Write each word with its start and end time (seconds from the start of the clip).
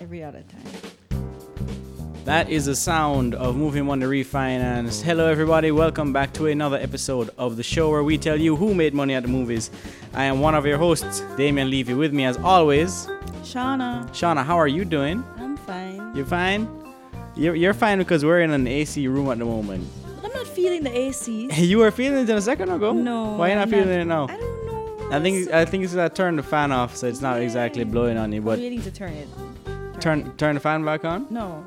every 0.00 0.22
other 0.24 0.42
time. 0.42 1.20
That 2.24 2.48
is 2.50 2.66
the 2.66 2.76
sound 2.76 3.34
of 3.34 3.56
Moving 3.56 3.86
Money 3.86 4.06
Refinance. 4.06 5.02
Hello, 5.02 5.26
everybody. 5.26 5.70
Welcome 5.70 6.12
back 6.12 6.32
to 6.34 6.46
another 6.46 6.76
episode 6.76 7.30
of 7.38 7.56
the 7.56 7.62
show 7.62 7.90
where 7.90 8.04
we 8.04 8.18
tell 8.18 8.38
you 8.38 8.56
who 8.56 8.74
made 8.74 8.94
money 8.94 9.14
at 9.14 9.22
the 9.22 9.28
movies. 9.28 9.70
I 10.14 10.24
am 10.24 10.40
one 10.40 10.54
of 10.54 10.66
your 10.66 10.78
hosts, 10.78 11.20
Damian 11.36 11.70
Levy. 11.70 11.94
With 11.94 12.12
me, 12.12 12.24
as 12.24 12.36
always, 12.38 13.06
Shauna, 13.42 14.08
Shauna. 14.10 14.44
How 14.44 14.56
are 14.58 14.68
you 14.68 14.84
doing? 14.84 15.24
I'm 15.38 15.56
fine. 15.56 16.14
You're 16.14 16.26
fine? 16.26 16.68
You're, 17.36 17.54
you're 17.54 17.74
fine 17.74 17.98
because 17.98 18.24
we're 18.24 18.40
in 18.42 18.50
an 18.50 18.66
AC 18.66 19.06
room 19.08 19.30
at 19.30 19.38
the 19.38 19.44
moment. 19.46 19.88
But 20.20 20.26
I'm 20.26 20.32
not 20.32 20.46
feeling 20.46 20.82
the 20.84 20.96
AC. 20.96 21.48
You 21.54 21.78
were 21.78 21.90
feeling 21.90 22.18
it 22.28 22.30
a 22.30 22.40
second 22.42 22.70
ago. 22.70 22.92
No. 22.92 23.32
Why 23.36 23.48
are 23.48 23.50
you 23.50 23.54
not 23.56 23.70
feeling 23.70 23.88
it 23.88 24.04
now? 24.04 24.24
I 24.28 24.36
don't 24.36 24.66
know. 24.66 25.08
I 25.10 25.20
think 25.20 25.50
I 25.50 25.64
think 25.64 25.84
it's 25.84 25.94
that 25.94 26.14
turn 26.14 26.36
the 26.36 26.42
fan 26.42 26.70
off, 26.70 26.94
so 26.94 27.08
it's 27.08 27.20
not 27.20 27.40
exactly 27.40 27.82
blowing 27.84 28.16
on 28.16 28.30
you. 28.30 28.38
I'm 28.38 28.44
But 28.44 28.58
waiting 28.60 28.82
to 28.82 28.90
turn 28.92 29.12
it. 29.12 29.28
Turn 30.00 30.36
turn 30.36 30.54
the 30.54 30.60
fan 30.60 30.84
back 30.84 31.04
on. 31.04 31.26
No, 31.30 31.64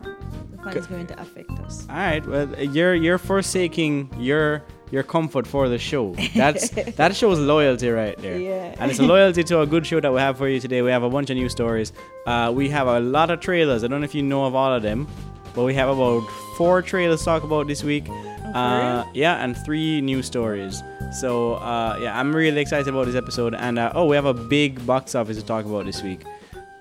the 0.51 0.57
fan 0.57 0.77
is 0.77 0.87
going 0.87 1.07
to 1.07 1.19
affect 1.21 1.51
us. 1.51 1.85
All 1.89 1.95
right. 1.95 2.25
Well, 2.25 2.47
you're 2.59 2.95
you're 2.95 3.17
forsaking 3.17 4.09
your 4.17 4.63
your 4.91 5.03
comfort 5.03 5.47
for 5.47 5.69
the 5.69 5.77
show. 5.77 6.15
That's 6.35 6.69
that 7.01 7.15
shows 7.15 7.39
loyalty 7.39 7.89
right 7.89 8.17
there. 8.19 8.37
Yeah. 8.37 8.75
And 8.77 8.91
it's 8.91 8.99
a 8.99 9.03
loyalty 9.03 9.43
to 9.45 9.61
a 9.61 9.65
good 9.65 9.85
show 9.87 9.99
that 9.99 10.13
we 10.13 10.19
have 10.19 10.37
for 10.37 10.47
you 10.47 10.59
today. 10.59 10.81
We 10.81 10.91
have 10.91 11.03
a 11.03 11.09
bunch 11.09 11.29
of 11.29 11.37
new 11.37 11.49
stories. 11.49 11.93
Uh, 12.27 12.51
we 12.53 12.69
have 12.69 12.87
a 12.87 12.99
lot 12.99 13.31
of 13.31 13.39
trailers. 13.39 13.83
I 13.83 13.87
don't 13.87 14.01
know 14.01 14.05
if 14.05 14.13
you 14.15 14.23
know 14.23 14.45
of 14.45 14.53
all 14.55 14.73
of 14.73 14.83
them, 14.83 15.07
but 15.55 15.63
we 15.63 15.73
have 15.73 15.89
about 15.89 16.21
four 16.57 16.81
trailers 16.81 17.19
to 17.19 17.25
talk 17.25 17.43
about 17.43 17.67
this 17.67 17.83
week. 17.83 18.05
Uh, 18.53 19.03
yeah, 19.15 19.43
and 19.43 19.57
three 19.65 19.99
new 20.01 20.21
stories. 20.21 20.83
So 21.19 21.55
uh, 21.55 21.97
yeah, 21.99 22.19
I'm 22.19 22.35
really 22.35 22.61
excited 22.61 22.87
about 22.87 23.07
this 23.07 23.15
episode. 23.15 23.55
And 23.55 23.79
uh, 23.79 23.91
oh, 23.95 24.05
we 24.05 24.15
have 24.15 24.25
a 24.25 24.33
big 24.33 24.85
box 24.85 25.15
office 25.15 25.37
to 25.37 25.43
talk 25.43 25.65
about 25.65 25.85
this 25.85 26.03
week. 26.03 26.23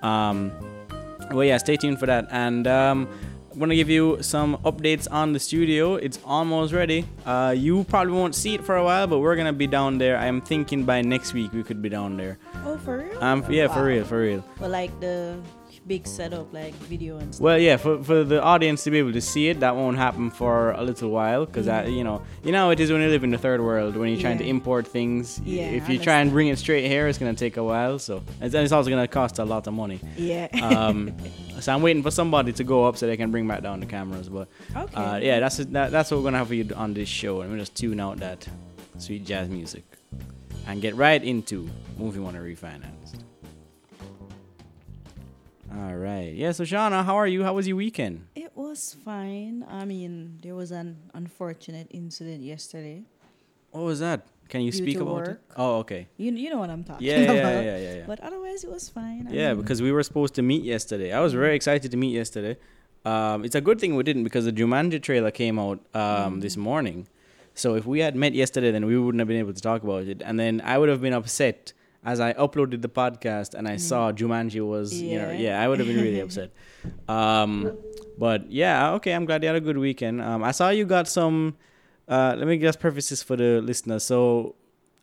Um, 0.03 0.51
well, 1.33 1.43
yeah, 1.45 1.57
stay 1.57 1.75
tuned 1.77 1.99
for 1.99 2.05
that. 2.05 2.27
And 2.31 2.67
um, 2.67 3.07
I 3.53 3.57
want 3.57 3.71
to 3.71 3.75
give 3.75 3.89
you 3.89 4.17
some 4.21 4.57
updates 4.63 5.07
on 5.11 5.33
the 5.33 5.39
studio. 5.39 5.95
It's 5.95 6.19
almost 6.25 6.73
ready. 6.73 7.05
Uh, 7.25 7.53
you 7.55 7.83
probably 7.85 8.13
won't 8.13 8.35
see 8.35 8.55
it 8.55 8.63
for 8.63 8.77
a 8.77 8.83
while, 8.83 9.07
but 9.07 9.19
we're 9.19 9.35
gonna 9.35 9.53
be 9.53 9.67
down 9.67 9.97
there. 9.97 10.17
I'm 10.17 10.41
thinking 10.41 10.85
by 10.85 11.01
next 11.01 11.33
week 11.33 11.53
we 11.53 11.63
could 11.63 11.81
be 11.81 11.89
down 11.89 12.17
there. 12.17 12.39
Oh, 12.65 12.77
for 12.77 12.97
real? 12.99 13.23
Um, 13.23 13.45
yeah, 13.49 13.67
for 13.67 13.85
real, 13.85 14.05
for 14.05 14.21
real. 14.21 14.43
But 14.59 14.71
like 14.71 14.97
the 14.99 15.37
big 15.87 16.07
setup, 16.07 16.53
like 16.53 16.73
video 16.75 17.17
and 17.17 17.33
stuff. 17.33 17.43
Well, 17.43 17.59
yeah, 17.59 17.77
for, 17.77 18.03
for 18.03 18.23
the 18.23 18.41
audience 18.41 18.83
to 18.83 18.91
be 18.91 18.99
able 18.99 19.13
to 19.13 19.21
see 19.21 19.49
it, 19.49 19.59
that 19.59 19.75
won't 19.75 19.97
happen 19.97 20.31
for 20.31 20.71
a 20.71 20.83
little 20.83 21.09
while 21.09 21.45
because 21.45 21.67
you 21.89 22.03
know, 22.03 22.23
you 22.43 22.51
know, 22.51 22.69
it 22.71 22.79
is 22.79 22.91
when 22.91 23.01
you 23.01 23.09
live 23.09 23.23
in 23.23 23.31
the 23.31 23.37
third 23.37 23.61
world 23.61 23.95
when 23.95 24.09
you're 24.09 24.21
trying 24.21 24.37
to 24.37 24.45
import 24.45 24.87
things. 24.87 25.39
Yeah, 25.43 25.63
if 25.63 25.89
you 25.89 25.99
try 25.99 26.19
and 26.19 26.31
bring 26.31 26.47
it 26.47 26.57
straight 26.57 26.87
here, 26.87 27.07
it's 27.07 27.17
gonna 27.17 27.33
take 27.33 27.57
a 27.57 27.63
while. 27.63 27.99
So 27.99 28.23
and 28.41 28.51
then 28.51 28.63
it's 28.63 28.73
also 28.73 28.89
gonna 28.89 29.07
cost 29.07 29.39
a 29.39 29.45
lot 29.45 29.67
of 29.67 29.73
money. 29.73 29.99
Yeah. 30.17 30.47
Um, 30.61 31.15
so 31.59 31.73
I'm 31.73 31.81
waiting 31.81 32.03
for 32.03 32.11
somebody 32.11 32.53
to 32.53 32.63
go 32.63 32.85
up 32.85 32.97
so 32.97 33.07
they 33.07 33.17
can 33.17 33.31
bring 33.31 33.47
back 33.47 33.61
down 33.61 33.79
the 33.79 33.85
cameras. 33.85 34.29
But 34.29 34.47
okay. 34.75 34.95
uh, 34.95 35.17
yeah, 35.17 35.39
that's 35.39 35.57
that, 35.57 35.91
that's 35.91 36.11
what 36.11 36.17
we're 36.17 36.23
gonna 36.23 36.39
have 36.39 36.47
for 36.47 36.55
you 36.55 36.69
on 36.75 36.93
this 36.93 37.09
show, 37.09 37.41
and 37.41 37.49
we'll 37.49 37.59
just 37.59 37.75
tune 37.75 37.99
out 37.99 38.17
that 38.17 38.47
sweet 38.99 39.25
jazz 39.25 39.49
music 39.49 39.83
and 40.67 40.81
get 40.81 40.95
right 40.95 41.23
into 41.23 41.69
movie 41.97 42.19
want 42.19 42.35
to 42.35 42.41
refinance. 42.41 43.19
All 45.75 45.95
right, 45.95 46.33
yeah. 46.33 46.51
So 46.51 46.63
Shauna, 46.63 47.03
how 47.03 47.15
are 47.15 47.25
you? 47.27 47.43
How 47.43 47.53
was 47.53 47.67
your 47.67 47.77
weekend? 47.77 48.27
It 48.35 48.51
was 48.55 48.95
fine. 49.03 49.65
I 49.67 49.85
mean, 49.85 50.37
there 50.43 50.53
was 50.55 50.71
an 50.71 50.97
unfortunate 51.15 51.87
incident 51.89 52.43
yesterday. 52.43 53.03
What 53.71 53.83
was 53.83 53.99
that? 53.99 54.27
Can 54.49 54.61
you 54.61 54.71
Due 54.71 54.77
speak 54.77 54.99
about 54.99 55.27
it? 55.27 55.39
Oh, 55.57 55.77
okay. 55.77 56.07
You 56.17 56.31
you 56.33 56.51
know 56.51 56.59
what 56.59 56.69
I'm 56.69 56.83
talking 56.83 57.07
Yeah, 57.07 57.19
yeah, 57.21 57.31
about. 57.31 57.53
yeah, 57.53 57.61
yeah, 57.61 57.77
yeah. 57.77 57.95
yeah. 57.95 58.03
But 58.05 58.19
otherwise, 58.19 58.63
it 58.63 58.69
was 58.69 58.87
fine. 58.87 59.27
I 59.27 59.33
Yeah, 59.33 59.53
mean, 59.53 59.61
because 59.61 59.81
we 59.81 59.91
were 59.91 60.03
supposed 60.03 60.35
to 60.35 60.43
meet 60.43 60.63
yesterday. 60.63 61.11
I 61.11 61.21
was 61.21 61.33
very 61.33 61.55
excited 61.55 61.89
to 61.89 61.97
meet 61.97 62.13
yesterday. 62.13 62.57
Um, 63.03 63.43
it's 63.43 63.55
a 63.55 63.61
good 63.61 63.79
thing 63.79 63.95
we 63.95 64.03
didn't 64.03 64.25
because 64.25 64.45
the 64.45 64.53
Jumanji 64.53 65.01
trailer 65.01 65.31
came 65.31 65.57
out 65.57 65.79
um, 65.95 66.39
this 66.41 66.55
morning. 66.55 67.07
So 67.55 67.73
if 67.75 67.85
we 67.85 67.99
had 67.99 68.15
met 68.15 68.33
yesterday, 68.33 68.69
then 68.71 68.85
we 68.85 68.97
wouldn't 68.97 69.19
have 69.19 69.27
been 69.27 69.37
able 69.39 69.53
to 69.53 69.61
talk 69.61 69.81
about 69.83 70.03
it. 70.03 70.21
And 70.23 70.39
then 70.39 70.61
I 70.63 70.77
would 70.77 70.89
have 70.89 71.01
been 71.01 71.13
upset 71.13 71.73
as 72.05 72.19
I 72.19 72.33
uploaded 72.33 72.81
the 72.81 72.89
podcast 72.89 73.53
and 73.53 73.67
I 73.67 73.77
saw 73.77 74.11
Jumanji 74.11 74.65
was, 74.67 74.93
you 75.01 75.17
know, 75.19 75.31
Yeah. 75.31 75.37
yeah, 75.39 75.61
I 75.61 75.67
would 75.67 75.79
have 75.79 75.87
been 75.87 75.97
really 76.01 76.19
upset. 76.19 76.51
Um, 77.07 77.77
but 78.17 78.51
yeah, 78.51 78.91
okay, 78.93 79.13
I'm 79.13 79.25
glad 79.25 79.41
you 79.41 79.47
had 79.47 79.55
a 79.55 79.61
good 79.61 79.77
weekend. 79.77 80.21
Um, 80.21 80.43
I 80.43 80.51
saw 80.51 80.69
you 80.69 80.85
got 80.85 81.07
some. 81.07 81.55
Uh, 82.09 82.35
let 82.37 82.45
me 82.47 82.57
just 82.57 82.79
preface 82.79 83.09
this 83.09 83.23
for 83.23 83.35
the 83.37 83.61
listeners. 83.61 84.03
So 84.03 84.55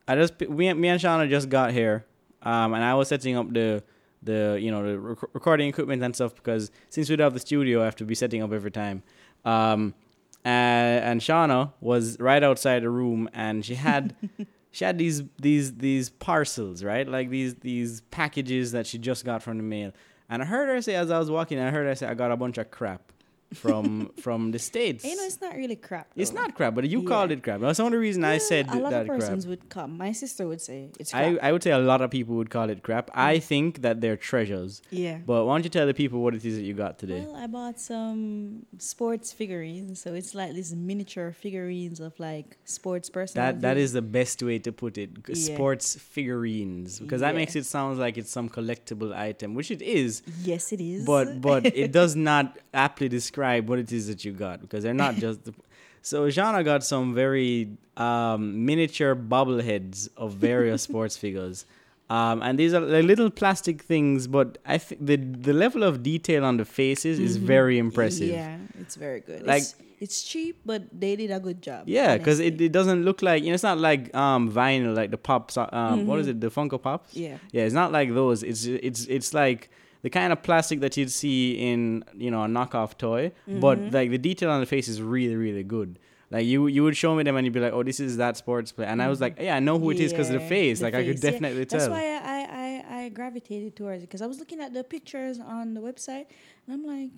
I 0.07 0.15
just 0.15 0.39
me, 0.41 0.71
me 0.73 0.87
and 0.89 1.01
Shauna 1.01 1.27
just 1.27 1.49
got 1.49 1.71
here, 1.71 2.05
um, 2.43 2.73
and 2.75 2.83
I 2.83 2.93
was 2.93 3.07
setting 3.07 3.35
up 3.35 3.51
the 3.51 3.83
the 4.21 4.59
you 4.61 4.69
know 4.69 4.83
the 4.85 4.99
rec- 4.99 5.33
recording 5.33 5.67
equipment 5.69 6.03
and 6.03 6.13
stuff 6.15 6.35
because 6.35 6.69
since 6.89 7.09
we 7.09 7.15
don't 7.15 7.25
have 7.25 7.33
the 7.33 7.39
studio, 7.39 7.81
I 7.81 7.85
have 7.85 7.95
to 7.97 8.05
be 8.05 8.13
setting 8.15 8.43
up 8.43 8.51
every 8.53 8.71
time. 8.71 9.01
Um, 9.43 9.95
and, 10.43 11.03
and 11.03 11.21
Shauna 11.21 11.73
was 11.81 12.19
right 12.19 12.43
outside 12.43 12.83
the 12.83 12.89
room, 12.89 13.27
and 13.33 13.65
she 13.65 13.73
had 13.75 14.15
she 14.71 14.85
had 14.85 14.97
these 14.97 15.23
these 15.39 15.75
these 15.75 16.09
parcels, 16.09 16.83
right? 16.83 17.07
Like 17.07 17.29
these 17.29 17.55
these 17.55 18.01
packages 18.01 18.71
that 18.71 18.87
she 18.87 18.97
just 18.97 19.25
got 19.25 19.43
from 19.43 19.57
the 19.57 19.63
mail. 19.63 19.91
And 20.29 20.41
I 20.41 20.45
heard 20.45 20.69
her 20.69 20.81
say 20.81 20.95
as 20.95 21.11
I 21.11 21.19
was 21.19 21.29
walking, 21.29 21.59
I 21.59 21.71
heard 21.71 21.85
her 21.85 21.95
say 21.95 22.07
I 22.07 22.13
got 22.13 22.31
a 22.31 22.37
bunch 22.37 22.57
of 22.57 22.71
crap 22.71 23.11
from 23.53 24.11
from 24.19 24.51
the 24.51 24.59
states. 24.59 25.03
You 25.03 25.15
know, 25.15 25.23
it's 25.23 25.41
not 25.41 25.55
really 25.55 25.75
crap. 25.75 26.07
It's 26.15 26.31
not 26.31 26.55
crap, 26.55 26.73
but 26.75 26.87
you 26.87 27.01
Yeah. 27.01 27.07
called 27.09 27.31
it 27.31 27.43
crap. 27.43 27.59
That's 27.61 27.77
the 27.77 27.83
only 27.83 27.97
reason 27.97 28.23
I 28.23 28.33
Yeah, 28.33 28.39
said 28.39 28.69
a 28.69 28.75
lot 28.79 28.91
that 28.91 29.01
of 29.01 29.07
crap. 29.07 29.19
persons 29.19 29.45
would 29.47 29.69
come. 29.69 29.97
My 29.97 30.11
sister 30.13 30.47
would 30.47 30.61
say 30.61 30.89
it's 30.99 31.13
I, 31.13 31.33
crap. 31.33 31.43
I 31.43 31.51
would 31.51 31.63
say 31.63 31.71
a 31.71 31.79
lot 31.79 32.01
of 32.01 32.09
people 32.11 32.35
would 32.35 32.49
call 32.49 32.69
it 32.69 32.81
crap. 32.81 33.11
I 33.13 33.37
mm. 33.37 33.43
think 33.43 33.81
that 33.81 33.99
they're 34.01 34.17
treasures. 34.17 34.81
yeah. 34.89 35.17
But 35.25 35.45
why 35.45 35.55
don't 35.55 35.63
you 35.65 35.69
tell 35.69 35.85
the 35.85 35.93
people 35.93 36.21
what 36.21 36.33
it 36.33 36.45
is 36.45 36.55
that 36.55 36.63
you 36.63 36.73
got 36.73 36.97
today? 36.97 37.21
Well, 37.25 37.35
I 37.35 37.47
bought 37.47 37.77
some 37.79 38.65
sports 38.77 39.33
figurines, 39.33 40.01
so 40.01 40.13
it's 40.13 40.33
like 40.33 40.53
these 40.53 40.73
miniature 40.73 41.31
figurines 41.33 41.99
of 41.99 42.17
like 42.19 42.57
sports 42.63 43.09
person. 43.09 43.35
That 43.41 43.61
that 43.61 43.77
is 43.77 43.91
the 43.91 44.01
best 44.01 44.41
way 44.41 44.59
to 44.59 44.71
put 44.71 44.97
it. 44.97 45.09
Yeah. 45.27 45.35
Sports 45.55 45.95
figurines, 45.95 46.99
because 46.99 47.19
that 47.21 47.35
makes 47.35 47.55
it 47.55 47.65
sound 47.65 47.99
like 47.99 48.17
it's 48.17 48.31
some 48.31 48.47
collectible 48.49 49.13
item, 49.13 49.53
which 49.55 49.71
it 49.71 49.81
is. 49.81 50.21
Yes, 50.41 50.71
it 50.71 50.79
is. 50.79 51.05
But 51.05 51.41
but 51.41 51.65
it 51.65 51.91
does 51.99 52.15
not 52.15 52.57
aptly 52.73 53.09
describe 53.09 53.40
what 53.67 53.79
it 53.79 53.91
is 53.91 54.07
that 54.07 54.23
you 54.25 54.31
got 54.31 54.61
because 54.61 54.83
they're 54.83 54.93
not 54.93 55.15
just. 55.15 55.43
The, 55.45 55.53
so 56.01 56.29
Jana 56.29 56.63
got 56.63 56.83
some 56.83 57.13
very 57.13 57.69
um, 57.97 58.65
miniature 58.65 59.15
bobbleheads 59.15 60.09
of 60.17 60.33
various 60.33 60.81
sports 60.89 61.17
figures. 61.17 61.65
Um, 62.09 62.41
and 62.41 62.59
these 62.59 62.73
are 62.73 62.81
like 62.81 63.05
little 63.05 63.29
plastic 63.29 63.81
things, 63.83 64.27
but 64.27 64.57
I 64.65 64.77
think 64.79 65.05
the 65.05 65.15
the 65.15 65.53
level 65.53 65.83
of 65.83 66.03
detail 66.03 66.43
on 66.43 66.57
the 66.57 66.65
faces 66.65 67.19
is 67.19 67.37
very 67.37 67.77
impressive. 67.77 68.27
Mm-hmm. 68.29 68.35
Yeah, 68.75 68.81
it's 68.81 68.95
very 68.95 69.21
good. 69.21 69.45
Like- 69.45 69.61
it's, 69.61 69.75
it's 70.01 70.23
cheap, 70.23 70.59
but 70.65 70.81
they 70.91 71.15
did 71.15 71.29
a 71.31 71.39
good 71.39 71.61
job. 71.61 71.83
Yeah, 71.87 72.17
because 72.17 72.39
it, 72.39 72.59
it 72.59 72.71
doesn't 72.73 73.05
look 73.05 73.21
like 73.21 73.43
you 73.43 73.49
know 73.49 73.53
it's 73.53 73.63
not 73.63 73.77
like 73.77 74.13
um 74.15 74.51
vinyl 74.51 74.95
like 74.95 75.11
the 75.11 75.17
pops 75.17 75.57
uh, 75.57 75.69
um 75.71 76.07
what 76.07 76.19
is 76.19 76.27
it 76.27 76.41
the 76.41 76.49
Funko 76.49 76.81
Pops 76.81 77.15
Yeah. 77.15 77.37
yeah 77.51 77.63
it's 77.63 77.75
not 77.75 77.91
like 77.91 78.11
those 78.13 78.41
it's 78.43 78.65
it's 78.65 79.05
it's 79.05 79.33
like 79.33 79.69
the 80.01 80.09
kind 80.09 80.33
of 80.33 80.41
plastic 80.41 80.79
that 80.79 80.97
you'd 80.97 81.11
see 81.11 81.53
in 81.53 82.03
you 82.15 82.31
know 82.31 82.43
a 82.43 82.47
knockoff 82.47 82.97
toy 82.97 83.31
but 83.47 83.79
mm-hmm. 83.79 83.93
like 83.95 84.09
the 84.09 84.17
detail 84.17 84.49
on 84.49 84.59
the 84.59 84.65
face 84.65 84.87
is 84.87 85.01
really 85.01 85.35
really 85.35 85.63
good 85.63 85.99
like 86.31 86.45
you 86.45 86.67
you 86.67 86.83
would 86.83 86.95
show 86.95 87.15
me 87.15 87.23
them 87.23 87.35
and 87.35 87.45
you'd 87.45 87.53
be 87.53 87.59
like 87.59 87.73
oh 87.73 87.83
this 87.83 87.99
is 87.99 88.17
that 88.17 88.37
sports 88.37 88.71
player 88.71 88.87
and 88.87 89.01
I 89.01 89.09
was 89.09 89.19
like 89.19 89.37
yeah 89.39 89.55
I 89.55 89.59
know 89.59 89.77
who 89.77 89.91
it 89.91 89.99
is 89.99 90.11
because 90.11 90.29
of 90.29 90.41
the 90.41 90.47
face 90.47 90.79
the 90.79 90.85
like 90.85 90.93
I 90.95 91.03
could 91.03 91.15
face, 91.15 91.23
yeah. 91.23 91.31
definitely 91.31 91.65
That's 91.65 91.85
tell 91.85 91.93
That's 91.93 92.01
why 92.01 92.19
I, 92.23 92.83
I, 92.89 92.97
I, 92.97 93.03
I 93.03 93.09
gravitated 93.09 93.75
towards 93.75 94.03
it 94.03 94.07
because 94.07 94.21
I 94.21 94.27
was 94.27 94.39
looking 94.39 94.61
at 94.61 94.73
the 94.73 94.83
pictures 94.83 95.39
on 95.39 95.73
the 95.73 95.81
website 95.81 96.25
and 96.65 96.73
I'm 96.73 96.85
like, 96.85 97.11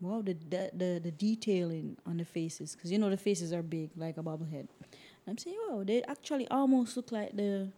wow, 0.00 0.22
the 0.22 0.34
the, 0.34 0.70
the, 0.74 1.00
the 1.02 1.10
detailing 1.12 1.96
on 2.04 2.16
the 2.16 2.24
faces 2.24 2.74
because 2.74 2.90
you 2.90 2.98
know 2.98 3.10
the 3.10 3.16
faces 3.16 3.52
are 3.52 3.62
big 3.62 3.90
like 3.96 4.18
a 4.18 4.22
bobblehead. 4.22 4.66
I'm 5.26 5.36
saying, 5.36 5.56
wow, 5.68 5.84
they 5.84 6.02
actually 6.04 6.48
almost 6.48 6.96
look 6.96 7.12
like 7.12 7.36
the 7.36 7.68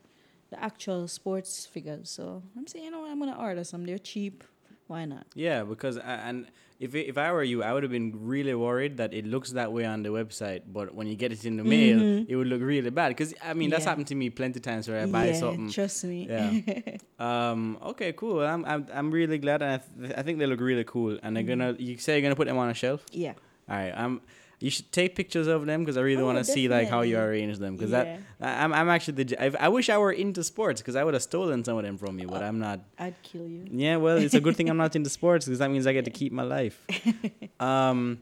the 0.51 0.63
actual 0.63 1.09
sports 1.09 1.67
figures. 1.67 2.11
So 2.11 2.43
I'm 2.57 2.67
saying, 2.67 2.85
you 2.87 2.91
know, 2.91 3.01
what, 3.01 3.11
I'm 3.11 3.19
gonna 3.19 3.39
order 3.39 3.65
some. 3.65 3.85
They're 3.87 3.99
cheap. 3.99 4.45
Why 4.89 5.05
not? 5.05 5.25
Yeah, 5.35 5.63
because 5.63 5.99
I, 5.99 6.15
and 6.29 6.47
if 6.81 6.97
it- 6.97 7.07
if 7.07 7.17
I 7.17 7.31
were 7.31 7.45
you, 7.45 7.63
I 7.63 7.73
would 7.73 7.85
have 7.85 7.93
been 7.93 8.13
really 8.27 8.55
worried 8.55 8.97
that 8.97 9.15
it 9.15 9.25
looks 9.25 9.53
that 9.53 9.71
way 9.73 9.85
on 9.85 10.03
the 10.03 10.09
website, 10.09 10.63
but 10.67 10.93
when 10.97 11.07
you 11.07 11.15
get 11.15 11.31
it 11.31 11.45
in 11.45 11.57
the 11.57 11.63
mail, 11.63 12.25
it 12.29 12.35
would 12.35 12.49
look 12.49 12.61
really 12.61 12.91
bad. 12.91 13.11
Because 13.11 13.33
I 13.45 13.55
mean, 13.55 13.71
that's 13.71 13.83
Mm-hmm. 13.83 13.89
Happened 13.91 14.07
to 14.09 14.15
me 14.17 14.31
plenty 14.31 14.59
of 14.59 14.63
times 14.63 14.89
where 14.89 15.01
I 15.01 15.07
buy 15.07 15.27
yeah, 15.29 15.35
something. 15.35 15.71
trust 15.71 16.03
me. 16.05 16.27
Yeah. 16.29 16.97
Um. 17.25 17.79
Okay. 17.93 18.13
Cool. 18.15 18.41
I'm. 18.41 18.65
I'm. 18.65 18.87
I'm 18.93 19.11
really 19.13 19.39
glad, 19.39 19.63
and 19.63 19.73
I, 19.75 19.79
th- 20.07 20.15
I 20.19 20.23
think 20.23 20.39
they 20.41 20.47
look 20.47 20.61
really 20.61 20.85
cool. 20.85 21.19
And 21.23 21.37
they're 21.37 21.45
gonna. 21.45 21.75
Mm-hmm. 21.75 21.83
You 21.83 21.99
say 21.99 22.15
you're 22.15 22.23
gonna 22.23 22.35
put 22.35 22.49
them 22.49 22.59
on 22.59 22.69
a 22.71 22.75
shelf. 22.75 23.05
yeah. 23.13 23.35
All 23.69 23.77
right. 23.77 23.93
I'm. 23.95 24.05
Um. 24.05 24.21
You 24.63 24.69
should 24.69 24.93
take 24.93 25.17
pictures 25.17 25.47
of 25.47 25.65
them 25.65 25.81
because 25.83 25.97
I 25.97 26.03
really 26.03 26.23
Oh, 26.23 26.27
want 26.27 26.37
to 26.39 26.45
see 26.45 26.69
like 26.69 26.89
how 26.91 27.01
you 27.01 27.19
arrange 27.19 27.57
them. 27.59 27.77
Because 27.77 27.91
Yeah. 27.93 28.19
that 28.41 28.47
I- 28.59 28.63
I'm. 28.65 28.73
I'm 28.75 28.89
actually 28.91 29.25
the. 29.25 29.43
I, 29.43 29.67
I 29.67 29.69
wish 29.69 29.89
I 29.89 29.97
were 29.97 30.13
into 30.13 30.45
sports 30.45 30.83
because 30.83 30.97
I 30.97 31.03
would 31.05 31.15
have 31.15 31.23
stolen 31.23 31.65
some 31.65 31.79
of 31.79 31.85
them 31.85 31.97
from 31.97 32.19
you, 32.19 32.27
but 32.29 32.43
I'm 32.43 32.59
not. 32.59 32.81
I'd 32.99 33.15
kill 33.23 33.47
you. 33.49 33.65
Yeah. 33.71 33.97
Well, 33.97 34.19
it's 34.19 34.35
a 34.35 34.41
good 34.41 34.57
thing 34.57 34.69
I'm 34.69 34.77
not 34.77 34.95
into 34.95 35.09
sports 35.21 35.47
because 35.47 35.61
that 35.61 35.71
means 35.71 35.87
I 35.87 35.95
get 35.95 36.05
to 36.05 36.11
keep 36.11 36.31
my 36.33 36.43
life. 36.43 36.77
Um. 37.61 38.19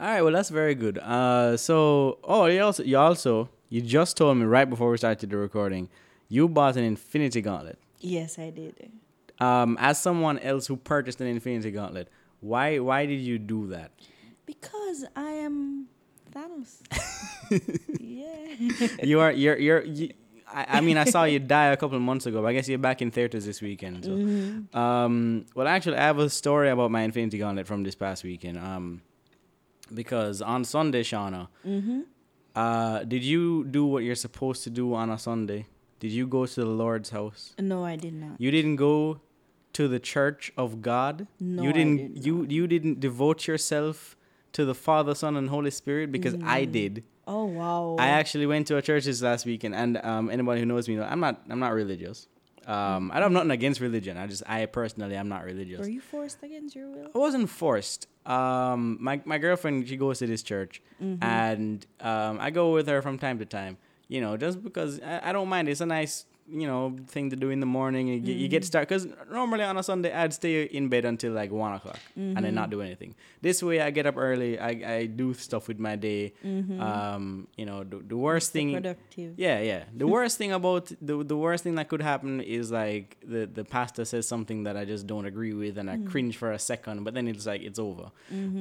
All 0.00 0.06
right. 0.06 0.22
Well, 0.22 0.32
that's 0.32 0.48
very 0.50 0.74
good. 0.74 0.98
Uh. 0.98 1.56
So. 1.56 2.18
Oh. 2.24 2.46
You 2.46 2.62
also. 2.62 2.82
You 2.82 2.98
also. 2.98 3.48
You 3.68 3.80
just 3.80 4.16
told 4.16 4.36
me 4.38 4.44
right 4.44 4.68
before 4.68 4.90
we 4.90 4.96
started 4.96 5.28
the 5.30 5.36
recording. 5.36 5.88
You 6.28 6.48
bought 6.48 6.76
an 6.76 6.84
Infinity 6.84 7.42
Gauntlet. 7.42 7.78
Yes, 8.00 8.38
I 8.38 8.50
did. 8.50 8.90
Um, 9.40 9.76
as 9.80 10.00
someone 10.00 10.38
else 10.40 10.66
who 10.66 10.76
purchased 10.76 11.20
an 11.20 11.26
Infinity 11.28 11.70
Gauntlet, 11.70 12.08
why 12.40 12.78
why 12.80 13.06
did 13.06 13.20
you 13.20 13.38
do 13.38 13.68
that? 13.68 13.92
Because 14.52 15.04
I 15.14 15.30
am 15.46 15.86
Thanos. 16.34 16.80
yeah. 18.00 19.04
you 19.04 19.20
are 19.20 19.30
you're 19.32 19.58
you're. 19.58 19.84
You, 19.84 20.08
I, 20.50 20.78
I 20.78 20.80
mean, 20.80 20.96
I 20.96 21.04
saw 21.04 21.24
you 21.24 21.38
die 21.38 21.66
a 21.66 21.76
couple 21.76 21.96
of 21.96 22.02
months 22.02 22.24
ago, 22.24 22.40
but 22.40 22.48
I 22.48 22.54
guess 22.54 22.66
you're 22.70 22.78
back 22.78 23.02
in 23.02 23.10
theaters 23.10 23.44
this 23.44 23.60
weekend. 23.60 24.04
So, 24.06 24.12
Mm-hmm. 24.12 24.74
um, 24.84 25.44
well, 25.54 25.68
actually, 25.68 25.98
I 25.98 26.04
have 26.04 26.18
a 26.18 26.30
story 26.30 26.70
about 26.70 26.90
my 26.90 27.02
Infinity 27.02 27.36
Gauntlet 27.36 27.66
from 27.66 27.82
this 27.84 27.94
past 27.94 28.24
weekend. 28.24 28.56
Um, 28.56 29.02
because 29.92 30.40
on 30.40 30.64
Sunday, 30.64 31.02
Shauna, 31.02 31.48
Mm-hmm. 31.66 32.00
uh, 32.56 33.04
did 33.04 33.22
you 33.22 33.64
do 33.64 33.84
what 33.84 34.02
you're 34.04 34.14
supposed 34.28 34.64
to 34.64 34.70
do 34.70 34.94
on 34.94 35.10
a 35.10 35.18
Sunday? 35.18 35.66
Did 36.00 36.12
you 36.12 36.26
go 36.26 36.46
to 36.46 36.60
the 36.60 36.66
Lord's 36.84 37.10
house? 37.10 37.54
No, 37.58 37.84
I 37.84 37.96
did 37.96 38.14
not. 38.14 38.40
You 38.40 38.50
didn't 38.50 38.76
go 38.76 39.20
to 39.74 39.86
the 39.88 40.00
church 40.00 40.50
of 40.56 40.80
God. 40.80 41.26
No, 41.38 41.62
you 41.64 41.68
I 41.68 41.72
didn't. 41.72 42.14
did 42.14 42.24
you 42.26 42.46
you 42.48 42.66
didn't 42.66 43.00
devote 43.00 43.46
yourself 43.46 44.16
to 44.58 44.64
the 44.64 44.74
Father, 44.74 45.14
Son, 45.14 45.36
and 45.40 45.48
Holy 45.56 45.70
Spirit 45.70 46.10
because 46.16 46.34
I 46.56 46.60
Mm. 46.66 46.72
did. 46.78 46.94
Oh 47.26 47.44
wow. 47.60 47.96
I 47.98 48.08
actually 48.20 48.46
went 48.46 48.66
to 48.70 48.76
a 48.76 48.82
church 48.82 49.04
this 49.04 49.20
last 49.22 49.46
weekend, 49.46 49.74
and 49.82 49.92
um, 50.10 50.24
anybody 50.36 50.58
who 50.60 50.66
knows 50.66 50.88
me, 50.88 50.96
know 50.96 51.04
I'm 51.14 51.20
not. 51.26 51.34
I'm 51.50 51.60
not 51.66 51.72
religious. 51.82 52.18
Um, 52.66 53.10
I 53.12 53.14
don't 53.20 53.30
have 53.30 53.32
nothing 53.40 53.50
against 53.60 53.80
religion. 53.80 54.18
I 54.18 54.26
just, 54.26 54.42
I 54.46 54.66
personally, 54.66 55.16
I'm 55.16 55.28
not 55.36 55.42
religious. 55.44 55.78
Were 55.80 55.88
you 55.98 56.02
forced 56.02 56.42
against 56.42 56.76
your 56.76 56.88
will? 56.90 57.10
I 57.14 57.18
wasn't 57.26 57.48
forced. 57.48 58.08
Um, 58.26 58.98
my 59.00 59.20
my 59.24 59.38
girlfriend, 59.38 59.88
she 59.88 59.96
goes 59.96 60.18
to 60.18 60.26
this 60.26 60.42
church, 60.42 60.82
Mm-hmm. 61.02 61.22
and 61.22 61.86
um, 62.00 62.34
I 62.40 62.50
go 62.50 62.64
with 62.76 62.86
her 62.88 63.00
from 63.00 63.16
time 63.18 63.38
to 63.38 63.46
time. 63.46 63.74
You 64.08 64.20
know, 64.22 64.36
just 64.36 64.56
because 64.68 65.00
I, 65.00 65.28
I 65.28 65.32
don't 65.32 65.48
mind. 65.48 65.68
It's 65.68 65.80
a 65.80 65.86
nice, 65.86 66.24
you 66.50 66.66
know, 66.66 66.96
thing 67.08 67.30
to 67.30 67.36
do 67.36 67.50
in 67.50 67.60
the 67.60 67.66
morning. 67.66 68.08
You 68.08 68.18
get, 68.20 68.36
you 68.36 68.46
Mm-hmm. 68.46 68.50
get 68.50 68.64
started 68.64 68.88
because 68.88 69.06
normally 69.30 69.64
on 69.64 69.76
a 69.76 69.82
Sunday 69.82 70.12
I'd 70.12 70.32
stay 70.32 70.62
in 70.64 70.88
bed 70.88 71.04
until 71.04 71.32
like 71.32 71.50
one 71.52 71.74
o'clock 71.74 71.98
and 72.16 72.36
then 72.36 72.44
Mm-hmm. 72.44 72.54
not 72.54 72.70
do 72.70 72.80
anything. 72.82 73.14
This 73.42 73.62
way 73.62 73.80
I 73.80 73.90
get 73.90 74.06
up 74.06 74.16
early. 74.16 74.58
I, 74.58 74.70
I 74.96 75.06
do 75.06 75.34
stuff 75.34 75.68
with 75.68 75.78
my 75.78 75.96
day. 75.96 76.32
Um, 76.44 77.48
you 77.56 77.66
know, 77.66 77.84
the, 77.84 77.98
the 77.98 78.16
worst 78.16 78.52
thing. 78.52 78.72
Productive. 78.74 79.34
Yeah, 79.38 79.60
yeah. 79.60 79.84
The 79.96 80.06
worst 80.16 80.38
thing 80.38 80.52
about 80.52 80.90
the 81.00 81.22
the 81.24 81.36
worst 81.36 81.64
thing 81.64 81.74
that 81.76 81.88
could 81.88 82.02
happen 82.02 82.40
is 82.40 82.70
like 82.70 83.16
the 83.26 83.46
the 83.46 83.64
pastor 83.64 84.04
says 84.04 84.26
something 84.26 84.64
that 84.64 84.76
I 84.76 84.84
just 84.84 85.06
don't 85.06 85.26
agree 85.26 85.52
with, 85.54 85.78
and 85.78 85.90
I 85.90 85.98
cringe 85.98 86.36
for 86.36 86.52
a 86.52 86.58
second, 86.58 87.04
but 87.04 87.14
then 87.14 87.28
it's 87.28 87.46
like 87.46 87.62
it's 87.62 87.78
over. 87.78 88.10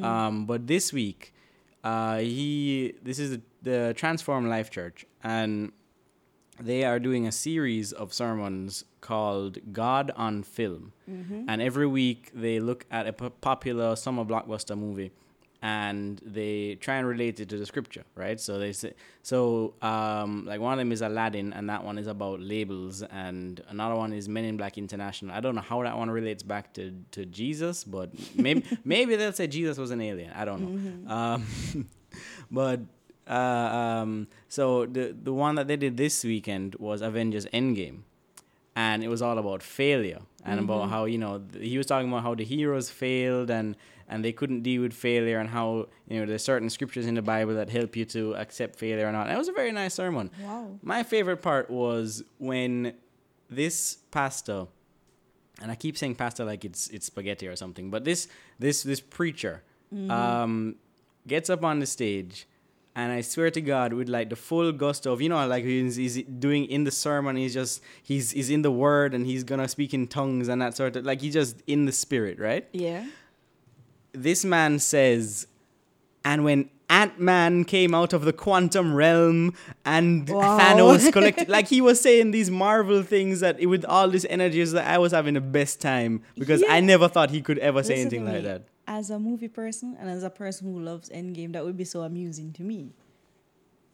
Um, 0.04 0.45
but 0.45 0.68
this 0.68 0.92
week, 0.94 1.34
uh, 1.84 2.18
he 2.19 2.94
this 3.01 3.19
is 3.19 3.31
the, 3.31 3.42
the 3.63 3.94
Transform 3.95 4.48
Life 4.50 4.69
Church, 4.72 5.06
and 5.24 5.72
they 6.59 6.83
are 6.83 7.00
doing 7.00 7.27
a 7.27 7.31
series 7.31 7.92
of 7.92 8.13
sermons 8.13 8.83
called 9.01 9.57
God 9.71 10.12
on 10.15 10.44
Film, 10.44 10.92
and 11.07 11.62
every 11.62 11.88
week 11.88 12.31
they 12.33 12.59
look 12.59 12.86
at 12.92 13.07
a 13.07 13.13
p- 13.13 13.30
popular 13.42 13.95
summer 13.95 14.25
blockbuster 14.25 14.77
movie 14.77 15.12
and 15.62 16.21
they 16.24 16.75
try 16.75 16.95
and 16.98 17.07
relate 17.07 17.39
it 17.39 17.50
to 17.50 17.57
the 17.57 17.65
scripture, 17.65 18.04
right? 18.15 18.39
So 18.39 18.59
they 18.59 18.74
say, 18.74 18.94
so 19.24 19.74
um, 19.81 20.45
like 20.45 20.59
one 20.59 20.74
of 20.74 20.77
them 20.77 20.92
is 20.92 21.01
Aladdin, 21.01 21.51
and 21.54 21.69
that 21.69 21.83
one 21.83 21.98
is 21.98 22.07
about 22.07 22.39
labels, 22.39 23.01
and 23.01 23.60
another 23.68 23.95
one 23.95 24.13
is 24.13 24.30
Men 24.30 24.45
in 24.45 24.57
Black 24.57 24.77
International. 24.77 25.36
I 25.36 25.39
don't 25.39 25.56
know 25.56 25.62
how 25.62 25.81
that 25.83 25.98
one 25.98 26.12
relates 26.12 26.44
back 26.44 26.74
to, 26.75 26.94
to 27.12 27.25
Jesus, 27.25 27.83
but 27.83 28.12
maybe 28.36 28.63
maybe 28.86 29.15
they'll 29.15 29.33
say 29.33 29.48
Jesus 29.48 29.77
was 29.77 29.92
an 29.92 30.00
alien. 30.01 30.31
I 30.33 30.45
don't 30.45 31.06
know. 31.06 31.12
Um, 31.12 31.45
but 32.51 32.81
uh, 33.27 33.33
um, 33.33 34.27
so 34.50 34.86
the 34.86 35.16
the 35.24 35.34
one 35.34 35.56
that 35.56 35.68
they 35.68 35.78
did 35.78 35.98
this 35.98 36.24
weekend 36.24 36.76
was 36.76 37.02
Avengers 37.02 37.46
Endgame. 37.48 38.00
And 38.76 39.04
it 39.04 39.08
was 39.08 39.24
all 39.24 39.40
about 39.40 39.64
failure 39.64 40.20
and 40.46 40.60
about 40.60 40.90
how 40.90 41.06
you 41.06 41.18
know 41.18 41.40
th- 41.52 41.68
he 41.68 41.78
was 41.80 41.88
talking 41.88 42.08
about 42.10 42.22
how 42.22 42.36
the 42.36 42.44
heroes 42.46 42.92
failed 42.92 43.50
and 43.50 43.76
and 44.08 44.24
they 44.24 44.32
couldn't 44.32 44.62
deal 44.62 44.84
with 44.84 44.94
failure 44.94 45.40
and 45.40 45.50
how 45.50 45.88
you 46.08 46.20
know 46.20 46.26
there's 46.28 46.44
certain 46.44 46.70
scriptures 46.70 47.08
in 47.08 47.16
the 47.16 47.22
bible 47.24 47.56
that 47.56 47.70
help 47.72 47.96
you 47.96 48.06
to 48.06 48.36
accept 48.36 48.78
failure 48.78 49.08
or 49.08 49.12
not 49.12 49.24
and 49.28 49.36
it 49.36 49.38
was 49.38 49.48
a 49.48 49.52
very 49.52 49.72
nice 49.72 49.96
sermon. 49.96 50.30
Wow. 50.44 50.78
my 50.84 51.02
favorite 51.02 51.42
part 51.42 51.72
was 51.72 52.24
when 52.38 52.94
this 53.50 53.98
pastor 54.12 54.68
and 55.62 55.72
i 55.72 55.76
keep 55.76 55.98
saying 55.98 56.14
pastor 56.16 56.46
like 56.46 56.64
it's 56.64 56.88
it's 56.90 57.08
spaghetti 57.08 57.48
or 57.48 57.56
something 57.56 57.90
but 57.90 58.06
this 58.06 58.28
this 58.60 58.84
this 58.84 59.02
preacher 59.02 59.64
um 60.10 60.76
gets 61.26 61.50
up 61.50 61.64
on 61.66 61.80
the 61.80 61.86
stage 61.88 62.48
and 62.98 63.12
I 63.12 63.22
swear 63.22 63.52
to 63.52 63.62
God, 63.62 63.94
with 63.94 64.10
like 64.10 64.32
the 64.32 64.36
full 64.36 64.72
gusto 64.72 65.14
of 65.14 65.22
you 65.22 65.30
know, 65.30 65.46
like 65.48 65.64
he's, 65.64 65.98
he's 65.98 66.24
doing 66.24 66.66
in 66.66 66.84
the 66.84 66.90
sermon, 66.90 67.36
he's 67.36 67.54
just 67.54 67.80
he's 68.02 68.32
he's 68.32 68.50
in 68.50 68.64
the 68.64 68.72
word 68.72 69.14
and 69.14 69.28
he's 69.28 69.44
gonna 69.44 69.68
speak 69.68 69.94
in 69.94 70.08
tongues 70.08 70.48
and 70.48 70.60
that 70.64 70.76
sort 70.76 70.96
of 70.96 71.06
like 71.06 71.22
he's 71.22 71.34
just 71.34 71.62
in 71.68 71.86
the 71.86 71.92
spirit, 71.92 72.40
right? 72.40 72.68
Yeah. 72.74 73.06
This 74.14 74.44
man 74.44 74.80
says, 74.80 75.46
and 76.26 76.44
when 76.44 76.72
Ant 76.90 77.20
Man 77.20 77.66
came 77.66 77.94
out 77.94 78.14
of 78.14 78.24
the 78.26 78.34
quantum 78.34 78.96
realm 78.96 79.54
and 79.86 80.28
Wow. 80.28 80.58
Thanos 80.58 81.12
collected, 81.14 81.50
like 81.50 81.68
he 81.68 81.82
was 81.82 82.02
saying 82.02 82.32
these 82.32 82.50
Marvel 82.50 83.04
things 83.04 83.42
that 83.42 83.64
with 83.64 83.86
all 83.86 84.10
this 84.10 84.26
energy, 84.28 84.60
is 84.60 84.72
that 84.72 84.88
I 84.88 84.98
was 84.98 85.12
having 85.12 85.36
the 85.36 85.42
best 85.42 85.80
time 85.80 86.24
because 86.36 86.64
I 86.68 86.80
never 86.80 87.08
thought 87.08 87.30
he 87.30 87.42
could 87.44 87.60
ever 87.60 87.84
say 87.84 88.04
Listen 88.04 88.20
anything 88.24 88.26
like 88.34 88.44
that. 88.44 88.64
As 88.98 89.12
a 89.12 89.20
movie 89.20 89.48
person 89.48 89.96
and 90.00 90.10
as 90.10 90.24
a 90.24 90.30
person 90.32 90.74
who 90.74 90.80
loves 90.80 91.08
Endgame, 91.10 91.54
that 91.54 91.64
would 91.64 91.78
be 91.78 91.84
so 91.86 92.02
amusing 92.02 92.52
to 92.54 92.64
me. 92.64 92.80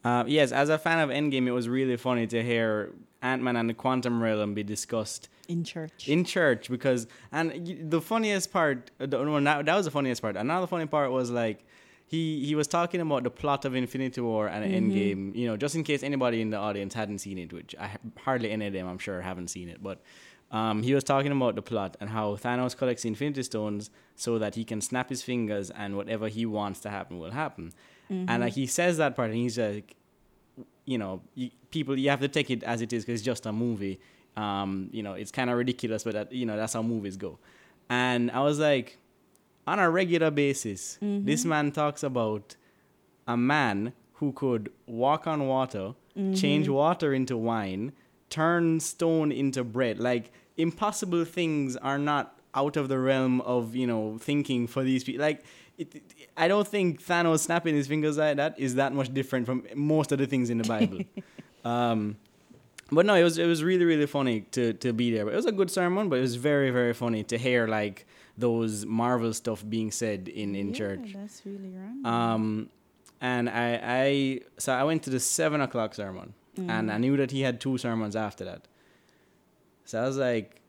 Uh, 0.02 0.24
yes, 0.26 0.50
as 0.50 0.70
a 0.70 0.78
fan 0.78 0.98
of 0.98 1.10
Endgame, 1.10 1.46
it 1.46 1.50
was 1.52 1.68
really 1.68 1.98
funny 1.98 2.26
to 2.26 2.42
hear 2.42 2.90
Ant 3.20 3.42
Man 3.42 3.56
and 3.56 3.68
the 3.68 3.74
Quantum 3.74 4.22
Realm 4.22 4.54
be 4.54 4.62
discussed 4.62 5.28
In 5.46 5.62
church. 5.62 6.08
in 6.08 6.24
church 6.24 6.70
because, 6.70 7.06
and 7.32 7.46
the 7.90 8.00
funniest 8.00 8.50
part, 8.50 8.90
uh, 8.98 9.04
no, 9.04 9.38
that, 9.42 9.66
that 9.66 9.76
was 9.76 9.84
the 9.84 9.90
funniest 9.90 10.22
part. 10.22 10.36
Another 10.36 10.66
funny 10.66 10.86
part 10.86 11.10
was 11.12 11.30
like, 11.30 11.58
he, 12.06 12.44
he 12.46 12.54
was 12.54 12.66
talking 12.66 13.00
about 13.02 13.24
the 13.24 13.30
plot 13.30 13.66
of 13.66 13.74
Infinity 13.74 14.22
War 14.22 14.46
and 14.48 14.64
Endgame, 14.64 15.36
you 15.36 15.46
know, 15.48 15.56
just 15.58 15.74
in 15.74 15.84
case 15.84 16.02
anybody 16.02 16.40
in 16.40 16.48
the 16.48 16.56
audience 16.58 16.94
hadn't 16.94 17.18
seen 17.18 17.36
it, 17.36 17.52
which 17.52 17.74
I 17.78 17.90
hardly 18.24 18.50
any 18.50 18.66
of 18.68 18.72
them, 18.72 18.86
I'm 18.86 18.98
sure, 18.98 19.20
haven't 19.20 19.48
seen 19.48 19.68
it. 19.68 19.82
But 19.82 20.00
um, 20.50 20.82
he 20.82 20.94
was 20.94 21.02
talking 21.04 21.32
about 21.32 21.54
the 21.56 21.62
plot 21.62 21.96
and 22.00 22.10
how 22.10 22.36
Thanos 22.36 22.76
collects 22.76 23.04
Infinity 23.04 23.42
Stones 23.42 23.90
so 24.14 24.38
that 24.38 24.54
he 24.54 24.64
can 24.64 24.80
snap 24.80 25.08
his 25.08 25.22
fingers 25.22 25.70
and 25.70 25.96
whatever 25.96 26.28
he 26.28 26.46
wants 26.46 26.80
to 26.80 26.90
happen 26.90 27.18
will 27.18 27.32
happen. 27.32 27.72
And 28.10 28.42
like 28.42 28.52
he 28.52 28.66
says 28.66 28.98
that 28.98 29.16
part, 29.16 29.30
and 29.30 29.38
he's 29.38 29.58
like, 29.58 29.96
you 30.84 30.98
know, 30.98 31.22
you, 31.34 31.50
people, 31.70 31.98
you 31.98 32.10
have 32.10 32.20
to 32.20 32.28
take 32.28 32.50
it 32.50 32.62
as 32.62 32.82
it 32.82 32.92
is 32.92 33.04
because 33.04 33.20
it's 33.20 33.24
just 33.24 33.46
a 33.46 33.52
movie. 33.52 33.98
Um, 34.36 34.90
you 34.92 35.02
know, 35.02 35.14
it's 35.14 35.30
kind 35.32 35.48
of 35.50 35.56
ridiculous, 35.56 36.04
but 36.04 36.12
that, 36.12 36.32
you 36.32 36.44
know, 36.46 36.56
that's 36.56 36.74
how 36.74 36.82
movies 36.82 37.16
go. 37.16 37.38
And 37.88 38.30
I 38.30 38.40
was 38.40 38.58
like, 38.58 38.98
on 39.66 39.78
a 39.78 39.90
regular 39.90 40.30
basis, 40.30 40.98
this 41.00 41.44
man 41.44 41.72
talks 41.72 42.02
about 42.02 42.56
a 43.26 43.36
man 43.36 43.94
who 44.14 44.32
could 44.32 44.70
walk 44.86 45.26
on 45.26 45.46
water, 45.48 45.94
change 46.34 46.68
water 46.68 47.12
into 47.14 47.36
wine, 47.36 47.92
turn 48.34 48.80
stone 48.80 49.30
into 49.32 49.62
bread. 49.76 49.96
Like 50.10 50.24
impossible 50.56 51.24
things 51.24 51.76
are 51.76 51.98
not 51.98 52.24
out 52.54 52.76
of 52.76 52.88
the 52.88 52.98
realm 52.98 53.40
of 53.42 53.74
you 53.80 53.86
know 53.86 54.18
thinking 54.28 54.66
for 54.66 54.82
these 54.82 55.02
people. 55.04 55.22
Like 55.28 55.40
it, 55.78 55.94
it- 55.94 56.28
I 56.36 56.48
don't 56.48 56.66
think 56.74 56.86
Thanos 57.10 57.40
snapping 57.40 57.74
his 57.80 57.86
fingers 57.86 58.16
like 58.18 58.36
that 58.42 58.58
is 58.58 58.74
that 58.74 58.92
much 58.92 59.10
different 59.14 59.46
from 59.46 59.58
most 59.74 60.10
of 60.12 60.18
the 60.18 60.26
things 60.26 60.50
in 60.50 60.58
the 60.58 60.68
Bible. 60.76 61.00
um, 61.72 62.16
but 62.90 63.06
no, 63.06 63.14
it 63.14 63.24
was 63.28 63.38
it 63.38 63.46
was 63.46 63.62
really 63.70 63.84
really 63.84 64.06
funny 64.06 64.36
to 64.56 64.72
to 64.84 64.92
be 64.92 65.06
there. 65.14 65.28
It 65.34 65.36
was 65.42 65.46
a 65.46 65.56
good 65.60 65.70
sermon, 65.70 66.08
but 66.08 66.18
it 66.18 66.22
was 66.22 66.36
very 66.36 66.70
very 66.70 66.94
funny 66.94 67.22
to 67.24 67.38
hear 67.38 67.66
like 67.68 68.06
those 68.36 68.84
Marvel 68.84 69.32
stuff 69.32 69.64
being 69.68 69.90
said 69.90 70.28
in 70.28 70.54
in 70.54 70.68
yeah, 70.68 70.80
church. 70.80 71.06
That's 71.14 71.42
really 71.46 71.70
random. 71.70 72.06
Um, 72.06 72.68
and 73.20 73.48
I, 73.48 73.80
I, 73.82 74.40
so 74.58 74.72
I 74.72 74.84
went 74.84 75.02
to 75.04 75.10
the 75.10 75.20
seven 75.20 75.60
o'clock 75.62 75.94
sermon, 75.94 76.34
Mm. 76.56 76.70
and 76.70 76.92
I 76.92 76.98
knew 76.98 77.16
that 77.16 77.30
he 77.30 77.42
had 77.42 77.60
two 77.60 77.78
sermons 77.78 78.14
after 78.14 78.44
that. 78.44 78.68
So 79.84 80.02
I 80.02 80.06
was 80.06 80.16
like, 80.16 80.60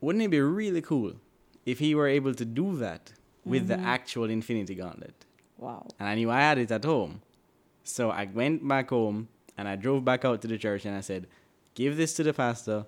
wouldn't 0.00 0.24
it 0.24 0.28
be 0.28 0.40
really 0.40 0.82
cool 0.82 1.14
if 1.66 1.78
he 1.78 1.94
were 1.94 2.06
able 2.06 2.34
to 2.34 2.44
do 2.44 2.76
that 2.76 3.12
with 3.44 3.68
the 3.68 3.74
mm-hmm. 3.74 3.86
actual 3.86 4.30
Infinity 4.30 4.74
Gauntlet? 4.74 5.24
wow. 5.58 5.86
And 5.98 6.08
I 6.08 6.14
knew 6.14 6.30
I 6.30 6.40
had 6.40 6.58
it 6.58 6.70
at 6.70 6.84
home. 6.84 7.20
So 7.82 8.10
I 8.10 8.24
went 8.32 8.66
back 8.66 8.90
home 8.90 9.28
and 9.56 9.68
I 9.68 9.76
drove 9.76 10.04
back 10.04 10.24
out 10.24 10.40
to 10.42 10.48
the 10.48 10.58
church 10.58 10.84
and 10.84 10.96
I 10.96 11.00
said, 11.00 11.26
give 11.74 11.96
this 11.96 12.14
to 12.14 12.22
the 12.22 12.32
pastor. 12.32 12.86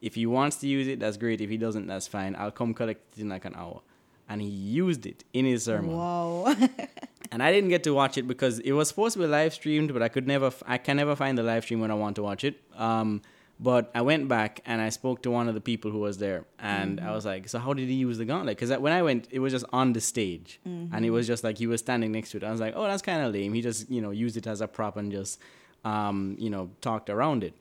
If 0.00 0.16
he 0.16 0.26
wants 0.26 0.56
to 0.56 0.66
use 0.66 0.88
it, 0.88 0.98
that's 0.98 1.16
great. 1.16 1.40
If 1.40 1.48
he 1.48 1.56
doesn't, 1.56 1.86
that's 1.86 2.08
fine. 2.08 2.34
I'll 2.36 2.50
come 2.50 2.74
collect 2.74 3.16
it 3.16 3.22
in 3.22 3.28
like 3.28 3.44
an 3.44 3.54
hour. 3.54 3.82
And 4.28 4.40
he 4.40 4.48
used 4.48 5.04
it 5.06 5.24
in 5.32 5.44
his 5.44 5.64
sermon 5.64 5.96
Wow. 5.96 6.54
and 7.32 7.42
I 7.42 7.52
didn't 7.52 7.68
get 7.70 7.82
to 7.84 7.92
watch 7.92 8.16
it 8.16 8.26
because 8.26 8.58
it 8.60 8.72
was 8.72 8.88
supposed 8.88 9.14
to 9.14 9.18
be 9.18 9.26
live 9.26 9.52
streamed, 9.52 9.92
but 9.92 10.02
I 10.02 10.08
could 10.08 10.26
never, 10.26 10.50
I 10.66 10.78
can 10.78 10.96
never 10.96 11.14
find 11.16 11.36
the 11.36 11.42
live 11.42 11.64
stream 11.64 11.80
when 11.80 11.90
I 11.90 11.94
want 11.94 12.16
to 12.16 12.22
watch 12.22 12.44
it. 12.44 12.60
Um, 12.76 13.20
but 13.60 13.90
I 13.94 14.00
went 14.02 14.28
back 14.28 14.60
and 14.64 14.80
I 14.80 14.88
spoke 14.88 15.22
to 15.22 15.30
one 15.30 15.48
of 15.48 15.54
the 15.54 15.60
people 15.60 15.90
who 15.92 16.00
was 16.00 16.18
there, 16.18 16.46
and 16.58 16.98
I 16.98 17.12
was 17.14 17.24
like, 17.24 17.48
"So 17.48 17.60
how 17.60 17.74
did 17.74 17.86
he 17.88 17.94
use 17.94 18.18
the 18.18 18.24
gauntlet?" 18.24 18.56
Because 18.56 18.76
when 18.80 18.92
I 18.92 19.02
went, 19.02 19.28
it 19.30 19.38
was 19.38 19.52
just 19.52 19.66
on 19.72 19.92
the 19.92 20.00
stage, 20.00 20.58
and 20.64 21.04
it 21.04 21.10
was 21.10 21.26
just 21.28 21.44
like 21.44 21.58
he 21.58 21.68
was 21.68 21.80
standing 21.80 22.10
next 22.10 22.30
to 22.30 22.38
it. 22.38 22.44
I 22.44 22.50
was 22.50 22.60
like, 22.60 22.74
"Oh, 22.74 22.84
that's 22.84 23.02
kind 23.02 23.24
of 23.24 23.32
lame." 23.32 23.52
He 23.52 23.60
just, 23.62 23.88
you 23.88 24.00
know, 24.00 24.10
used 24.10 24.36
it 24.36 24.48
as 24.48 24.62
a 24.62 24.66
prop 24.66 24.96
and 24.96 25.12
just, 25.12 25.38
um, 25.84 26.34
you 26.40 26.50
know, 26.50 26.70
talked 26.80 27.08
around 27.08 27.44
it. 27.44 27.54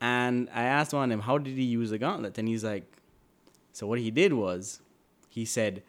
And 0.00 0.48
I 0.54 0.64
asked 0.64 0.92
one 0.92 1.04
of 1.04 1.10
them, 1.10 1.20
how 1.20 1.38
did 1.38 1.56
he 1.56 1.64
use 1.64 1.90
the 1.90 1.98
gauntlet? 1.98 2.38
And 2.38 2.46
he's 2.46 2.62
like, 2.64 2.84
so 3.72 3.86
what 3.86 3.98
he 3.98 4.10
did 4.10 4.32
was, 4.32 4.80
he 5.28 5.44
said, 5.44 5.82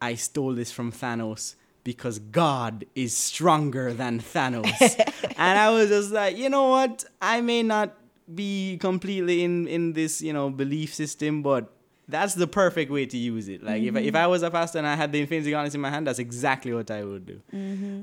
I 0.00 0.14
stole 0.14 0.54
this 0.54 0.70
from 0.70 0.92
Thanos 0.92 1.54
because 1.82 2.18
God 2.18 2.84
is 2.94 3.16
stronger 3.16 3.92
than 3.92 4.20
Thanos. 4.20 4.98
and 5.36 5.58
I 5.58 5.70
was 5.70 5.88
just 5.88 6.10
like, 6.10 6.36
you 6.36 6.48
know 6.48 6.68
what? 6.68 7.04
I 7.20 7.40
may 7.40 7.62
not 7.62 7.96
be 8.34 8.78
completely 8.78 9.44
in 9.44 9.66
in 9.68 9.92
this, 9.92 10.22
you 10.22 10.32
know, 10.32 10.50
belief 10.50 10.94
system, 10.94 11.42
but 11.42 11.70
that's 12.08 12.34
the 12.34 12.46
perfect 12.46 12.90
way 12.90 13.06
to 13.06 13.16
use 13.16 13.48
it. 13.48 13.62
Like 13.62 13.82
if 13.82 13.96
I, 13.96 14.00
if 14.00 14.14
I 14.14 14.26
was 14.26 14.42
a 14.42 14.50
pastor 14.50 14.78
and 14.78 14.86
I 14.86 14.94
had 14.94 15.12
the 15.12 15.20
Infinity 15.20 15.50
Gauntlet 15.50 15.74
in 15.74 15.80
my 15.80 15.90
hand, 15.90 16.06
that's 16.06 16.18
exactly 16.18 16.72
what 16.72 16.90
I 16.90 17.04
would 17.04 17.26
do. 17.26 17.40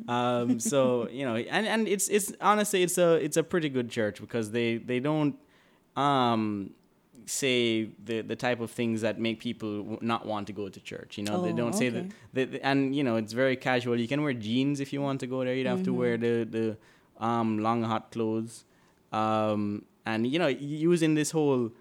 Um, 0.08 0.60
so 0.60 1.08
you 1.12 1.26
know, 1.26 1.36
and, 1.36 1.68
and 1.68 1.88
it's 1.88 2.08
it's 2.10 2.32
honestly 2.42 2.84
it's 2.84 2.98
a 2.98 3.14
it's 3.16 3.38
a 3.38 3.44
pretty 3.44 3.70
good 3.70 3.90
church 3.90 4.20
because 4.20 4.52
they 4.52 4.78
they 4.78 5.00
don't 5.00 5.36
um 5.96 6.72
say 7.26 7.90
the 8.04 8.22
the 8.22 8.36
type 8.36 8.60
of 8.62 8.72
things 8.72 9.02
that 9.02 9.20
make 9.20 9.40
people 9.40 9.78
w- 9.84 10.00
not 10.02 10.26
want 10.26 10.48
to 10.48 10.54
go 10.54 10.70
to 10.70 10.80
church. 10.80 11.18
You 11.18 11.24
know, 11.26 11.42
they 11.44 11.52
Oh, 11.52 11.56
don't 11.56 11.74
say 11.74 11.90
that, 11.90 12.06
okay. 12.38 12.60
And 12.64 12.96
you 12.96 13.04
know, 13.04 13.16
it's 13.18 13.34
very 13.34 13.56
casual. 13.56 14.00
You 14.00 14.08
can 14.08 14.22
wear 14.24 14.34
jeans 14.34 14.80
if 14.80 14.92
you 14.94 15.02
want 15.02 15.20
to 15.22 15.28
go 15.28 15.44
there. 15.44 15.54
You 15.56 15.64
don't 15.64 15.78
have 15.78 15.86
to 15.86 15.94
wear 15.94 16.18
the 16.18 16.44
the 16.46 16.78
um, 17.26 17.60
long 17.60 17.84
hot 17.84 18.12
clothes. 18.12 18.66
Um, 19.12 19.84
and 20.06 20.26
you 20.26 20.40
know, 20.40 20.48
using 20.48 21.16
this 21.16 21.32
whole 21.32 21.72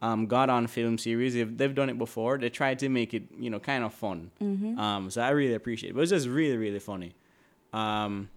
um, 0.00 0.26
God 0.26 0.48
on 0.50 0.66
film 0.66 0.96
series, 0.98 1.34
if 1.34 1.56
they've 1.56 1.74
done 1.74 1.90
it 1.90 1.98
before, 1.98 2.38
they 2.38 2.50
tried 2.50 2.78
to 2.80 2.88
make 2.88 3.14
it 3.14 3.24
you 3.38 3.50
know 3.50 3.60
kind 3.60 3.84
of 3.84 3.92
fun. 3.94 4.30
Um, 4.78 5.10
so 5.10 5.20
I 5.22 5.30
really 5.30 5.54
appreciate 5.54 5.90
it. 5.90 5.94
But 5.94 6.02
it's 6.02 6.10
just 6.10 6.26
really 6.28 6.56
really 6.56 6.80
funny. 6.80 7.12
Um, 7.72 8.28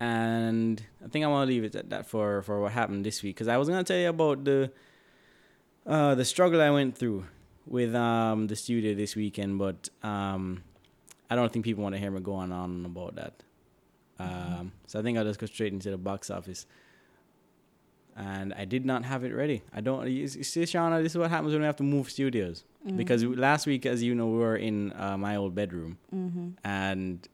and 0.00 0.80
I 1.04 1.08
think 1.08 1.24
I 1.24 1.28
want 1.28 1.48
to 1.48 1.52
leave 1.52 1.64
it 1.64 1.74
at 1.74 1.90
that 1.90 2.06
for 2.06 2.42
for 2.42 2.60
what 2.60 2.72
happened 2.72 3.04
this 3.04 3.22
week 3.22 3.36
because 3.36 3.48
I 3.48 3.56
was 3.56 3.68
gonna 3.68 3.84
tell 3.84 3.98
you 3.98 4.08
about 4.08 4.44
the 4.44 4.70
uh, 5.88 6.14
the 6.14 6.24
struggle 6.24 6.60
I 6.60 6.70
went 6.70 6.96
through 6.96 7.24
with 7.66 7.94
um, 7.94 8.46
the 8.46 8.56
studio 8.56 8.94
this 8.94 9.16
weekend, 9.16 9.58
but 9.58 9.88
um, 10.02 10.62
I 11.30 11.34
don't 11.34 11.52
think 11.52 11.64
people 11.64 11.82
want 11.82 11.94
to 11.94 11.98
hear 11.98 12.10
me 12.10 12.20
going 12.20 12.52
on 12.52 12.84
about 12.84 13.16
that. 13.16 13.42
Um, 14.20 14.72
so 14.86 14.98
I 14.98 15.02
think 15.02 15.16
I'll 15.16 15.24
just 15.24 15.40
go 15.40 15.46
straight 15.46 15.72
into 15.72 15.90
the 15.90 15.98
box 15.98 16.30
office. 16.30 16.66
And 18.16 18.52
I 18.54 18.64
did 18.64 18.84
not 18.84 19.04
have 19.04 19.22
it 19.22 19.32
ready. 19.32 19.62
I 19.72 19.80
don't. 19.80 20.08
You 20.08 20.26
see, 20.26 20.62
Shauna, 20.62 21.02
this 21.02 21.12
is 21.12 21.18
what 21.18 21.30
happens 21.30 21.52
when 21.52 21.60
we 21.62 21.66
have 21.66 21.76
to 21.76 21.84
move 21.84 22.10
studios. 22.10 22.64
Because 22.96 23.22
last 23.22 23.64
week, 23.66 23.86
as 23.86 24.02
you 24.02 24.12
know, 24.14 24.26
we 24.26 24.38
were 24.38 24.56
in 24.56 24.92
uh, 24.94 25.16
my 25.16 25.36
old 25.36 25.54
bedroom, 25.54 25.98
and 26.64 27.28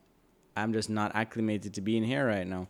I'm 0.57 0.73
just 0.75 0.91
not 0.91 1.15
acclimated 1.15 1.73
to 1.75 1.81
being 1.81 2.05
here 2.05 2.27
right 2.27 2.47
now. 2.47 2.69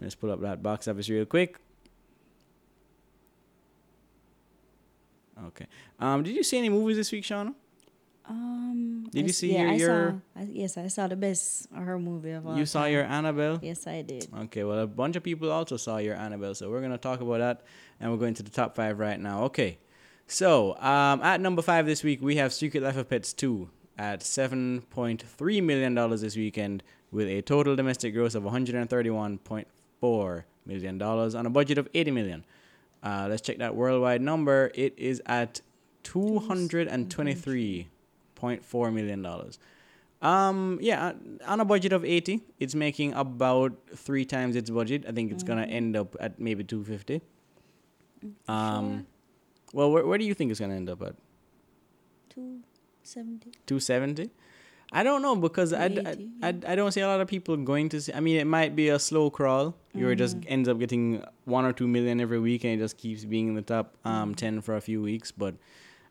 Let's 0.00 0.14
pull 0.14 0.30
up 0.30 0.40
that 0.40 0.62
box 0.62 0.88
office 0.88 1.10
real 1.10 1.26
quick. 1.26 1.58
Okay. 5.48 5.66
Um, 5.98 6.22
did 6.22 6.34
you 6.34 6.42
see 6.42 6.58
any 6.58 6.68
movies 6.68 6.96
this 6.96 7.12
week, 7.12 7.24
Shauna? 7.24 7.54
Um, 8.28 9.08
Did 9.10 9.24
I 9.24 9.26
you 9.26 9.32
see 9.32 9.52
yeah, 9.52 9.62
your- 9.62 9.70
I 9.70 9.74
your- 9.74 10.10
Saw, 10.34 10.40
I, 10.40 10.48
yes, 10.52 10.78
I 10.78 10.86
saw 10.86 11.08
the 11.08 11.16
best 11.16 11.66
horror 11.74 11.98
movie 11.98 12.30
of 12.30 12.46
all 12.46 12.56
You 12.56 12.64
saw 12.66 12.84
your 12.84 13.02
Annabelle? 13.02 13.58
Yes, 13.60 13.84
I 13.86 14.02
did. 14.02 14.28
Okay, 14.44 14.62
well, 14.62 14.78
a 14.78 14.86
bunch 14.86 15.16
of 15.16 15.24
people 15.24 15.50
also 15.50 15.76
saw 15.76 15.96
your 15.98 16.14
Annabelle, 16.14 16.54
so 16.54 16.70
we're 16.70 16.78
going 16.78 16.92
to 16.92 16.98
talk 16.98 17.20
about 17.20 17.38
that, 17.38 17.62
and 17.98 18.12
we're 18.12 18.18
going 18.18 18.34
to 18.34 18.44
the 18.44 18.50
top 18.50 18.76
five 18.76 19.00
right 19.00 19.18
now. 19.18 19.42
Okay, 19.44 19.78
so 20.28 20.76
um, 20.78 21.20
at 21.22 21.40
number 21.40 21.62
five 21.62 21.84
this 21.84 22.04
week, 22.04 22.22
we 22.22 22.36
have 22.36 22.52
Secret 22.52 22.82
Life 22.84 22.96
of 22.96 23.10
Pets 23.10 23.32
2 23.32 23.68
at 23.98 24.20
$7.3 24.20 25.62
million 25.62 25.94
this 26.20 26.36
weekend 26.36 26.84
with 27.10 27.26
a 27.28 27.42
total 27.42 27.74
domestic 27.74 28.14
gross 28.14 28.36
of 28.36 28.44
$131.4 28.44 30.44
million 30.64 31.02
on 31.02 31.46
a 31.46 31.50
budget 31.50 31.78
of 31.78 31.90
$80 31.92 32.12
million. 32.12 32.44
Uh, 33.02 33.26
let's 33.28 33.42
check 33.42 33.58
that 33.58 33.74
worldwide 33.74 34.22
number. 34.22 34.70
It 34.74 34.94
is 34.96 35.20
at 35.26 35.60
$223.4 36.04 38.92
million. 38.92 39.26
Um, 40.20 40.78
yeah, 40.80 41.12
on 41.46 41.60
a 41.60 41.64
budget 41.64 41.92
of 41.92 42.04
80, 42.04 42.40
it's 42.60 42.76
making 42.76 43.12
about 43.14 43.72
three 43.96 44.24
times 44.24 44.54
its 44.54 44.70
budget. 44.70 45.04
I 45.08 45.12
think 45.12 45.32
it's 45.32 45.42
gonna 45.42 45.64
end 45.64 45.96
up 45.96 46.14
at 46.20 46.38
maybe 46.38 46.62
250. 46.62 47.20
Um, 48.46 49.06
well, 49.72 49.90
where, 49.90 50.06
where 50.06 50.18
do 50.18 50.24
you 50.24 50.34
think 50.34 50.52
it's 50.52 50.60
gonna 50.60 50.76
end 50.76 50.88
up 50.88 51.02
at? 51.02 51.16
Two 52.30 52.60
seventy. 53.02 53.50
270? 53.66 54.30
I 54.94 55.02
don't 55.02 55.22
know 55.22 55.34
because 55.36 55.72
I, 55.72 55.86
I, 55.86 56.16
I, 56.42 56.48
I 56.68 56.74
don't 56.76 56.92
see 56.92 57.00
a 57.00 57.06
lot 57.08 57.20
of 57.22 57.26
people 57.28 57.56
going 57.56 57.88
to 57.90 58.00
see. 58.00 58.12
I 58.12 58.20
mean, 58.20 58.36
it 58.38 58.46
might 58.46 58.76
be 58.76 58.90
a 58.90 58.98
slow 58.98 59.30
crawl. 59.30 59.74
You 59.94 60.14
just 60.14 60.36
ends 60.46 60.68
up 60.68 60.78
getting 60.78 61.24
one 61.46 61.64
or 61.64 61.72
two 61.72 61.88
million 61.88 62.20
every 62.20 62.38
week 62.38 62.64
and 62.64 62.74
it 62.74 62.78
just 62.78 62.98
keeps 62.98 63.24
being 63.24 63.48
in 63.48 63.54
the 63.54 63.62
top 63.62 63.96
um, 64.04 64.34
10 64.34 64.60
for 64.60 64.76
a 64.76 64.80
few 64.82 65.00
weeks. 65.00 65.30
But 65.32 65.54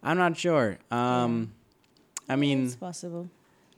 I'm 0.01 0.17
not 0.17 0.35
sure. 0.35 0.79
Um, 0.89 1.53
I 2.27 2.35
mean, 2.35 2.65
it's 2.65 2.75
possible. 2.75 3.29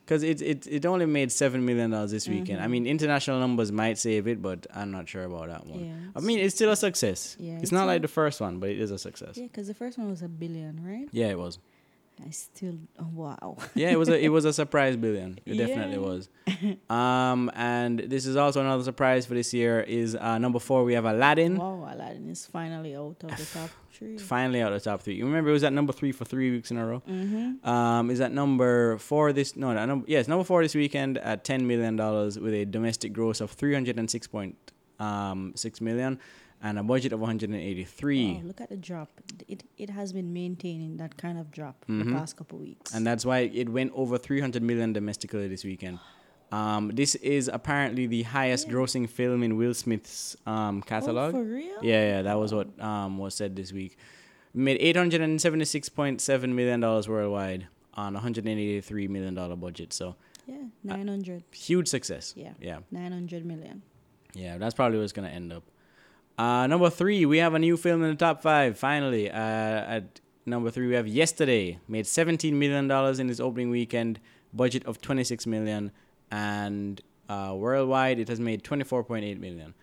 because 0.05 0.23
it, 0.23 0.41
it 0.41 0.67
it 0.67 0.85
only 0.85 1.05
made 1.05 1.31
seven 1.31 1.65
million 1.65 1.89
dollars 1.91 2.11
this 2.11 2.27
weekend. 2.29 2.61
I 2.61 2.67
mean, 2.67 2.85
international 2.85 3.39
numbers 3.39 3.71
might 3.71 3.97
save 3.97 4.27
it, 4.27 4.41
but 4.41 4.67
I'm 4.73 4.91
not 4.91 5.09
sure 5.09 5.23
about 5.23 5.47
that 5.47 5.65
one. 5.65 5.83
Yeah, 5.85 5.95
I 6.15 6.19
mean, 6.21 6.39
it's 6.39 6.55
still 6.55 6.71
a 6.71 6.75
success. 6.75 7.35
Yeah, 7.39 7.53
it's 7.55 7.63
it's 7.63 7.71
not 7.71 7.83
a- 7.85 7.87
like 7.87 8.01
the 8.03 8.07
first 8.07 8.39
one, 8.39 8.59
but 8.59 8.69
it 8.69 8.79
is 8.79 8.91
a 8.91 8.97
success. 8.97 9.37
Yeah, 9.37 9.47
because 9.47 9.67
the 9.67 9.73
first 9.73 9.97
one 9.97 10.09
was 10.09 10.21
a 10.21 10.27
billion, 10.29 10.79
right? 10.85 11.07
Yeah, 11.11 11.27
it 11.29 11.37
was. 11.37 11.57
I 12.25 12.29
still 12.29 12.77
oh, 12.99 13.07
wow. 13.13 13.57
Yeah, 13.75 13.89
it 13.89 13.99
was 13.99 14.09
a 14.09 14.19
it 14.19 14.29
was 14.29 14.45
a 14.45 14.53
surprise 14.53 14.95
billion. 14.95 15.39
It 15.45 15.57
definitely 15.57 15.97
was. 15.97 16.29
Um, 16.89 17.51
and 17.55 17.99
this 17.99 18.25
is 18.25 18.35
also 18.35 18.61
another 18.61 18.83
surprise 18.83 19.25
for 19.25 19.33
this 19.33 19.53
year. 19.53 19.81
Is 19.81 20.15
uh, 20.15 20.37
number 20.37 20.59
four 20.59 20.83
we 20.83 20.93
have 20.93 21.05
Aladdin. 21.05 21.57
wow, 21.57 21.89
Aladdin 21.91 22.29
is 22.29 22.45
finally 22.45 22.95
out 22.95 23.23
of 23.23 23.37
the 23.37 23.45
top 23.45 23.69
three. 23.91 24.17
Finally 24.17 24.61
out 24.61 24.71
of 24.71 24.81
the 24.81 24.89
top 24.89 25.01
three. 25.01 25.15
You 25.15 25.25
remember 25.25 25.49
it 25.49 25.53
was 25.53 25.63
at 25.63 25.73
number 25.73 25.91
three 25.93 26.11
for 26.11 26.25
three 26.25 26.51
weeks 26.51 26.71
in 26.71 26.77
a 26.77 26.85
row. 26.85 27.01
Mm-hmm. 27.09 27.67
Um, 27.67 28.09
is 28.11 28.21
at 28.21 28.31
number 28.31 28.97
four 28.97 29.33
this 29.33 29.55
no, 29.55 29.73
no 29.73 29.85
number 29.85 30.05
yes 30.07 30.27
number 30.27 30.43
four 30.43 30.61
this 30.61 30.75
weekend 30.75 31.17
at 31.17 31.43
ten 31.43 31.65
million 31.67 31.95
dollars 31.95 32.39
with 32.39 32.53
a 32.53 32.65
domestic 32.65 33.13
gross 33.13 33.41
of 33.41 33.51
three 33.51 33.73
hundred 33.73 33.97
and 33.99 34.09
six 34.09 34.27
point 34.27 34.55
um 34.99 35.53
six 35.55 35.81
million 35.81 36.19
and 36.63 36.79
a 36.79 36.83
budget 36.83 37.11
of 37.13 37.19
one 37.19 37.27
hundred 37.29 37.49
and 37.51 37.59
eighty 37.59 37.83
three. 37.83 38.33
Wow, 38.35 38.41
look 38.47 38.61
at 38.61 38.69
the 38.69 38.77
drop. 38.77 39.09
It 39.47 39.63
it 39.77 39.89
has 39.89 40.13
been 40.13 40.33
maintaining 40.33 40.97
that 40.97 41.17
kind 41.17 41.37
of 41.37 41.51
drop 41.51 41.83
for 41.85 41.91
Mhm. 41.91 42.05
the 42.05 42.11
past 42.13 42.37
couple 42.37 42.57
weeks. 42.59 42.93
and 42.95 43.05
that's 43.05 43.25
why 43.25 43.39
it 43.61 43.69
went 43.69 43.91
over 43.93 44.17
300 44.17 44.63
million 44.63 44.93
domestically 44.93 45.47
this 45.47 45.63
weekend. 45.63 45.99
Um, 46.51 46.91
this 46.93 47.15
is 47.15 47.47
apparently 47.51 48.05
the 48.07 48.21
highest 48.23 48.69
grossing 48.69 49.09
film 49.09 49.41
in 49.43 49.57
Will 49.57 49.73
Smith's 49.73 50.37
um, 50.45 50.81
catalog. 50.83 51.33
Oh, 51.33 51.37
for 51.39 51.43
real? 51.43 51.79
yeah, 51.81 52.01
yeah, 52.17 52.21
that 52.21 52.37
was 52.39 52.53
what 52.53 52.67
um, 52.79 53.17
was 53.17 53.33
said 53.35 53.55
this 53.55 53.71
week. 53.73 53.97
Made 54.53 54.79
876.7 55.57 56.53
million 56.53 56.79
dollars 56.79 57.07
worldwide 57.09 57.67
on 57.95 58.13
a 58.13 58.19
183 58.19 59.07
million 59.07 59.33
dollar 59.35 59.55
budget. 59.55 59.93
So 59.93 60.15
Yeah, 60.47 60.57
nine 60.83 61.07
hundred. 61.07 61.43
huge 61.51 61.87
success. 61.87 62.33
Yeah. 62.35 62.53
yeah, 62.61 62.79
Nine 62.91 63.11
hundred 63.11 63.45
million. 63.45 63.81
yeah. 64.33 64.57
That's 64.57 64.75
probably 64.75 64.99
what's 64.99 65.13
gonna 65.13 65.29
end 65.29 65.51
up. 65.53 65.63
Uh, 66.37 66.67
number 66.67 66.89
three, 66.89 67.25
we 67.25 67.37
have 67.37 67.53
a 67.53 67.59
new 67.59 67.77
film 67.77 68.03
in 68.03 68.09
the 68.09 68.15
top 68.15 68.41
five. 68.41 68.77
Finally, 68.77 69.29
uh, 69.29 69.33
at 69.35 70.19
number 70.45 70.71
three, 70.71 70.87
we 70.87 70.95
have 70.95 71.07
Yesterday. 71.07 71.79
Made 71.87 72.07
17 72.07 72.57
million 72.57 72.87
dollars 72.87 73.19
in 73.19 73.29
its 73.29 73.39
opening 73.39 73.69
weekend, 73.69 74.19
budget 74.53 74.85
of 74.85 74.99
26 75.01 75.45
million, 75.47 75.91
and 76.31 77.01
uh, 77.29 77.53
worldwide 77.55 78.19
it 78.19 78.27
has 78.27 78.39
made 78.39 78.63
24.8 78.63 79.39
million. 79.39 79.73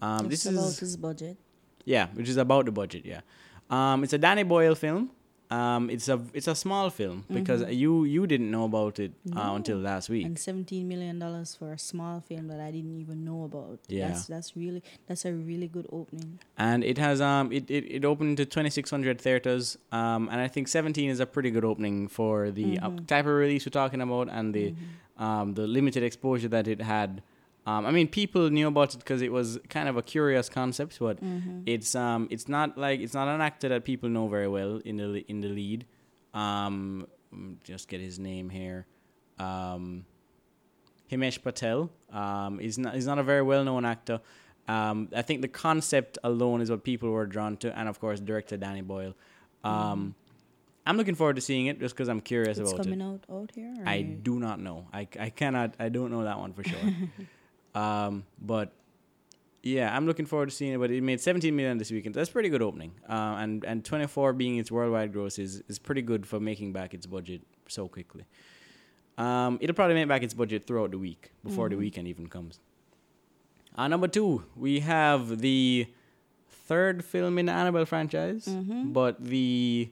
Um, 0.00 0.30
Just 0.30 0.44
this 0.44 0.52
about 0.54 0.68
is 0.68 0.78
his 0.78 0.96
budget. 0.96 1.36
yeah, 1.84 2.08
which 2.14 2.28
is 2.28 2.36
about 2.38 2.64
the 2.64 2.72
budget. 2.72 3.04
Yeah, 3.04 3.20
um, 3.68 4.02
it's 4.02 4.12
a 4.14 4.18
Danny 4.18 4.42
Boyle 4.42 4.74
film. 4.74 5.10
Um, 5.50 5.90
it's 5.90 6.08
a 6.08 6.20
it's 6.32 6.46
a 6.46 6.54
small 6.54 6.90
film 6.90 7.24
because 7.28 7.62
you 7.70 8.04
you 8.04 8.26
didn't 8.26 8.50
know 8.52 8.64
about 8.64 9.00
it 9.00 9.12
uh, 9.36 9.52
until 9.54 9.78
last 9.78 10.08
week. 10.08 10.24
And 10.24 10.38
seventeen 10.38 10.86
million 10.86 11.18
dollars 11.18 11.56
for 11.56 11.72
a 11.72 11.78
small 11.78 12.20
film 12.20 12.46
that 12.48 12.60
I 12.60 12.70
didn't 12.70 12.96
even 13.00 13.24
know 13.24 13.42
about. 13.44 13.80
Yeah. 13.88 14.08
That's 14.08 14.26
that's 14.26 14.56
really 14.56 14.82
that's 15.08 15.24
a 15.24 15.32
really 15.32 15.66
good 15.66 15.86
opening. 15.90 16.38
and 16.56 16.84
it 16.84 16.98
has 16.98 17.20
um 17.20 17.50
it, 17.52 17.68
it, 17.68 17.84
it 17.96 18.04
opened 18.04 18.36
to 18.36 18.44
2600 18.44 19.20
theaters 19.20 19.76
um 19.92 20.28
and 20.30 20.40
i 20.40 20.48
think 20.48 20.68
17 20.68 21.10
is 21.10 21.20
a 21.20 21.26
pretty 21.26 21.50
good 21.50 21.64
opening 21.64 22.06
for 22.08 22.50
the 22.50 22.78
uh, 22.78 22.90
type 23.06 23.26
of 23.26 23.32
release 23.32 23.66
we're 23.66 23.70
talking 23.70 24.00
about 24.00 24.28
and 24.30 24.54
the 24.54 24.74
um 25.18 25.54
the 25.54 25.66
limited 25.66 26.02
exposure 26.02 26.48
that 26.48 26.66
it 26.68 26.80
had 26.80 27.22
um 27.66 27.84
i 27.86 27.90
mean 27.90 28.08
people 28.08 28.48
knew 28.50 28.68
about 28.68 28.94
it 28.94 28.98
because 28.98 29.20
it 29.22 29.30
was 29.32 29.58
kind 29.68 29.88
of 29.88 29.96
a 29.96 30.02
curious 30.02 30.48
concept 30.48 30.98
but 30.98 31.18
it's 31.66 31.94
um 31.94 32.26
it's 32.30 32.48
not 32.48 32.76
like 32.78 33.00
it's 33.00 33.14
not 33.14 33.28
an 33.28 33.40
actor 33.40 33.68
that 33.68 33.84
people 33.84 34.08
know 34.08 34.28
very 34.28 34.48
well 34.48 34.80
in 34.84 34.96
the 34.96 35.24
in 35.28 35.40
the 35.40 35.48
lead 35.48 35.84
um 36.34 37.06
mm, 37.34 37.56
just 37.64 37.88
get 37.88 38.00
his 38.00 38.18
name 38.18 38.48
here 38.50 38.86
um 39.38 40.04
Himesh 41.10 41.42
Patel 41.42 41.90
um, 42.12 42.60
is 42.60 42.78
not 42.78 42.94
is 42.94 43.04
not 43.04 43.18
a 43.18 43.24
very 43.24 43.42
well 43.42 43.64
known 43.64 43.84
actor. 43.84 44.20
Um, 44.68 45.08
I 45.12 45.22
think 45.22 45.42
the 45.42 45.48
concept 45.48 46.18
alone 46.22 46.60
is 46.60 46.70
what 46.70 46.84
people 46.84 47.10
were 47.10 47.26
drawn 47.26 47.56
to, 47.56 47.76
and 47.76 47.88
of 47.88 47.98
course, 47.98 48.20
director 48.20 48.56
Danny 48.56 48.80
Boyle. 48.82 49.16
Um, 49.64 50.14
I'm 50.86 50.96
looking 50.96 51.16
forward 51.16 51.34
to 51.34 51.42
seeing 51.42 51.66
it 51.66 51.80
just 51.80 51.96
because 51.96 52.08
I'm 52.08 52.20
curious 52.20 52.58
It's 52.58 52.70
about 52.70 52.84
coming 52.84 53.00
it. 53.00 53.04
out 53.04 53.24
out 53.28 53.50
here. 53.56 53.74
or- 53.80 53.88
I 53.88 54.02
do 54.02 54.38
not 54.38 54.60
know. 54.60 54.86
I, 54.92 55.08
I 55.18 55.30
cannot. 55.30 55.74
I 55.80 55.88
don't 55.88 56.12
know 56.12 56.22
that 56.22 56.38
one 56.38 56.52
for 56.52 56.62
sure. 56.62 56.78
um, 57.74 58.24
but 58.40 58.72
Yeah, 59.62 59.94
I'm 59.94 60.06
looking 60.06 60.24
forward 60.24 60.48
to 60.48 60.54
seeing 60.54 60.72
it. 60.72 60.78
But 60.78 60.90
it 60.90 61.02
made 61.02 61.20
17 61.20 61.54
million 61.54 61.76
this 61.76 61.90
weekend. 61.90 62.14
That's 62.14 62.30
pretty 62.30 62.48
good 62.48 62.62
opening. 62.62 62.92
Uh, 63.06 63.36
and 63.42 63.62
and 63.64 63.84
24 63.84 64.32
being 64.32 64.56
its 64.56 64.70
worldwide 64.72 65.12
gross 65.12 65.38
is 65.38 65.62
is 65.68 65.78
pretty 65.78 66.00
good 66.02 66.24
for 66.26 66.40
making 66.40 66.72
back 66.72 66.94
its 66.94 67.04
budget 67.06 67.42
so 67.68 67.86
quickly. 67.86 68.24
Um, 69.18 69.58
it'll 69.60 69.74
probably 69.76 69.96
make 69.96 70.08
back 70.08 70.22
its 70.22 70.32
budget 70.32 70.66
throughout 70.66 70.92
the 70.92 70.98
week 70.98 71.30
before 71.44 71.68
the 71.68 71.74
Mhm. 71.76 71.78
weekend 71.84 72.08
even 72.08 72.26
comes. 72.26 72.58
Uh, 73.76 73.86
number 73.86 74.08
two, 74.08 74.44
we 74.56 74.80
have 74.80 75.40
the 75.40 75.86
third 76.48 77.04
film 77.04 77.38
in 77.38 77.44
the 77.46 77.52
Annabelle 77.52 77.84
franchise, 77.84 78.46
Mhm. 78.46 78.92
but 78.94 79.22
the 79.22 79.90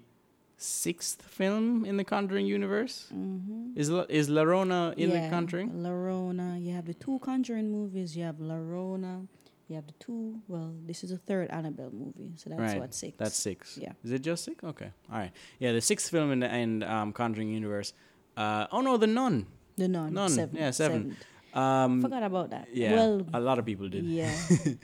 sixth 0.58 1.22
film 1.22 1.84
in 1.84 1.96
the 1.96 2.04
Conjuring 2.04 2.46
universe. 2.46 3.06
Mm-hmm. 3.14 3.72
Is 3.76 3.88
La- 3.90 4.06
is 4.08 4.28
La 4.28 4.42
Llorona 4.42 4.94
in 4.98 5.10
the 5.10 5.28
Conjuring? 5.30 5.70
Larona. 5.70 6.62
You 6.62 6.74
have 6.74 6.86
the 6.86 6.94
two 6.94 7.18
Conjuring 7.22 7.70
movies. 7.70 8.16
You 8.16 8.24
have 8.24 8.36
Larona. 8.36 9.26
You 9.68 9.76
have 9.76 9.86
the 9.86 9.92
two. 10.00 10.40
Well, 10.48 10.74
this 10.86 11.04
is 11.04 11.10
the 11.10 11.18
third 11.18 11.48
Annabelle 11.50 11.90
movie, 11.92 12.32
so 12.36 12.50
that's 12.50 12.60
Right, 12.60 12.80
what 12.80 12.94
six. 12.94 13.16
That's 13.18 13.36
six. 13.36 13.78
Yeah. 13.80 13.92
Is 14.04 14.12
it 14.12 14.20
just 14.22 14.44
six? 14.44 14.62
Okay. 14.64 14.90
All 15.12 15.18
right. 15.18 15.30
Yeah, 15.58 15.72
the 15.72 15.80
sixth 15.80 16.10
film 16.10 16.32
in 16.32 16.40
the 16.40 16.54
in, 16.54 16.82
um, 16.82 17.12
Conjuring 17.12 17.50
universe. 17.50 17.92
Uh, 18.36 18.66
oh 18.72 18.80
no, 18.80 18.96
the 18.96 19.06
Nun. 19.06 19.46
the 19.76 19.88
Nun. 19.88 20.12
Nun, 20.14 20.28
Seven, 20.30 20.56
yeah, 20.56 20.70
seven. 20.70 21.16
seventh. 21.16 21.24
Um, 21.56 22.02
Forgot 22.02 22.22
about 22.22 22.50
that. 22.50 22.68
yeah, 22.72 22.92
Well, 22.94 23.26
a 23.32 23.40
lot 23.40 23.58
of 23.58 23.64
people 23.64 23.88
did. 23.88 24.04
yeah. 24.04 24.34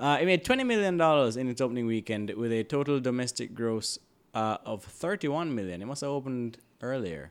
Uh, 0.00 0.16
it 0.20 0.26
made 0.26 0.44
twenty 0.44 0.62
million 0.62 0.96
dollars 0.96 1.36
in 1.36 1.48
its 1.48 1.60
opening 1.60 1.84
weekend 1.84 2.30
with 2.36 2.52
a 2.52 2.62
total 2.62 3.00
domestic 3.00 3.52
gross 3.52 3.98
uh, 4.38 4.72
of 4.72 4.78
thirty-one 5.02 5.48
million. 5.58 5.76
It 5.82 5.86
must 5.92 6.02
have 6.06 6.10
opened 6.18 6.58
earlier. 6.90 7.24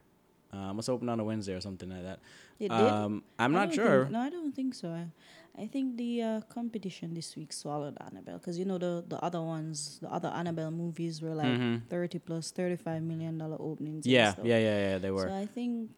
Uh, 0.53 0.73
must 0.73 0.87
have 0.87 0.95
opened 0.97 1.11
on 1.15 1.19
a 1.19 1.25
Wednesday 1.31 1.53
or 1.59 1.61
something 1.67 1.89
like 1.95 2.03
that. 2.09 2.19
It 2.59 2.69
did. 2.69 2.87
Um, 2.93 3.23
I'm 3.37 3.53
I 3.55 3.59
not 3.65 3.73
sure. 3.73 3.97
Think, 4.03 4.11
no, 4.15 4.19
I 4.27 4.29
don't 4.29 4.53
think 4.55 4.71
so. 4.81 4.87
I, 4.89 5.05
I 5.63 5.67
think 5.73 5.97
the 5.97 6.11
uh, 6.29 6.41
competition 6.57 7.13
this 7.13 7.35
week 7.35 7.51
swallowed 7.53 7.97
Annabelle 8.07 8.39
because 8.41 8.57
you 8.61 8.65
know 8.65 8.79
the 8.85 8.93
the 9.13 9.19
other 9.27 9.41
ones, 9.41 9.99
the 10.01 10.09
other 10.17 10.29
Annabelle 10.39 10.71
movies 10.83 11.21
were 11.21 11.35
like 11.41 11.53
Mhm. 11.59 11.75
thirty 11.93 12.19
plus, 12.27 12.45
thirty 12.51 12.77
five 12.87 13.01
million 13.11 13.37
dollar 13.37 13.57
openings. 13.59 14.05
Yeah, 14.07 14.33
yeah, 14.43 14.59
yeah, 14.67 14.77
yeah. 14.85 14.97
They 15.03 15.11
were. 15.11 15.27
So. 15.29 15.35
I 15.35 15.45
think 15.45 15.89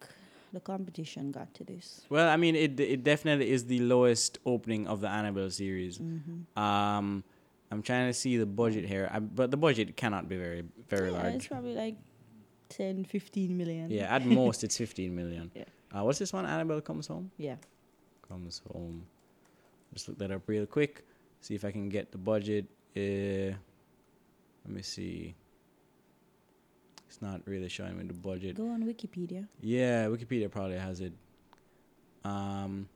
the 0.51 0.59
competition 0.59 1.31
got 1.31 1.53
to 1.53 1.63
this. 1.63 2.01
Well, 2.09 2.27
I 2.27 2.37
mean, 2.43 2.55
it 2.65 2.79
it 2.79 3.01
definitely 3.03 3.51
is 3.55 3.65
the 3.73 3.79
lowest 3.93 4.39
opening 4.45 4.87
of 4.87 4.97
the 5.03 5.09
Annabelle 5.19 5.51
series. 5.51 5.99
Mm-hmm. 5.99 6.37
Um, 6.67 7.23
I'm 7.71 7.81
trying 7.81 8.07
to 8.07 8.13
see 8.13 8.37
the 8.37 8.45
budget 8.45 8.85
here, 8.85 9.09
I, 9.11 9.19
but 9.19 9.51
the 9.51 9.57
budget 9.57 9.95
cannot 9.95 10.27
be 10.27 10.37
very 10.37 10.63
very 10.87 11.11
yeah, 11.11 11.27
It's 11.27 11.47
probably 11.47 11.75
like 11.75 11.97
10, 12.69 13.05
15 13.05 13.57
million. 13.57 13.91
Yeah, 13.91 14.13
at 14.13 14.25
most 14.41 14.63
it's 14.63 14.77
15 14.77 15.15
million. 15.15 15.51
Yeah. 15.53 15.63
Uh, 15.95 16.03
what's 16.03 16.19
this 16.19 16.33
one? 16.33 16.45
Annabelle 16.45 16.81
comes 16.81 17.07
home. 17.07 17.31
Yeah. 17.37 17.55
Comes 18.27 18.61
home. 18.71 19.05
Just 19.93 20.07
look 20.07 20.17
that 20.19 20.31
up 20.31 20.43
real 20.47 20.65
quick. 20.65 21.05
See 21.41 21.55
if 21.55 21.65
I 21.65 21.71
can 21.71 21.89
get 21.89 22.11
the 22.11 22.17
budget. 22.17 22.65
Uh, 22.95 23.55
let 24.65 24.75
me 24.75 24.81
see. 24.81 25.35
It's 27.07 27.21
not 27.21 27.41
really 27.45 27.69
showing 27.69 27.97
me 27.97 28.03
the 28.03 28.13
budget. 28.13 28.55
Go 28.55 28.69
on 28.69 28.83
Wikipedia. 28.83 29.47
Yeah, 29.61 30.05
Wikipedia 30.05 30.49
probably 30.51 30.77
has 30.77 31.01
it. 31.01 31.13
Um, 32.23 32.87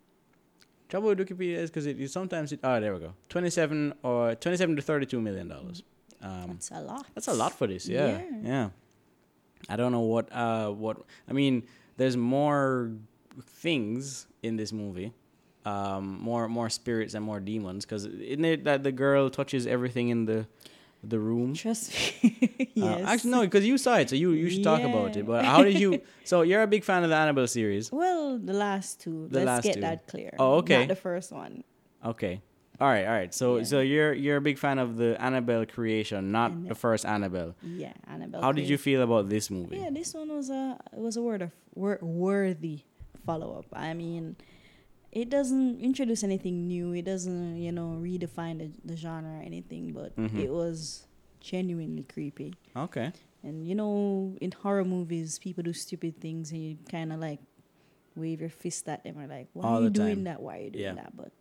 trouble 0.94 1.10
with 1.10 1.18
Wikipedia 1.18 1.58
is 1.58 1.72
because 1.72 1.88
it, 1.88 2.00
it 2.00 2.12
sometimes 2.12 2.52
it. 2.52 2.60
Oh, 2.64 2.80
there 2.80 2.94
we 2.94 3.00
go. 3.00 3.14
Twenty-seven 3.30 3.94
or 4.04 4.36
twenty-seven 4.36 4.76
to 4.76 4.82
thirty-two 4.84 5.20
million 5.20 5.48
dollars. 5.48 5.82
Um, 6.22 6.50
That's 6.54 6.70
a 6.72 6.82
lot. 6.82 7.06
that's 7.16 7.28
a 7.28 7.34
lot 7.34 7.52
for 7.58 7.66
this. 7.68 7.88
Yeah, 7.88 8.08
Yeah. 8.08 8.22
yeah. 8.44 8.70
I 9.70 9.76
don't 9.76 9.92
know 9.92 10.02
what. 10.02 10.32
Uh, 10.32 10.70
what 10.70 10.98
I 11.28 11.34
mean, 11.34 11.64
there's 11.98 12.16
more 12.16 12.92
things 13.42 14.28
in 14.44 14.56
this 14.56 14.72
movie. 14.72 15.14
Um, 15.66 16.20
more 16.22 16.48
more 16.48 16.70
spirits 16.70 17.14
and 17.16 17.26
more 17.26 17.40
demons. 17.40 17.86
Because 17.86 18.06
isn't 18.06 18.46
it 18.46 18.64
that 18.66 18.84
the 18.84 18.92
girl 18.92 19.30
touches 19.30 19.66
everything 19.66 20.10
in 20.10 20.26
the 20.26 20.46
the 21.04 21.20
room? 21.20 21.54
Trust 21.54 21.92
me. 22.24 22.70
Uh, 22.84 23.00
actually, 23.06 23.32
no, 23.32 23.42
because 23.42 23.66
you 23.66 23.78
saw 23.78 23.96
it, 23.98 24.10
so 24.10 24.16
you 24.16 24.32
you 24.32 24.50
should 24.50 24.64
talk 24.64 24.82
about 24.82 25.16
it. 25.16 25.26
But 25.26 25.46
how 25.46 25.64
did 25.64 25.80
you? 25.80 26.02
So 26.26 26.42
you're 26.42 26.64
a 26.64 26.68
big 26.68 26.84
fan 26.84 27.04
of 27.04 27.10
the 27.10 27.16
Annabelle 27.16 27.48
series. 27.48 27.92
Well, 27.92 28.40
the 28.40 28.54
last 28.54 29.00
two. 29.02 29.28
The 29.30 29.40
Let's 29.40 29.48
last 29.48 29.64
get 29.64 29.74
two. 29.76 29.82
that 29.82 30.08
clear. 30.08 30.32
Oh, 30.40 30.56
okay. 30.64 30.80
Not 30.80 30.88
the 30.88 30.96
first 30.96 31.32
one. 31.32 31.64
Okay. 32.04 32.42
All 32.82 32.88
right, 32.90 33.06
all 33.06 33.14
right. 33.14 33.32
So 33.34 33.58
Yeah. 33.58 33.64
so 33.64 33.80
you're 33.80 34.14
you're 34.14 34.38
a 34.38 34.42
big 34.42 34.58
fan 34.58 34.80
of 34.80 34.98
the 34.98 35.16
Annabelle 35.22 35.66
creation, 35.66 36.32
not 36.32 36.52
And 36.52 36.68
the 36.68 36.76
first 36.76 37.06
Annabelle. 37.06 37.54
Yeah, 37.62 37.94
Annabelle. 38.08 38.42
How 38.42 38.52
did 38.52 38.68
you 38.68 38.78
feel 38.78 39.02
about 39.04 39.30
this 39.30 39.52
movie? 39.52 39.78
Yeah, 39.78 39.92
this 39.92 40.14
one 40.14 40.30
was 40.34 40.50
a 40.50 40.80
it 40.92 41.00
was 41.00 41.16
a 41.16 41.22
word 41.22 41.42
of 41.44 41.52
wor- 41.76 42.00
worthy 42.02 42.82
follow 43.26 43.60
up. 43.60 43.66
I 43.72 43.94
mean, 43.94 44.36
it 45.22 45.30
doesn't 45.30 45.80
introduce 45.80 46.24
anything 46.24 46.68
new. 46.68 46.94
It 46.94 47.06
doesn't 47.06 47.58
you 47.58 47.72
know 47.72 47.90
redefine 48.02 48.58
the, 48.60 48.70
the 48.84 48.98
genre 48.98 49.30
or 49.40 49.42
anything. 49.42 49.94
But 49.94 50.16
Mhm. 50.18 50.40
it 50.46 50.52
was 50.52 51.06
genuinely 51.40 52.04
creepy. 52.04 52.54
Okay. 52.76 53.12
And 53.44 53.68
you 53.68 53.76
know, 53.76 54.36
in 54.42 54.52
horror 54.52 54.86
movies, 54.86 55.38
people 55.40 55.64
do 55.64 55.74
stupid 55.74 56.20
things, 56.20 56.52
and 56.52 56.62
you 56.64 56.78
kind 56.90 57.12
of 57.14 57.20
like 57.20 57.40
wave 58.16 58.40
your 58.42 58.50
fist 58.50 58.88
at 58.88 59.04
them, 59.04 59.18
or 59.20 59.28
like, 59.28 59.48
"Why 59.54 59.64
All 59.68 59.80
are 59.80 59.84
you 59.84 59.90
doing 59.90 60.16
time. 60.16 60.24
that? 60.26 60.42
Why 60.42 60.58
are 60.60 60.64
you 60.64 60.70
doing 60.72 60.86
Yeah. 60.86 60.94
that?" 61.04 61.16
But 61.18 61.32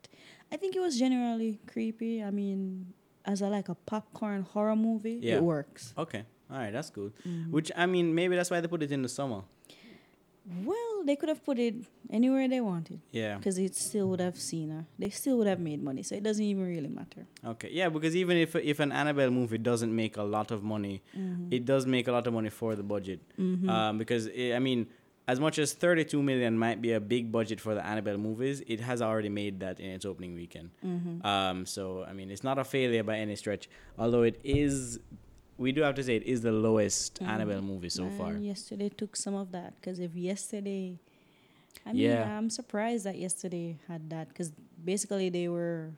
I 0.50 0.56
think 0.56 0.74
it 0.76 0.80
was 0.80 0.98
generally 0.98 1.60
creepy. 1.66 2.22
I 2.22 2.30
mean, 2.30 2.92
as 3.24 3.40
a 3.40 3.48
like 3.48 3.68
a 3.68 3.74
popcorn 3.74 4.42
horror 4.42 4.76
movie, 4.76 5.18
Yeah. 5.22 5.36
it 5.36 5.42
works. 5.44 5.94
Okay. 5.96 6.24
All 6.50 6.58
right, 6.58 6.72
that's 6.72 6.90
good. 6.90 7.12
Mhm. 7.24 7.50
Which 7.50 7.70
I 7.76 7.86
mean, 7.86 8.14
maybe 8.14 8.36
that's 8.36 8.50
why 8.50 8.60
they 8.60 8.68
put 8.68 8.82
it 8.82 8.92
in 8.92 9.00
the 9.02 9.08
summer. 9.08 9.42
Well, 10.44 11.04
they 11.04 11.14
could 11.16 11.28
have 11.28 11.44
put 11.44 11.58
it 11.58 11.74
anywhere 12.10 12.48
they 12.48 12.60
wanted 12.60 13.00
Yeah. 13.12 13.36
because 13.36 13.58
it 13.58 13.74
still 13.76 14.08
would 14.10 14.20
have 14.20 14.36
seen 14.36 14.70
her. 14.70 14.86
They 14.98 15.10
still 15.10 15.38
would 15.38 15.46
have 15.46 15.60
made 15.60 15.82
money, 15.82 16.02
so 16.02 16.16
it 16.16 16.22
doesn't 16.22 16.44
even 16.44 16.66
really 16.66 16.88
matter. 16.88 17.26
Okay. 17.44 17.68
Yeah, 17.70 17.88
because 17.88 18.16
even 18.16 18.36
if 18.36 18.56
if 18.56 18.80
an 18.80 18.92
Annabelle 18.92 19.30
movie 19.30 19.58
doesn't 19.58 19.94
make 19.94 20.16
a 20.16 20.22
lot 20.22 20.50
of 20.50 20.62
money, 20.62 21.02
it 21.50 21.64
does 21.64 21.86
make 21.86 22.08
a 22.08 22.12
lot 22.12 22.26
of 22.26 22.32
money 22.32 22.50
for 22.50 22.74
the 22.74 22.82
budget. 22.82 23.20
Mm-hmm. 23.38 23.68
Um, 23.68 23.98
because 23.98 24.28
i 24.28 24.54
I 24.54 24.58
mean, 24.58 24.88
as 25.28 25.38
much 25.38 25.58
as 25.58 25.72
32 25.72 26.20
million 26.22 26.58
might 26.58 26.82
be 26.82 26.92
a 26.92 27.00
big 27.00 27.30
budget 27.30 27.60
for 27.60 27.74
the 27.74 27.84
Annabelle 27.86 28.18
movies, 28.18 28.62
it 28.66 28.80
has 28.80 29.00
already 29.00 29.28
made 29.28 29.60
that 29.60 29.78
in 29.78 29.90
its 29.90 30.04
opening 30.04 30.34
weekend. 30.34 30.70
Mm-hmm. 30.84 31.24
Um, 31.24 31.66
so 31.66 32.04
I 32.04 32.12
mean, 32.12 32.30
it's 32.30 32.42
not 32.42 32.58
a 32.58 32.64
failure 32.64 33.04
by 33.04 33.18
any 33.18 33.36
stretch. 33.36 33.68
Although 33.98 34.22
it 34.22 34.40
is, 34.42 34.98
we 35.62 35.72
do 35.72 35.80
have 35.82 35.94
to 35.94 36.02
say 36.02 36.16
it 36.16 36.24
is 36.24 36.40
the 36.42 36.52
lowest 36.52 37.20
Mhm. 37.20 37.28
Annabelle 37.28 37.62
movie 37.62 37.88
so 37.88 38.04
And 38.04 38.18
far. 38.18 38.32
yesterday 38.36 38.88
took 38.90 39.16
some 39.16 39.34
of 39.34 39.52
that 39.52 39.70
because 39.80 39.98
if 40.00 40.14
yesterday, 40.14 40.98
I 41.86 41.92
mean, 41.92 42.02
Yeah. 42.02 42.36
I'm 42.38 42.50
surprised 42.50 43.04
that 43.06 43.16
yesterday 43.18 43.78
had 43.88 44.10
that 44.10 44.28
because 44.28 44.52
basically 44.84 45.28
they 45.30 45.48
were 45.48 45.92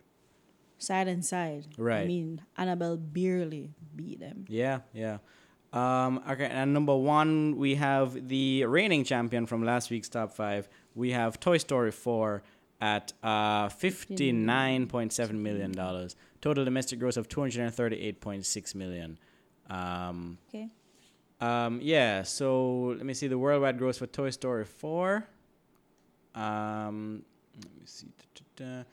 side 0.78 1.08
and 1.08 1.24
side. 1.24 1.66
Right. 1.78 2.04
I 2.04 2.06
mean, 2.06 2.42
Annabelle 2.56 2.96
barely 2.98 3.70
beat 3.96 4.20
them. 4.20 4.44
Yeah, 4.48 4.80
yeah. 4.92 5.18
Um, 5.72 6.22
okay, 6.30 6.46
and 6.46 6.72
number 6.72 6.94
one, 6.96 7.56
we 7.56 7.74
have 7.76 8.28
the 8.28 8.64
reigning 8.66 9.02
champion 9.02 9.46
from 9.46 9.64
last 9.64 9.90
week's 9.90 10.08
top 10.08 10.30
five. 10.32 10.68
We 10.94 11.10
have 11.12 11.40
Toy 11.40 11.58
Story 11.58 11.90
4 11.90 12.42
at 12.80 13.12
uh, 13.22 13.68
$59.7 13.68 15.32
million. 15.32 15.72
Total 16.40 16.64
domestic 16.64 16.98
gross 17.00 17.16
of 17.16 17.28
$238.6 17.28 18.74
million. 18.74 19.18
Um, 19.70 20.38
Okay. 20.48 20.68
um, 21.40 21.80
yeah, 21.82 22.22
so 22.22 22.94
let 22.96 23.04
me 23.06 23.14
see 23.14 23.26
the 23.28 23.38
worldwide 23.38 23.78
gross 23.78 23.98
for 23.98 24.06
Toy 24.06 24.30
Story 24.30 24.64
4. 24.64 25.26
Um, 26.34 27.22
let 27.56 27.64
me 27.74 27.82
see. 27.84 28.08
Da-da-da. 28.56 28.84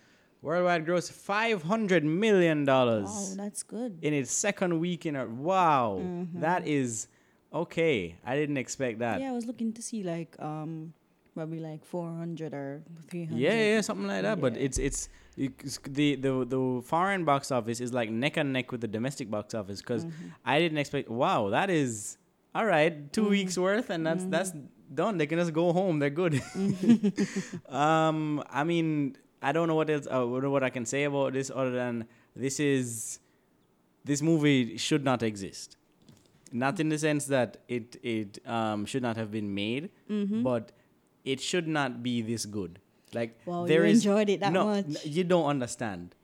Worldwide 0.42 0.86
gross 0.86 1.10
$500 1.12 2.04
million 2.04 2.68
Oh, 2.68 3.34
that's 3.38 3.64
good. 3.64 4.00
in 4.02 4.14
its 4.14 4.32
second 4.32 4.80
week 4.80 5.06
in 5.06 5.16
a 5.16 5.26
wow 5.26 6.00
Mhm. 6.02 6.40
that 6.42 6.66
is 6.68 7.08
okay 7.54 8.16
i 8.26 8.34
didn't 8.36 8.56
expect 8.58 9.00
that 9.00 9.20
yeah, 9.20 9.28
I 9.30 9.34
was 9.34 9.46
looking 9.46 9.74
to 9.74 9.82
see 9.82 10.04
like 10.04 10.36
um 10.40 10.94
probably 11.34 11.60
like 11.60 11.84
400 11.86 12.54
or 12.54 12.82
300. 13.10 13.40
yeah 13.40 13.54
yeah 13.76 13.82
something 13.82 14.08
like 14.08 14.22
that 14.24 14.42
but 14.42 14.58
it's 14.58 14.78
it's 14.78 15.08
it's 15.38 15.80
the 15.88 16.16
the 16.16 16.46
the 16.46 16.82
foreign 16.86 17.24
box 17.24 17.52
office 17.52 17.80
is 17.80 17.94
like 17.94 18.10
neck 18.10 18.36
and 18.38 18.52
neck 18.52 18.72
with 18.72 18.82
the 18.82 18.88
domestic 18.88 19.30
box 19.32 19.54
office 19.54 19.80
because 19.82 20.04
Mhm. 20.06 20.12
i 20.46 20.60
didn't 20.60 20.78
expect 20.78 21.10
wow 21.10 21.50
that 21.50 21.70
is 21.70 22.18
all 22.54 22.66
right 22.66 23.14
2 23.14 23.24
Mhm. 23.24 23.30
weeks 23.30 23.58
worth 23.58 23.90
and 23.90 24.06
that's 24.06 24.26
Mhm. 24.26 24.32
that's 24.32 24.52
done 24.94 25.18
they 25.18 25.26
can 25.26 25.40
just 25.40 25.54
go 25.54 25.72
home 25.72 26.00
they're 26.00 26.10
good 26.24 26.34
Mm-hmm. 26.34 27.74
um 27.84 28.44
i 28.50 28.64
mean 28.66 29.16
i 29.42 29.52
don't 29.54 29.68
know 29.70 29.76
what 29.76 29.90
else 29.90 30.08
uh, 30.12 30.26
what 30.28 30.44
what 30.56 30.64
i 30.64 30.70
can 30.70 30.86
say 30.86 31.04
about 31.06 31.32
this 31.34 31.50
other 31.50 31.72
than 31.72 32.06
this 32.36 32.60
is 32.60 33.20
this 34.04 34.22
movie 34.22 34.78
should 34.78 35.04
not 35.06 35.24
exist 35.24 35.78
not 36.52 36.78
in 36.82 36.90
the 36.90 36.98
sense 36.98 37.26
that 37.28 37.58
it 37.70 37.96
it 38.04 38.40
um 38.46 38.86
should 38.86 39.02
not 39.02 39.16
have 39.16 39.32
been 39.32 39.54
made 39.54 39.90
Mhm. 40.10 40.44
but 40.44 40.74
it 41.26 41.40
should 41.40 41.68
not 41.68 42.02
be 42.04 42.22
this 42.22 42.46
good 42.46 42.80
like 43.14 43.38
Wow, 43.46 43.66
there 43.66 43.86
you 43.86 43.92
is 43.92 44.06
enjoyed 44.06 44.30
it 44.30 44.40
that 44.40 44.52
no 44.54 44.66
much. 44.66 44.86
n- 44.86 44.98
you 45.04 45.24
don't 45.24 45.46
understand 45.46 46.16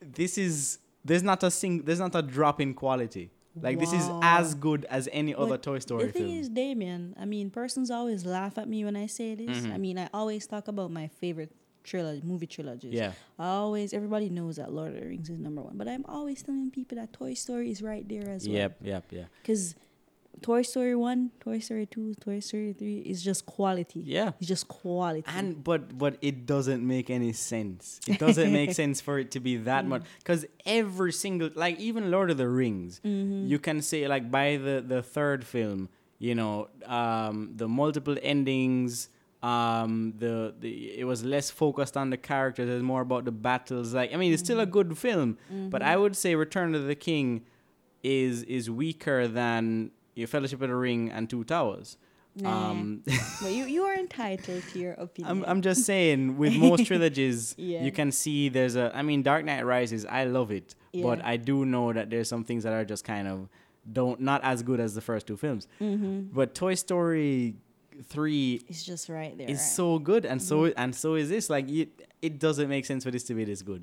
this 0.00 0.38
is 0.38 0.78
there's 1.04 1.22
not 1.22 1.42
a 1.42 1.50
sing 1.50 1.82
there's 1.82 1.98
not 2.00 2.14
a 2.14 2.22
drop 2.22 2.60
in 2.60 2.74
quality 2.74 3.30
like 3.60 3.80
this 3.80 3.92
is 3.92 4.08
as 4.22 4.54
good 4.54 4.84
as 4.88 5.08
any 5.12 5.34
other 5.34 5.58
toy 5.58 5.80
story 5.80 6.06
the 6.06 6.12
thing 6.12 6.26
film 6.28 6.38
is, 6.38 6.48
Damien, 6.48 7.16
I 7.18 7.24
mean, 7.24 7.50
persons 7.50 7.90
always 7.90 8.24
laugh 8.24 8.56
at 8.56 8.68
me 8.68 8.84
when 8.84 8.94
I 8.94 9.06
say 9.06 9.34
this. 9.34 9.58
Mhm. 9.66 9.72
I 9.74 9.78
mean, 9.78 9.98
I 9.98 10.08
always 10.14 10.46
talk 10.46 10.68
about 10.68 10.92
my 10.92 11.08
favorite 11.08 11.50
trilogy, 11.82 12.22
movie 12.24 12.46
trilogies. 12.46 12.92
Yeah. 12.94 13.14
I 13.36 13.46
always 13.48 13.92
everybody 13.92 14.28
knows 14.30 14.56
that 14.56 14.72
Lord 14.72 14.94
of 14.94 15.00
the 15.00 15.08
Rings 15.08 15.28
is 15.28 15.40
number 15.40 15.60
one, 15.62 15.76
but 15.76 15.88
I'm 15.88 16.04
always 16.06 16.40
telling 16.40 16.70
people 16.70 16.98
that 16.98 17.12
Toy 17.12 17.34
Story 17.34 17.72
is 17.72 17.82
right 17.82 18.08
there 18.08 18.28
as 18.28 18.46
well. 18.46 18.56
Yep. 18.58 18.76
Yep. 18.84 19.04
Yeah. 19.10 19.24
Because 19.42 19.74
Toy 20.40 20.62
Story 20.62 20.94
one, 20.94 21.30
Toy 21.40 21.58
Story 21.58 21.86
two, 21.86 22.14
Toy 22.20 22.40
Story 22.40 22.72
three 22.72 22.98
is 22.98 23.22
just 23.22 23.44
quality. 23.46 24.00
Yeah. 24.00 24.32
It's 24.38 24.46
just 24.48 24.68
quality. 24.68 25.24
And 25.26 25.62
but 25.64 25.96
but 25.98 26.16
it 26.22 26.46
doesn't 26.46 26.86
make 26.86 27.10
any 27.10 27.32
sense. 27.32 28.00
It 28.06 28.18
doesn't 28.18 28.52
make 28.52 28.72
sense 28.82 29.00
for 29.00 29.18
it 29.18 29.32
to 29.32 29.40
be 29.40 29.56
that 29.58 29.86
much 29.86 30.02
because 30.18 30.46
every 30.64 31.12
single 31.12 31.50
like 31.54 31.78
even 31.80 32.10
Lord 32.10 32.30
of 32.30 32.36
the 32.36 32.48
Rings, 32.48 33.00
you 33.02 33.58
can 33.58 33.82
say 33.82 34.06
like 34.06 34.30
by 34.30 34.56
the 34.56 34.84
the 34.86 35.02
third 35.02 35.44
film, 35.44 35.88
you 36.18 36.34
know, 36.34 36.68
um, 36.86 37.52
the 37.56 37.68
multiple 37.68 38.16
endings. 38.22 39.08
Um, 39.40 40.14
the 40.18 40.52
the 40.58 40.98
it 40.98 41.04
was 41.04 41.22
less 41.24 41.48
focused 41.48 41.96
on 41.96 42.10
the 42.10 42.16
characters. 42.16 42.68
It 42.68 42.72
was 42.74 42.82
more 42.82 43.02
about 43.02 43.24
the 43.24 43.30
battles. 43.30 43.94
Like 43.94 44.12
I 44.12 44.16
mean, 44.16 44.32
it's 44.32 44.42
still 44.42 44.58
a 44.58 44.66
good 44.66 44.98
film, 44.98 45.38
but 45.70 45.80
I 45.80 45.96
would 45.96 46.16
say 46.16 46.34
Return 46.34 46.74
of 46.74 46.86
the 46.88 46.96
King 46.96 47.44
is 48.02 48.42
is 48.44 48.68
weaker 48.68 49.28
than 49.28 49.92
your 50.18 50.28
Fellowship 50.28 50.60
of 50.62 50.68
the 50.68 50.74
Ring 50.76 51.10
and 51.10 51.28
Two 51.30 51.44
Towers. 51.44 51.96
Nah. 52.36 52.70
Um, 52.70 53.02
but 53.42 53.52
you 53.52 53.64
you 53.64 53.82
are 53.84 53.94
entitled 53.94 54.62
to 54.72 54.78
your 54.78 54.92
opinion. 55.06 55.30
I'm 55.30 55.44
I'm 55.50 55.62
just 55.62 55.84
saying 55.84 56.36
with 56.38 56.54
most 56.56 56.86
trilogies 56.90 57.54
Yeah. 57.58 57.82
you 57.86 57.90
can 57.90 58.12
see 58.12 58.48
there's 58.48 58.76
a 58.76 58.92
I 58.94 59.02
mean 59.02 59.22
Dark 59.22 59.44
Knight 59.44 59.64
Rises 59.64 60.04
I 60.04 60.24
love 60.24 60.50
it 60.52 60.74
but 61.02 61.18
I 61.24 61.36
do 61.36 61.64
know 61.64 61.92
that 61.92 62.10
there's 62.10 62.28
some 62.28 62.44
things 62.44 62.62
that 62.64 62.72
are 62.72 62.84
just 62.84 63.04
kind 63.04 63.26
of 63.28 63.48
don't 63.98 64.20
not 64.20 64.40
as 64.44 64.62
good 64.62 64.78
as 64.80 64.94
the 64.94 65.00
first 65.00 65.26
two 65.26 65.36
films. 65.36 65.66
Mm-hmm. 65.80 66.34
But 66.38 66.54
Toy 66.54 66.74
Story 66.74 67.56
3 68.04 68.60
is 68.68 68.84
just 68.84 69.08
right 69.08 69.36
there. 69.36 69.48
is 69.48 69.58
right? 69.58 69.64
so 69.78 69.98
good 69.98 70.24
and 70.24 70.40
so 70.40 70.66
and 70.66 70.94
so 70.94 71.14
is 71.14 71.28
this 71.28 71.50
like 71.50 71.68
it, 71.68 71.88
it 72.22 72.38
doesn't 72.38 72.68
make 72.68 72.84
sense 72.86 73.02
for 73.04 73.10
this 73.10 73.24
to 73.24 73.34
be 73.34 73.44
this 73.44 73.62
good. 73.62 73.82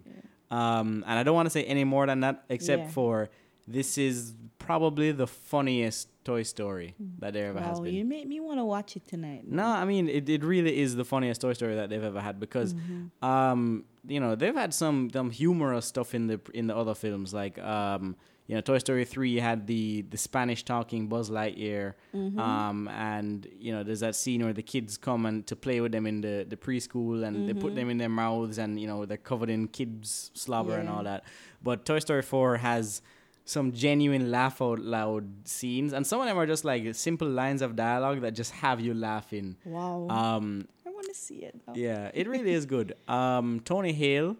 Um 0.52 1.04
and 1.08 1.19
I 1.19 1.24
don't 1.24 1.36
want 1.36 1.48
to 1.48 1.56
say 1.58 1.63
any 1.65 1.84
more 1.84 2.06
than 2.08 2.19
that 2.21 2.45
except 2.50 2.84
Yeah. 2.84 2.89
for 2.98 3.30
this 3.67 3.98
is 3.98 4.34
probably 4.60 5.12
the 5.12 5.28
funniest 5.28 6.08
Toy 6.25 6.43
Story 6.43 6.95
that 7.19 7.31
there 7.33 7.47
ever 7.49 7.61
has 7.61 7.79
been. 7.79 7.93
you 7.93 8.03
made 8.03 8.27
me 8.27 8.39
want 8.41 8.59
to 8.59 8.65
watch 8.65 8.95
it 8.97 9.07
tonight. 9.07 9.43
No, 9.47 9.65
I 9.65 9.85
mean 9.85 10.09
it, 10.09 10.27
it 10.27 10.43
really 10.43 10.79
is 10.79 10.95
the 10.95 11.05
funniest 11.05 11.39
Toy 11.41 11.53
Story 11.53 11.75
that 11.75 11.89
they've 11.89 12.03
ever 12.03 12.19
had 12.21 12.39
because 12.39 12.73
Mm-hmm. 12.73 13.25
um 13.25 13.85
you 14.07 14.19
know 14.19 14.35
they've 14.35 14.55
had 14.55 14.73
some 14.73 15.09
some 15.11 15.29
humorous 15.31 15.85
stuff 15.85 16.13
in 16.13 16.27
the 16.27 16.39
in 16.53 16.67
the 16.67 16.75
other 16.75 16.93
films 16.95 17.33
like 17.33 17.57
um 17.59 18.15
you 18.47 18.53
know 18.55 18.61
Toy 18.61 18.77
Story 18.77 19.05
3 19.05 19.38
had 19.38 19.65
the 19.65 20.03
the 20.13 20.17
Spanish 20.17 20.61
talking 20.63 21.07
Buzz 21.07 21.29
Lightyear 21.29 21.93
Mm-hmm. 22.13 22.39
um 22.39 22.88
and 22.89 23.47
you 23.59 23.71
know 23.73 23.81
there's 23.83 24.01
that 24.01 24.15
scene 24.15 24.43
where 24.43 24.53
the 24.53 24.61
kids 24.73 24.97
come 24.97 25.25
and 25.25 25.45
to 25.47 25.55
play 25.55 25.79
with 25.81 25.91
them 25.91 26.05
in 26.05 26.21
the 26.21 26.45
the 26.47 26.57
preschool 26.57 27.23
and 27.25 27.47
they 27.47 27.53
put 27.53 27.63
Mm-hmm. 27.71 27.75
them 27.75 27.89
in 27.89 27.97
their 27.97 28.09
mouths 28.23 28.57
and 28.59 28.79
you 28.79 28.88
know 28.88 29.05
they're 29.05 29.17
covered 29.31 29.49
in 29.49 29.67
kids 29.67 30.31
slobber 30.33 30.75
and 30.77 30.88
all 30.89 31.03
that 31.03 31.23
but 31.63 31.85
Toy 31.85 31.99
Story 31.99 32.21
4 32.21 32.57
has 32.57 33.01
some 33.47 33.71
genuine 33.71 34.31
laugh 34.31 34.62
out 34.62 34.79
loud 34.79 35.25
scenes 35.47 35.93
and 35.93 36.05
some 36.05 36.19
of 36.19 36.25
them 36.27 36.38
are 36.38 36.47
just 36.47 36.65
like 36.65 36.95
simple 36.95 37.27
lines 37.27 37.62
of 37.62 37.75
dialogue 37.75 38.21
that 38.21 38.34
just 38.34 38.51
have 38.51 38.79
you 38.81 38.93
laughing 38.93 39.55
Wow. 39.65 40.08
um 40.10 40.67
I 40.86 40.89
want 40.89 41.08
to 41.08 41.13
see 41.13 41.39
it. 41.45 41.55
now. 41.67 41.73
yeah, 41.75 42.10
it 42.13 42.27
really 42.27 42.51
is 42.53 42.65
good. 42.65 42.93
Um, 43.08 43.60
Tony 43.63 43.93
Hale, 43.93 44.36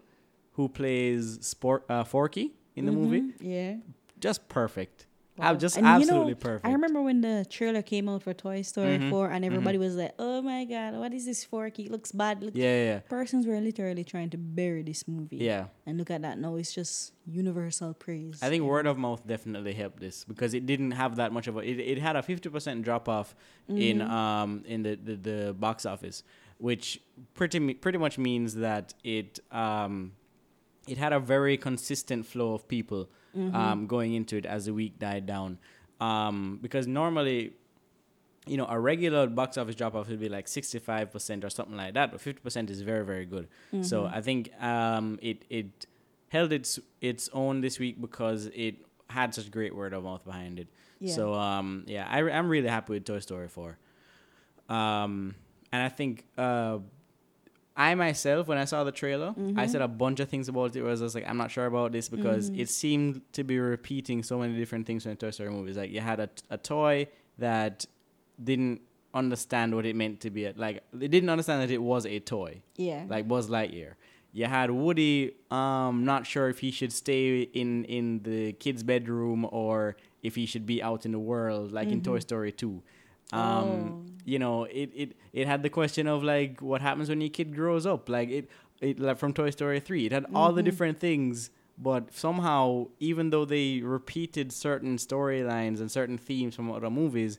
who 0.52 0.68
plays 0.68 1.38
Sport 1.46 1.84
uh, 1.88 2.02
Forky 2.04 2.52
in 2.74 2.86
the 2.86 2.92
movie, 2.92 3.20
Mhm, 3.22 3.32
Yeah. 3.40 3.76
just 4.20 4.48
perfect. 4.48 5.06
Wow. 5.38 5.50
I'm 5.50 5.58
just 5.58 5.76
And 5.76 5.84
you 5.84 5.90
know, 5.92 5.96
absolutely 6.00 6.34
perfect. 6.34 6.66
I 6.66 6.72
remember 6.72 7.02
when 7.02 7.20
the 7.20 7.44
trailer 7.50 7.82
came 7.82 8.08
out 8.08 8.22
for 8.22 8.32
Toy 8.32 8.62
Story 8.62 8.98
Mhm, 8.98 9.10
4 9.10 9.30
and 9.30 9.44
everybody 9.44 9.76
was 9.78 9.94
like, 9.96 10.14
oh 10.18 10.40
my 10.42 10.64
God, 10.64 10.94
what 10.94 11.12
is 11.12 11.26
this 11.26 11.44
Forky? 11.44 11.84
It 11.86 11.90
looks 11.92 12.10
bad. 12.12 12.42
Look. 12.42 12.54
Yeah, 12.54 12.84
yeah, 12.84 12.98
Persons 13.00 13.46
were 13.46 13.60
literally 13.60 14.02
trying 14.04 14.30
to 14.30 14.38
bury 14.38 14.82
this 14.82 15.06
movie. 15.06 15.36
yeah. 15.36 15.66
And 15.86 15.98
look 15.98 16.10
at 16.10 16.22
that 16.22 16.38
now. 16.38 16.56
It's 16.56 16.72
just 16.72 17.12
universal 17.26 17.92
praise. 17.94 18.38
I 18.42 18.48
think 18.48 18.64
word 18.64 18.86
of 18.86 18.96
mouth 18.98 19.26
definitely 19.26 19.74
helped 19.74 20.00
this 20.00 20.24
because 20.24 20.54
it 20.54 20.64
didn't 20.66 20.92
have 20.92 21.16
that 21.16 21.32
much 21.32 21.46
of 21.48 21.56
a. 21.56 21.60
It, 21.60 21.78
it 21.80 21.98
had 21.98 22.16
a 22.16 22.22
fifty 22.22 22.48
percent 22.48 22.82
drop 22.82 23.08
off 23.08 23.34
in 23.68 23.98
Mm-hmm. 23.98 24.10
um 24.10 24.62
in 24.66 24.82
the, 24.82 24.96
the, 24.96 25.16
the 25.16 25.52
box 25.52 25.84
office, 25.86 26.22
which 26.58 27.00
pretty 27.34 27.74
pretty 27.74 27.98
much 27.98 28.16
means 28.18 28.54
that 28.56 28.94
it 29.04 29.38
um 29.52 30.12
it 30.88 30.98
had 30.98 31.12
a 31.12 31.18
very 31.20 31.56
consistent 31.56 32.24
flow 32.26 32.54
of 32.54 32.66
people 32.68 33.08
Mm-hmm. 33.36 33.54
um 33.56 33.86
going 33.86 34.14
into 34.14 34.36
it 34.36 34.46
as 34.46 34.64
the 34.66 34.72
week 34.74 34.98
died 34.98 35.26
down, 35.26 35.58
um 36.00 36.58
because 36.62 36.86
normally. 36.86 37.52
You 38.48 38.56
know, 38.56 38.66
a 38.68 38.78
regular 38.78 39.26
box 39.26 39.58
office 39.58 39.74
drop 39.74 39.96
off 39.96 40.08
would 40.08 40.20
be 40.20 40.28
like 40.28 40.46
sixty 40.46 40.78
five 40.78 41.10
percent 41.10 41.42
or 41.44 41.50
something 41.50 41.76
like 41.76 41.94
that, 41.94 42.12
but 42.12 42.20
fifty 42.20 42.40
percent 42.40 42.70
is 42.70 42.80
very, 42.80 43.04
very 43.04 43.26
good. 43.26 43.48
So 43.82 44.02
Mm-hmm. 44.04 44.14
I 44.14 44.20
think 44.20 44.62
um, 44.62 45.18
it 45.20 45.38
it 45.50 45.86
held 46.28 46.52
its 46.52 46.78
its 47.00 47.28
own 47.32 47.60
this 47.60 47.80
week 47.80 48.00
because 48.00 48.46
it 48.54 48.76
had 49.10 49.34
such 49.34 49.50
great 49.50 49.74
word 49.74 49.92
of 49.92 50.04
mouth 50.04 50.24
behind 50.24 50.60
it. 50.60 50.68
Yeah. 51.00 51.12
So 51.12 51.34
um, 51.34 51.86
yeah, 51.88 52.06
I, 52.08 52.18
I'm 52.30 52.48
really 52.48 52.68
happy 52.68 52.92
with 52.92 53.04
Toy 53.04 53.18
Story 53.18 53.48
4. 53.48 53.76
Um, 54.68 55.34
and 55.72 55.82
I 55.82 55.88
think 55.88 56.24
uh, 56.38 56.78
I 57.76 57.94
myself, 57.94 58.48
when 58.48 58.58
I 58.58 58.64
saw 58.64 58.84
the 58.84 58.92
trailer, 58.92 59.34
Mm-hmm. 59.38 59.58
I 59.58 59.66
said 59.66 59.82
a 59.82 59.88
bunch 59.88 60.20
of 60.20 60.28
things 60.28 60.48
about 60.48 60.74
it. 60.76 60.80
Where 60.82 60.90
I 60.90 60.94
was 60.98 61.14
like, 61.14 61.28
I'm 61.28 61.36
not 61.36 61.50
sure 61.50 61.66
about 61.66 61.92
this 61.92 62.08
because 62.08 62.50
Mm-hmm. 62.50 62.60
it 62.60 62.68
seemed 62.70 63.20
to 63.32 63.44
be 63.44 63.58
repeating 63.58 64.22
so 64.22 64.38
many 64.38 64.56
different 64.56 64.86
things 64.86 65.02
from 65.02 65.16
Toy 65.16 65.30
Story 65.30 65.50
movies. 65.50 65.76
Like 65.76 65.90
you 65.90 66.00
had 66.00 66.20
a, 66.20 66.30
a 66.50 66.56
toy 66.58 67.08
that 67.38 67.84
didn't 68.42 68.80
understand 69.14 69.74
what 69.74 69.84
it 69.86 69.94
meant 69.96 70.20
to 70.20 70.30
be. 70.30 70.44
A, 70.46 70.52
like 70.56 70.82
they 70.92 71.08
didn't 71.08 71.30
understand 71.30 71.62
that 71.62 71.70
it 71.70 71.82
was 71.82 72.06
a 72.06 72.18
toy 72.20 72.62
yeah. 72.76 73.04
like 73.08 73.26
Buzz 73.28 73.48
Lightyear. 73.48 73.94
You 74.32 74.44
had 74.44 74.70
Woody, 74.70 75.32
um, 75.50 76.04
not 76.04 76.26
sure 76.26 76.48
if 76.50 76.58
he 76.58 76.70
should 76.70 76.92
stay 76.92 77.42
in 77.42 77.84
in 77.84 78.22
the 78.22 78.52
kid's 78.52 78.82
bedroom 78.82 79.46
or 79.50 79.96
if 80.22 80.34
he 80.34 80.44
should 80.44 80.66
be 80.66 80.82
out 80.82 81.06
in 81.06 81.12
the 81.12 81.18
world, 81.18 81.72
like 81.72 81.88
in 81.88 82.02
Toy 82.02 82.18
Story 82.18 82.52
Two. 82.52 82.82
Um, 83.32 83.94
Oh. 83.94 84.02
you 84.24 84.38
know, 84.38 84.64
it, 84.64 84.90
it 84.94 85.16
it 85.32 85.46
had 85.46 85.62
the 85.62 85.70
question 85.70 86.06
of 86.06 86.22
like 86.22 86.60
what 86.60 86.80
happens 86.80 87.08
when 87.08 87.20
your 87.20 87.30
kid 87.30 87.54
grows 87.54 87.86
up, 87.86 88.08
like 88.08 88.28
it 88.30 88.48
it 88.80 88.98
like 89.00 89.18
from 89.18 89.32
Toy 89.32 89.50
Story 89.50 89.80
Three. 89.80 90.06
It 90.06 90.12
had 90.12 90.26
all 90.34 90.52
the 90.52 90.62
different 90.62 90.98
things, 91.00 91.50
but 91.78 92.12
somehow, 92.14 92.88
even 93.00 93.30
though 93.30 93.44
they 93.44 93.80
repeated 93.82 94.52
certain 94.52 94.96
storylines 94.96 95.80
and 95.80 95.90
certain 95.90 96.18
themes 96.18 96.54
from 96.54 96.70
other 96.70 96.90
movies, 96.90 97.38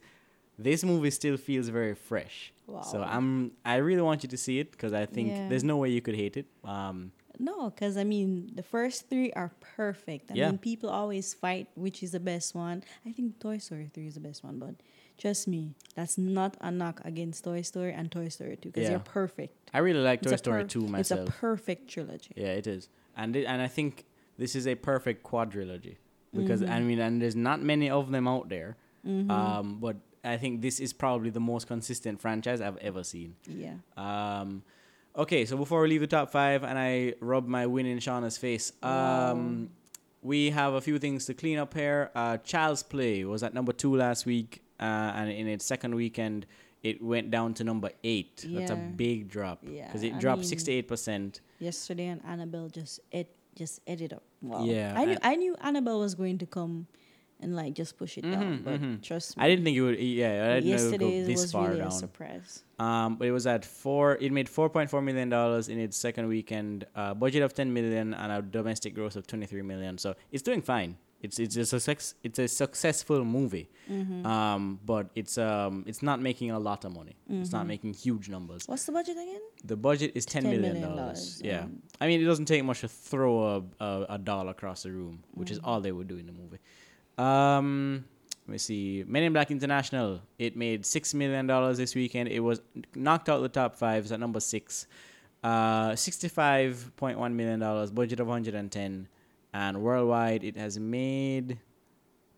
this 0.57 0.83
movie 0.83 1.11
still 1.11 1.37
feels 1.37 1.67
very 1.69 1.93
fresh. 1.95 2.53
Wow. 2.67 2.81
So 2.81 3.01
I'm 3.03 3.51
I 3.65 3.77
really 3.77 4.01
want 4.01 4.23
you 4.23 4.29
to 4.29 4.37
see 4.37 4.59
it 4.59 4.71
because 4.71 4.93
I 4.93 5.05
think 5.05 5.33
Yeah. 5.35 5.47
there's 5.49 5.63
no 5.63 5.77
way 5.77 5.89
you 5.89 6.01
could 6.01 6.15
hate 6.15 6.37
it. 6.37 6.47
Um, 6.63 7.11
No, 7.39 7.69
because 7.69 7.97
I 7.97 8.03
mean, 8.03 8.49
the 8.55 8.63
first 8.63 9.09
three 9.09 9.31
are 9.33 9.51
perfect. 9.77 10.31
I 10.31 10.33
Yeah. 10.35 10.49
mean, 10.49 10.57
people 10.57 10.89
always 10.89 11.35
fight 11.35 11.67
which 11.75 12.01
is 12.01 12.11
the 12.11 12.19
best 12.19 12.55
one. 12.55 12.81
I 13.05 13.11
think 13.13 13.37
Toy 13.39 13.59
Story 13.59 13.91
3 13.93 14.07
is 14.07 14.15
the 14.15 14.25
best 14.29 14.43
one, 14.43 14.57
but 14.57 14.73
trust 15.17 15.47
me, 15.47 15.73
that's 15.95 16.17
not 16.17 16.55
a 16.61 16.69
knock 16.71 17.01
against 17.05 17.43
Toy 17.43 17.61
Story 17.61 17.93
and 17.93 18.11
Toy 18.11 18.29
Story 18.29 18.57
2 18.61 18.69
because 18.69 18.83
Yeah. 18.83 18.89
they're 18.89 18.99
perfect. 18.99 19.69
I 19.73 19.79
really 19.79 19.99
like 20.01 20.21
Toy 20.21 20.31
a 20.33 20.37
Story 20.37 20.63
per- 20.63 20.67
2 20.69 20.95
It's 20.95 21.11
a 21.11 21.25
perfect 21.25 21.89
trilogy. 21.89 22.31
yeah, 22.35 22.53
it 22.53 22.67
is, 22.67 22.89
and 23.15 23.35
it, 23.35 23.45
and 23.45 23.61
I 23.61 23.67
think 23.67 24.05
this 24.37 24.55
is 24.55 24.67
a 24.67 24.75
perfect 24.75 25.23
quadrilogy 25.23 25.95
because 26.33 26.61
Mm-hmm. 26.61 26.71
I 26.71 26.79
mean, 26.81 26.99
and 26.99 27.21
there's 27.21 27.35
not 27.35 27.61
many 27.61 27.89
of 27.89 28.11
them 28.11 28.27
out 28.27 28.49
there. 28.49 28.77
Um, 29.29 29.77
but 29.79 29.95
I 30.25 30.35
think 30.35 30.61
this 30.61 30.81
is 30.81 30.91
probably 30.91 31.29
the 31.29 31.39
most 31.39 31.67
consistent 31.67 32.19
franchise 32.19 32.59
I've 32.59 32.75
ever 32.77 33.03
seen. 33.05 33.35
Yeah. 33.47 33.75
Um, 33.95 34.63
okay, 35.15 35.45
so 35.45 35.55
before 35.55 35.81
we 35.81 35.87
leave 35.87 36.01
the 36.01 36.07
top 36.07 36.29
five 36.29 36.63
and 36.65 36.77
I 36.77 37.13
rub 37.21 37.47
my 37.47 37.65
win 37.67 37.85
in 37.85 37.99
Shauna's 37.99 38.37
face, 38.37 38.73
um, 38.83 39.69
we 40.21 40.49
have 40.49 40.73
a 40.73 40.81
few 40.81 40.99
things 40.99 41.25
to 41.27 41.33
clean 41.33 41.57
up 41.57 41.73
here. 41.73 42.11
Uh, 42.13 42.35
Child's 42.37 42.83
Play 42.83 43.23
was 43.23 43.43
at 43.43 43.53
number 43.53 43.71
two 43.71 43.95
last 43.95 44.25
week, 44.25 44.61
uh, 44.79 44.83
and 45.15 45.31
in 45.31 45.47
its 45.47 45.65
second 45.65 45.95
weekend, 45.95 46.45
it 46.83 47.01
went 47.01 47.31
down 47.31 47.53
to 47.55 47.63
number 47.63 47.89
eight. 48.03 48.45
That's 48.47 48.71
a 48.71 48.75
big 48.75 49.27
drop 49.29 49.59
Yeah, 49.63 49.85
because 49.87 50.03
it 50.03 50.19
dropped 50.19 50.41
mean- 50.41 50.47
six 50.49 50.63
to 50.63 50.71
eight 50.71 50.87
percent. 50.87 51.41
Yesterday, 51.59 52.07
and 52.07 52.21
Annabelle 52.25 52.69
just 52.69 52.99
it 53.11 53.35
just 53.55 53.81
ate 53.87 54.01
it 54.01 54.13
up. 54.13 54.23
Wow. 54.41 54.63
Yeah, 54.63 54.93
I 54.95 55.05
knew 55.05 55.17
I 55.23 55.35
knew 55.35 55.55
Annabelle 55.61 55.99
was 55.99 56.13
going 56.15 56.37
to 56.39 56.45
come 56.45 56.85
and 57.39 57.55
like 57.55 57.73
just 57.73 57.97
push 57.97 58.17
it 58.17 58.21
down, 58.21 58.59
Mhm, 58.59 58.63
but 58.63 58.81
mhm. 58.81 59.01
trust 59.01 59.37
me, 59.37 59.43
I 59.43 59.47
didn't 59.49 59.65
think 59.65 59.77
it 59.77 59.81
would. 59.81 59.99
Yeah, 59.99 60.53
I 60.55 60.59
didn't 60.59 60.69
know 60.77 60.87
it 60.87 60.91
would 60.91 60.99
go 60.99 61.25
this 61.25 61.41
was 61.41 61.51
far 61.51 61.67
really 61.69 61.79
down. 61.79 61.87
a 61.87 61.91
surprise. 61.91 62.63
Um, 62.79 63.15
but 63.17 63.27
it 63.27 63.31
was 63.31 63.47
at 63.47 63.65
four. 63.65 64.15
It 64.21 64.31
made 64.31 64.47
four 64.47 64.69
point 64.69 64.89
four 64.91 65.01
million 65.01 65.29
dollars 65.29 65.67
in 65.69 65.79
its 65.79 65.97
second 65.97 66.27
weekend. 66.27 66.85
Uh, 66.95 67.13
budget 67.15 67.41
of 67.41 67.53
ten 67.55 67.73
million 67.73 68.13
and 68.13 68.31
a 68.31 68.41
domestic 68.43 68.93
gross 68.93 69.15
of 69.15 69.25
twenty 69.25 69.47
three 69.47 69.63
million. 69.63 69.97
So 69.97 70.15
it's 70.31 70.43
doing 70.43 70.61
fine. 70.61 70.97
It's 71.21 71.39
it's 71.39 71.55
a 71.57 71.65
success. 71.65 72.13
It's 72.23 72.37
a 72.39 72.47
successful 72.47 73.25
movie. 73.25 73.69
Mm-hmm. 73.91 74.25
Um, 74.25 74.79
but 74.85 75.09
it's 75.15 75.37
um 75.37 75.83
it's 75.87 76.03
not 76.03 76.21
making 76.21 76.51
a 76.51 76.59
lot 76.59 76.85
of 76.85 76.93
money. 76.93 77.15
It's 77.29 77.51
not 77.51 77.63
Mhm. 77.65 77.67
making 77.73 77.93
huge 77.95 78.29
numbers. 78.29 78.67
What's 78.67 78.85
the 78.85 78.91
budget 78.91 79.17
again? 79.17 79.41
The 79.63 79.75
budget 79.75 80.11
is 80.13 80.25
ten 80.27 80.43
$10 80.43 80.49
million, 80.61 81.15
Yeah, 81.41 81.61
um, 81.63 81.81
I 81.99 82.05
mean 82.07 82.21
it 82.21 82.25
doesn't 82.25 82.45
take 82.45 82.63
much 82.63 82.81
to 82.81 82.87
throw 82.87 83.33
a 83.55 83.63
a, 83.83 84.05
a 84.09 84.17
doll 84.19 84.47
across 84.49 84.83
the 84.83 84.91
room, 84.91 85.23
which 85.33 85.47
Mm-hmm. 85.49 85.53
is 85.53 85.59
all 85.63 85.81
they 85.81 85.91
would 85.91 86.07
do 86.07 86.17
in 86.17 86.27
the 86.27 86.33
movie. 86.33 86.59
Um, 87.17 88.05
let 88.47 88.51
me 88.51 88.57
see. 88.59 89.03
Men 89.07 89.23
in 89.23 89.33
Black 89.33 89.49
International. 89.51 90.21
It 90.37 90.55
made 90.55 90.85
six 90.85 91.13
million 91.13 91.47
dollars 91.47 91.77
this 91.77 91.95
weekend. 91.95 92.29
It 92.29 92.39
was 92.41 92.61
knocked 92.95 93.27
out 93.29 93.39
the 93.41 93.49
top 93.49 93.75
five. 93.75 94.03
It's 94.03 94.11
at 94.11 94.19
number 94.19 94.39
six. 94.39 94.87
Uh, 95.43 95.95
sixty-five 95.95 96.91
point 96.95 97.17
one 97.19 97.35
million 97.35 97.59
dollars, 97.59 97.91
budget 97.91 98.19
of 98.19 98.27
one 98.27 98.35
hundred 98.37 98.55
and 98.55 98.71
ten, 98.71 99.07
and 99.57 99.81
worldwide 99.81 100.43
it 100.49 100.55
has 100.63 100.77
made 100.77 101.57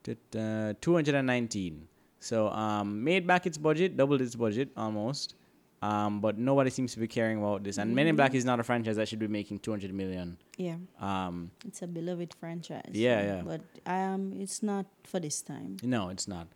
uh, 0.07 0.73
two 0.81 0.93
hundred 0.95 1.15
and 1.15 1.27
nineteen. 1.27 1.87
So 2.19 2.47
um, 2.49 3.03
made 3.03 3.27
back 3.27 3.45
its 3.45 3.57
budget, 3.57 3.95
doubled 3.97 4.21
its 4.21 4.35
budget 4.35 4.69
almost. 4.75 5.35
Um, 5.81 6.19
but 6.19 6.37
nobody 6.37 6.69
seems 6.69 6.91
to 6.95 6.99
be 6.99 7.07
caring 7.07 7.37
about 7.39 7.63
this. 7.63 7.77
And 7.77 7.95
Men 7.95 8.07
in 8.07 8.17
Black 8.17 8.33
is 8.35 8.43
not 8.43 8.59
a 8.59 8.63
franchise 8.63 8.97
that 8.97 9.07
should 9.07 9.19
be 9.19 9.29
making 9.29 9.59
two 9.59 9.71
hundred 9.71 9.93
million. 9.93 10.37
Yeah, 10.57 10.75
Um, 10.99 11.51
it's 11.65 11.81
a 11.81 11.87
beloved 11.87 12.33
franchise. 12.39 12.91
Yeah, 12.91 13.21
yeah. 13.23 13.41
But 13.45 13.61
um, 13.85 14.33
it's 14.43 14.61
not 14.61 14.85
for 15.05 15.21
this 15.21 15.41
time. 15.41 15.77
No, 15.83 16.09
it's 16.09 16.27
not. 16.27 16.47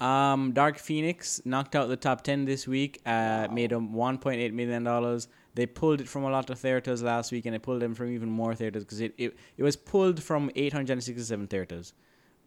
Um, 0.00 0.52
Dark 0.52 0.78
Phoenix 0.78 1.42
knocked 1.44 1.76
out 1.76 1.88
the 1.88 1.96
top 2.08 2.22
ten 2.22 2.46
this 2.46 2.66
week. 2.66 3.00
Uh, 3.04 3.10
Wow. 3.48 3.48
made 3.52 3.70
them 3.70 3.92
one 3.92 4.16
point 4.16 4.40
eight 4.40 4.54
million 4.54 4.82
dollars. 4.82 5.28
They 5.54 5.66
pulled 5.66 6.00
it 6.00 6.08
from 6.08 6.24
a 6.24 6.30
lot 6.30 6.48
of 6.50 6.58
theaters 6.58 7.02
last 7.02 7.32
week, 7.32 7.44
and 7.46 7.54
they 7.54 7.58
pulled 7.58 7.82
them 7.82 7.94
from 7.94 8.10
even 8.12 8.30
more 8.30 8.54
theaters 8.54 8.84
because 8.84 9.00
it, 9.00 9.14
it 9.18 9.36
it 9.56 9.62
was 9.62 9.76
pulled 9.76 10.22
from 10.22 10.50
eight 10.54 10.72
hundred 10.72 10.92
and 10.94 11.02
sixty 11.04 11.22
seven 11.24 11.46
theaters. 11.48 11.92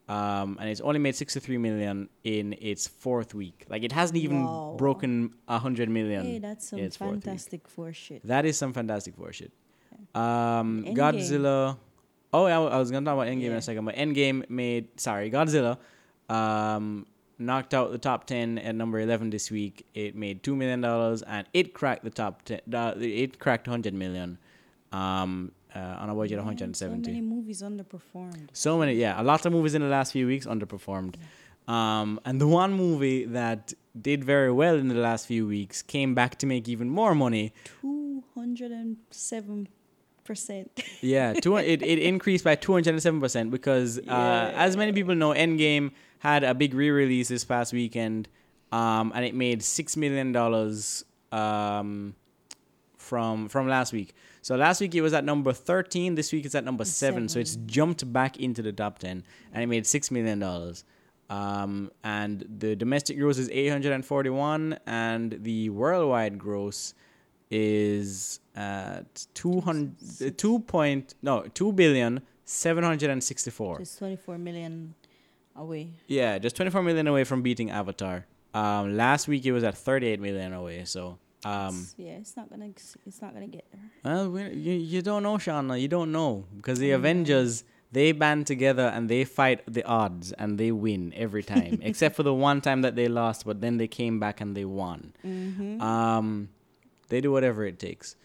Um, 0.08 0.58
and 0.60 0.70
it's 0.70 0.82
only 0.82 1.00
made 1.00 1.16
sixty 1.16 1.40
three 1.40 1.58
million 1.58 2.10
in 2.24 2.54
its 2.60 2.88
fourth 2.88 3.34
week. 3.34 3.66
Like 3.70 3.84
it 3.84 3.92
hasn't 3.92 4.18
even 4.18 4.44
Wow. 4.46 4.76
broken 4.78 5.34
a 5.48 5.58
hundred 5.60 5.90
million. 5.90 6.26
Hey, 6.26 6.40
that's 6.40 6.70
some 6.70 6.80
Fantastic 6.90 7.68
Four 7.68 7.94
shit. 7.94 8.26
That 8.28 8.46
is 8.46 8.58
some 8.58 8.74
fantastic 8.74 9.16
Four 9.16 9.32
shit. 9.34 9.52
Um, 10.16 10.84
Godzilla. 10.90 11.78
Oh, 12.34 12.48
yeah, 12.48 12.60
I 12.62 12.78
was 12.80 12.90
gonna 12.92 13.06
talk 13.06 13.14
about 13.14 13.28
Endgame 13.28 13.46
in 13.46 13.54
a 13.54 13.62
second, 13.62 13.86
but 13.86 13.96
Endgame 13.96 14.50
made 14.50 15.00
sorry 15.00 15.30
Godzilla, 15.30 15.78
um, 16.30 17.06
knocked 17.46 17.74
out 17.74 17.92
the 17.92 17.98
top 17.98 18.26
ten 18.26 18.58
at 18.58 18.76
number 18.76 19.00
eleven 19.00 19.30
this 19.30 19.52
week. 19.52 19.86
It 19.94 20.16
made 20.16 20.44
two 20.44 20.56
million 20.56 20.82
dollars 20.82 21.22
and 21.22 21.48
it 21.54 21.74
cracked 21.74 22.04
the 22.04 22.10
top 22.10 22.44
ten. 22.44 22.62
Uh, 22.74 22.94
it 23.00 23.40
cracked 23.40 23.68
hundred 23.68 23.94
million, 23.94 24.38
um, 24.92 25.52
uh, 25.76 25.80
on 25.80 26.10
a 26.10 26.16
budget 26.16 26.38
of 26.40 26.46
170. 26.46 27.04
So 27.04 27.12
many 27.12 27.22
movies 27.22 27.62
underperformed. 27.62 28.50
So 28.54 28.78
many, 28.78 28.94
yeah, 28.94 29.20
a 29.20 29.24
lot 29.24 29.46
of 29.46 29.52
movies 29.52 29.74
in 29.76 29.82
the 29.82 29.88
last 29.88 30.12
few 30.12 30.28
weeks 30.28 30.46
underperformed. 30.46 31.16
Um, 31.68 32.20
and 32.26 32.42
the 32.42 32.48
one 32.48 32.74
movie 32.74 33.26
that 33.26 33.74
did 34.00 34.24
very 34.24 34.52
well 34.52 34.76
in 34.76 34.90
the 34.90 34.96
last 34.96 35.28
few 35.28 35.48
weeks 35.48 35.82
came 35.82 36.14
back 36.14 36.38
to 36.40 36.46
make 36.46 36.68
even 36.68 36.90
more 36.90 37.16
money 37.16 37.54
Two 37.82 38.24
hundred 38.36 38.72
and 38.72 38.98
seven 39.12 39.68
percent. 40.24 40.72
Yeah, 41.02 41.34
two, 41.34 41.58
it, 41.58 41.82
it 41.82 42.00
increased 42.00 42.44
by 42.44 42.56
207% 42.56 43.52
because, 43.52 44.00
uh, 44.00 44.52
as 44.56 44.78
many 44.78 44.94
people 44.94 45.16
know, 45.16 45.34
Endgame 45.34 45.92
had 46.24 46.46
a 46.46 46.54
big 46.54 46.74
re 46.74 46.90
release 46.90 47.28
this 47.28 47.44
past 47.44 47.74
weekend 47.74 48.30
um, 48.72 49.12
and 49.14 49.26
it 49.26 49.36
made 49.36 49.60
$6 49.60 49.98
million 49.98 50.34
um, 51.34 52.16
from, 52.98 53.50
from 53.50 53.68
last 53.68 53.92
week. 53.92 54.16
So 54.42 54.56
last 54.56 54.80
week 54.80 54.96
it 54.96 55.02
was 55.02 55.14
at 55.14 55.26
number 55.26 55.52
13, 55.52 56.16
this 56.16 56.32
week 56.32 56.46
it's 56.46 56.56
at 56.56 56.64
number 56.64 56.86
7. 56.86 57.28
So 57.28 57.40
it's 57.40 57.58
jumped 57.66 58.12
back 58.14 58.40
into 58.40 58.62
the 58.62 58.72
top 58.72 59.00
10 59.00 59.22
and 59.52 59.64
it 59.64 59.68
made 59.68 59.84
$6 59.84 60.12
million. 60.12 60.42
Um, 61.30 61.92
and 62.06 62.46
the 62.60 62.78
domestic 62.78 63.20
gross 63.20 63.38
is 63.38 63.50
841 63.50 64.80
and 64.88 65.40
the 65.42 65.70
worldwide 65.72 66.40
gross 66.40 66.94
is 67.52 68.40
at 68.56 69.28
200 69.34 70.38
2 70.38 70.60
point 70.60 71.16
no 71.22 71.42
2 71.54 71.74
billion 71.74 72.22
764 72.46 73.82
It's 73.82 73.96
twenty 73.98 74.16
four 74.16 74.38
million 74.38 74.96
away. 75.56 75.90
yeah 76.08 76.38
just 76.40 76.56
24 76.56 76.84
million 76.84 77.08
away 77.08 77.24
from 77.24 77.42
beating 77.42 77.70
avatar 77.72 78.26
um 78.54 78.96
last 78.98 79.28
week 79.28 79.46
it 79.46 79.52
was 79.52 79.64
at 79.64 79.78
38 79.78 80.20
million 80.20 80.54
away 80.54 80.86
so 80.86 81.18
um 81.46 81.68
It's- 81.76 81.96
yeah, 81.98 82.12
it's 82.22 82.36
not 82.38 82.50
gonna. 82.50 82.70
It's 83.06 83.22
not 83.22 83.34
gonna 83.34 83.48
get 83.48 83.66
there. 83.72 83.82
well 84.06 84.30
we, 84.32 84.44
you, 84.52 84.74
you 84.74 85.02
don't 85.02 85.24
know 85.24 85.36
Shauna 85.38 85.80
you 85.82 85.88
don't 85.88 86.12
know 86.12 86.46
because 86.56 86.80
the 86.80 86.92
avengers 86.92 87.64
they 87.92 88.12
band 88.12 88.48
together 88.48 88.88
and 88.96 89.08
they 89.10 89.24
fight 89.24 89.62
the 89.72 89.84
odds 89.84 90.32
and 90.32 90.58
they 90.58 90.72
win 90.72 91.14
every 91.16 91.44
time 91.54 91.80
except 91.82 92.16
for 92.16 92.24
the 92.24 92.34
one 92.34 92.60
time 92.62 92.82
that 92.82 92.96
they 92.96 93.08
lost 93.08 93.46
but 93.46 93.60
then 93.62 93.78
they 93.78 93.88
came 93.88 94.20
back 94.20 94.42
and 94.42 94.56
they 94.58 94.66
won 94.66 95.14
Mm-hmm. 95.26 95.82
Um, 95.82 96.50
they 97.10 97.20
do 97.22 97.32
whatever 97.32 97.66
it 97.66 97.78
takes. 97.78 98.16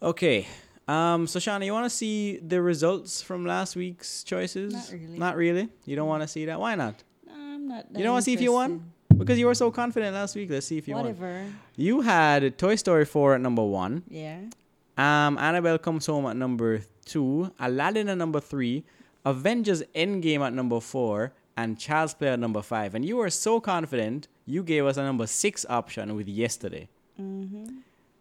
Okay. 0.00 0.46
Um, 0.88 1.26
so 1.26 1.38
Shauna, 1.38 1.66
you 1.66 1.72
want 1.74 1.84
to 1.84 1.90
see 1.90 2.38
the 2.38 2.62
results 2.62 3.20
from 3.20 3.44
last 3.44 3.76
week's 3.76 4.24
choices? 4.24 4.72
Not 4.72 4.90
really. 4.90 5.18
Not 5.18 5.36
really. 5.36 5.68
You 5.84 5.96
don't 5.96 6.08
want 6.08 6.22
to 6.22 6.28
see 6.28 6.46
that. 6.46 6.58
Why 6.58 6.74
not? 6.74 7.04
I'm 7.30 7.68
not. 7.68 7.86
You 7.94 8.02
don't 8.04 8.14
want 8.14 8.24
to 8.24 8.30
see 8.30 8.32
if 8.32 8.40
you 8.40 8.52
won 8.52 8.90
because 9.16 9.38
you 9.38 9.46
were 9.46 9.54
so 9.54 9.70
confident 9.70 10.14
last 10.14 10.34
week. 10.34 10.48
Let's 10.48 10.66
see 10.66 10.78
if 10.78 10.88
you 10.88 10.94
won. 10.94 11.04
Whatever. 11.04 11.44
You 11.76 12.00
had 12.00 12.56
Toy 12.56 12.76
Story 12.76 13.04
four 13.04 13.34
at 13.34 13.42
number 13.42 13.62
one. 13.62 14.02
Yeah. 14.08 14.40
Um, 14.96 15.36
Annabelle 15.36 15.78
comes 15.78 16.06
home 16.06 16.24
at 16.24 16.36
number 16.36 16.80
two. 17.04 17.52
Aladdin 17.60 18.08
at 18.08 18.16
number 18.16 18.40
three. 18.40 18.84
Avengers 19.26 19.82
Endgame 19.94 20.40
at 20.40 20.54
number 20.54 20.80
four. 20.80 21.34
And 21.54 21.78
Child's 21.78 22.14
Play 22.14 22.28
at 22.28 22.38
number 22.38 22.62
five. 22.62 22.94
And 22.94 23.04
you 23.04 23.16
were 23.16 23.30
so 23.30 23.60
confident, 23.60 24.28
you 24.46 24.62
gave 24.62 24.86
us 24.86 24.96
a 24.96 25.02
number 25.02 25.26
six 25.26 25.66
option 25.68 26.14
with 26.14 26.28
yesterday. 26.28 26.88
Mm-hmm. 27.20 27.78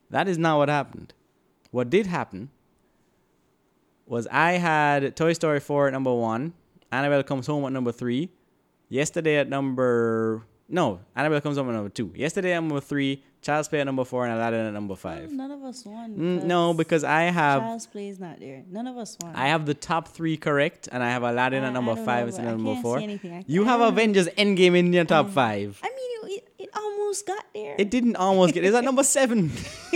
That 0.09 0.27
is 0.27 0.39
not 0.39 0.57
what 0.57 0.69
happened. 0.69 1.13
What 1.69 1.91
did 1.91 2.07
happen 2.07 2.49
was 4.07 4.27
I 4.31 4.53
had 4.53 5.15
Toy 5.15 5.33
Story 5.33 5.59
4 5.59 5.87
at 5.87 5.93
number 5.93 6.13
one, 6.13 6.53
Annabelle 6.91 7.23
Comes 7.23 7.47
Home 7.47 7.65
at 7.65 7.71
number 7.71 7.91
three, 7.91 8.29
yesterday 8.89 9.37
at 9.37 9.49
number. 9.49 10.43
No, 10.69 10.99
Annabelle 11.15 11.39
Comes 11.41 11.57
Home 11.57 11.69
at 11.69 11.73
number 11.75 11.89
two. 11.89 12.11
Yesterday 12.15 12.51
at 12.53 12.59
number 12.59 12.81
three, 12.81 13.23
Child's 13.41 13.69
Play 13.69 13.79
at 13.79 13.85
number 13.85 14.03
four, 14.03 14.25
and 14.25 14.33
Aladdin 14.35 14.65
at 14.65 14.73
number 14.73 14.95
five. 14.95 15.31
none 15.31 15.49
of 15.51 15.61
us 15.63 15.85
won. 15.85 16.15
Mm, 16.17 16.43
no, 16.43 16.73
because 16.73 17.05
I 17.05 17.23
have 17.23 17.61
Child's 17.61 17.87
Play 17.87 18.09
is 18.09 18.19
not 18.19 18.39
there. 18.41 18.63
None 18.69 18.85
of 18.87 18.97
us 18.97 19.17
won. 19.21 19.33
I 19.35 19.47
have 19.47 19.65
the 19.65 19.73
top 19.73 20.09
three 20.09 20.35
correct, 20.35 20.89
and 20.91 21.01
I 21.01 21.09
have 21.11 21.23
Aladdin 21.23 21.63
I- 21.63 21.67
at 21.67 21.73
number 21.73 21.95
five 21.95 22.27
instead 22.27 22.47
of 22.47 22.59
number 22.59 22.81
four. 22.81 22.97
see 22.97 23.03
anything. 23.05 23.31
I- 23.33 23.45
You 23.47 23.63
have. 23.63 23.79
Avengers 23.79 24.27
Endgame 24.37 24.75
in 24.77 24.91
your 24.91 25.05
top 25.05 25.27
Um, 25.27 25.31
five. 25.31 25.79
I 25.83 25.87
mean, 25.87 26.37
it, 26.37 26.49
it 26.59 26.69
almost 26.75 27.25
got 27.25 27.45
there. 27.53 27.75
It 27.77 27.89
didn't 27.89 28.17
almost 28.17 28.53
get. 28.53 28.65
It's 28.65 28.75
at 28.75 28.83
number 28.83 29.03
seven. 29.03 29.51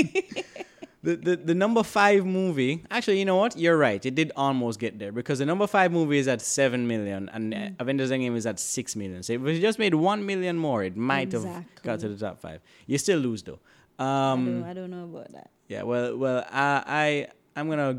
the, 1.03 1.15
the 1.15 1.35
the 1.35 1.55
number 1.55 1.81
five 1.83 2.25
movie. 2.25 2.83
Actually, 2.91 3.19
you 3.19 3.25
know 3.25 3.37
what? 3.37 3.57
You're 3.57 3.77
right. 3.77 4.05
It 4.05 4.13
did 4.15 4.31
almost 4.35 4.79
get 4.79 4.99
there 4.99 5.11
because 5.11 5.39
the 5.39 5.45
number 5.45 5.65
five 5.67 5.91
movie 5.91 6.17
is 6.19 6.27
at 6.27 6.41
seven 6.41 6.87
million 6.87 7.29
and 7.33 7.53
uh 7.53 7.69
Avengers 7.79 8.11
Endgame 8.11 8.35
is 8.35 8.45
at 8.45 8.59
six 8.59 8.95
million. 8.95 9.23
So 9.23 9.33
if 9.33 9.43
it 9.45 9.59
just 9.61 9.79
made 9.79 9.95
one 9.95 10.25
million 10.25 10.57
more, 10.57 10.83
it 10.83 10.95
might 10.95 11.31
have 11.31 11.45
got 11.83 11.99
to 12.01 12.07
the 12.09 12.17
top 12.17 12.39
five. 12.39 12.61
You 12.85 12.97
still 12.97 13.19
lose 13.19 13.41
though. 13.43 13.59
I, 13.99 14.31
Um, 14.31 14.45
don't, 14.61 14.63
I 14.69 14.73
don't 14.73 14.91
know 14.91 15.03
about 15.05 15.31
that. 15.33 15.49
yeah. 15.67 15.83
Well, 15.83 16.17
well, 16.17 16.45
I, 16.51 16.83
I 17.01 17.27
I'm 17.59 17.67
gonna 17.69 17.97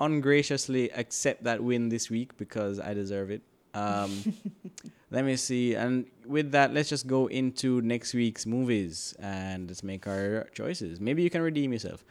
ungraciously 0.00 0.90
accept 0.90 1.44
that 1.44 1.62
win 1.62 1.88
this 1.88 2.10
week 2.10 2.36
because 2.36 2.80
I 2.80 2.94
deserve 2.94 3.30
it. 3.30 3.42
Um, 3.74 4.10
let 5.14 5.24
me 5.24 5.36
see. 5.36 5.74
And 5.74 6.06
with 6.26 6.50
that, 6.52 6.74
let's 6.74 6.88
just 6.88 7.06
go 7.06 7.28
into 7.28 7.80
next 7.82 8.14
week's 8.14 8.44
movies 8.46 9.14
and 9.20 9.68
let's 9.68 9.82
make 9.82 10.06
our 10.06 10.48
choices. 10.52 11.00
Maybe 11.00 11.22
you 11.22 11.30
can 11.30 11.40
redeem 11.42 11.72
yourself. 11.72 12.04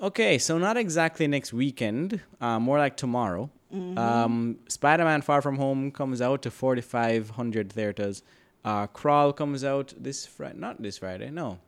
Okay, 0.00 0.38
so 0.38 0.58
not 0.58 0.76
exactly 0.76 1.26
next 1.26 1.52
weekend, 1.52 2.20
uh, 2.40 2.58
more 2.58 2.78
like 2.78 2.96
tomorrow. 2.96 3.50
Um, 3.96 4.58
Spider 4.68 5.04
Man 5.04 5.20
Far 5.20 5.42
From 5.42 5.56
Home 5.56 5.90
comes 5.90 6.22
out 6.22 6.42
to 6.42 6.50
4,500 6.50 7.72
theaters. 7.72 8.22
Uh, 8.64 8.86
Crawl 8.86 9.32
comes 9.32 9.64
out 9.64 9.92
this 9.98 10.24
Friday. 10.26 10.58
Not 10.58 10.80
this 10.80 10.98
Friday, 10.98 11.30
no. 11.30 11.58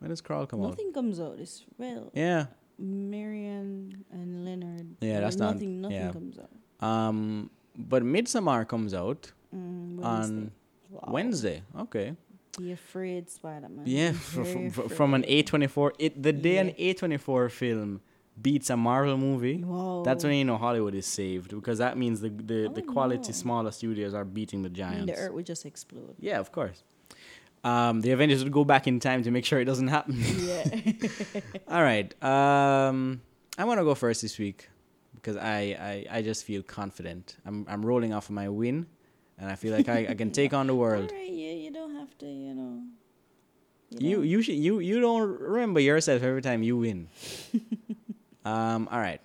When 0.00 0.10
does 0.10 0.20
Crawl 0.20 0.46
come 0.46 0.62
out? 0.64 0.70
Nothing 0.70 0.92
comes 0.92 1.20
out. 1.20 1.36
It's 1.38 1.64
well, 1.78 2.10
Yeah. 2.12 2.46
Marianne 2.78 4.04
and 4.10 4.44
Leonard. 4.44 4.96
Yeah, 5.00 5.20
that's 5.20 5.36
not- 5.36 5.54
nothing. 5.54 5.80
Nothing 5.80 5.96
yeah. 5.96 6.12
comes 6.12 6.38
out. 6.38 6.50
Um, 6.88 7.50
but 7.76 8.02
Midsommar 8.02 8.66
comes 8.66 8.92
out 8.94 9.32
Mm, 9.54 10.04
on 10.04 10.20
Wednesday. 10.20 10.50
Wow. 10.90 11.08
Wednesday. 11.12 11.62
Okay. 11.80 12.14
Be 12.58 12.72
afraid, 12.72 13.30
Spider 13.30 13.68
Man. 13.68 13.84
Yeah, 13.86 14.12
fr- 14.12 14.42
fr- 14.44 14.68
fr- 14.70 14.88
from 14.88 15.14
an 15.14 15.22
A24. 15.22 15.92
It 15.98 16.22
the 16.22 16.32
day 16.32 16.58
an 16.58 16.70
A24 16.72 17.50
film 17.50 18.00
beats 18.40 18.70
a 18.70 18.76
Marvel 18.76 19.16
movie. 19.16 19.62
Wow. 19.62 20.02
That's 20.04 20.24
when 20.24 20.34
you 20.34 20.44
know 20.44 20.56
Hollywood 20.56 20.94
is 20.94 21.06
saved 21.06 21.50
because 21.50 21.78
that 21.78 21.96
means 21.96 22.20
the 22.20 22.30
the, 22.30 22.70
the 22.74 22.82
Oh, 22.82 22.92
quality 22.92 23.28
no. 23.28 23.32
smaller 23.32 23.70
studios 23.70 24.12
are 24.14 24.24
beating 24.24 24.62
the 24.62 24.70
giants. 24.70 25.06
the 25.12 25.18
earth 25.18 25.32
would 25.32 25.46
just 25.46 25.66
explode. 25.66 26.14
Yeah, 26.18 26.38
of 26.40 26.50
course. 26.52 26.82
Um, 27.64 28.00
the 28.00 28.12
Avengers 28.12 28.42
would 28.44 28.52
go 28.52 28.64
back 28.64 28.86
in 28.86 28.98
time 29.00 29.22
to 29.24 29.30
make 29.30 29.44
sure 29.44 29.60
it 29.60 29.64
doesn't 29.64 29.88
happen. 29.88 30.16
Yeah. 30.38 30.64
All 31.68 31.82
right. 31.82 32.10
Um, 32.22 33.20
I 33.58 33.64
want 33.64 33.78
to 33.80 33.84
go 33.84 33.94
first 33.96 34.22
this 34.22 34.38
week 34.38 34.68
because 35.16 35.36
I, 35.36 36.04
I, 36.10 36.18
I 36.18 36.22
just 36.22 36.44
feel 36.44 36.62
confident. 36.62 37.36
I'm 37.44 37.66
I'm 37.68 37.84
rolling 37.84 38.12
off 38.12 38.26
of 38.28 38.34
my 38.34 38.48
win, 38.48 38.86
and 39.38 39.50
I 39.50 39.54
feel 39.54 39.72
like 39.74 39.88
I, 39.88 40.08
I 40.10 40.14
can 40.14 40.30
take 40.30 40.52
on 40.54 40.66
the 40.66 40.74
world. 40.82 41.10
All 41.10 41.16
right, 41.16 41.28
you, 41.30 41.50
you 41.50 41.70
don't 41.70 41.94
have 41.94 42.16
to, 42.18 42.26
you 42.26 42.54
know. 42.54 42.82
You 43.90 44.16
don't- 44.16 44.26
you 44.26 44.42
should 44.42 44.56
you 44.56 44.80
you 44.80 45.00
don't 45.00 45.40
remember 45.40 45.80
yourself 45.80 46.22
every 46.22 46.42
time 46.42 46.62
you 46.62 46.76
win. 46.76 47.08
um. 48.44 48.88
All 48.90 48.98
right. 49.00 49.20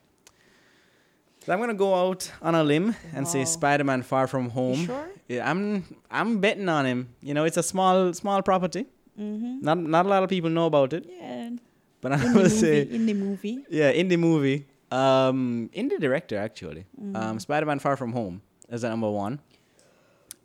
So 1.46 1.52
I'm 1.52 1.60
gonna 1.60 1.74
go 1.74 1.94
out 1.94 2.32
on 2.42 2.56
a 2.56 2.64
limb 2.64 2.96
and 3.14 3.28
say 3.28 3.44
Spider-Man: 3.44 4.04
Far 4.04 4.28
From 4.28 4.46
You 4.46 4.50
Home. 4.52 4.86
sure? 4.86 5.10
Yeah, 5.28 5.50
I'm 5.50 5.84
I'm 6.10 6.40
betting 6.40 6.70
on 6.70 6.86
him. 6.86 7.10
You 7.22 7.34
know, 7.34 7.44
it's 7.44 7.58
a 7.58 7.64
small 7.64 8.14
small 8.14 8.42
property. 8.42 8.86
Mm-hmm. 9.20 9.60
Not 9.62 9.78
not 9.80 10.06
a 10.06 10.10
lot 10.10 10.24
of 10.24 10.30
people 10.30 10.50
know 10.50 10.68
about 10.68 10.94
it. 10.94 11.06
Yeah. 11.10 11.50
but 12.00 12.14
I'm 12.14 12.22
In 12.22 12.28
the 12.28 12.34
gonna 12.34 12.50
say 12.50 12.82
in 12.84 13.06
the 13.06 13.14
movie. 13.14 13.60
yeah, 13.70 13.90
in 13.90 14.08
the 14.08 14.16
movie. 14.18 14.66
Um, 14.92 15.70
indie 15.76 16.00
director 16.00 16.38
actually. 16.38 16.86
Mm. 17.02 17.16
Um, 17.18 17.40
Spider-Man: 17.40 17.80
Far 17.80 17.98
From 17.98 18.14
Home 18.14 18.42
is 18.70 18.84
at 18.86 18.90
number 18.92 19.10
one. 19.12 19.42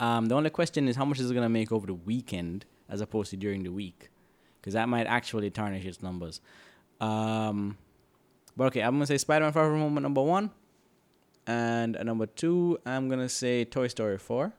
Um, 0.01 0.27
the 0.27 0.35
only 0.35 0.51
question 0.51 0.87
is 0.89 0.97
how 0.97 1.05
much 1.05 1.19
is 1.21 1.31
it 1.31 1.35
gonna 1.35 1.49
make 1.49 1.73
over 1.73 1.87
the 1.87 1.95
weekend 1.95 2.65
as 2.89 3.01
opposed 3.01 3.31
to 3.31 3.37
during 3.37 3.63
the 3.65 3.71
week, 3.73 4.11
because 4.61 4.75
that 4.75 4.89
might 4.89 5.07
actually 5.07 5.51
tarnish 5.51 5.85
its 5.85 6.03
numbers. 6.03 6.41
Um, 7.01 7.77
but 8.57 8.67
okay, 8.69 8.81
I'm 8.83 8.93
gonna 8.95 9.07
say 9.07 9.19
Spider-Man: 9.19 9.53
Far 9.53 9.69
From 9.69 9.81
Home 9.81 9.97
at 9.99 10.03
number 10.03 10.23
one, 10.23 10.51
and 11.47 11.97
at 11.97 12.07
number 12.07 12.27
two, 12.27 12.79
I'm 12.87 13.09
gonna 13.09 13.29
say 13.29 13.65
Toy 13.65 13.89
Story 13.89 14.19
four, 14.19 14.53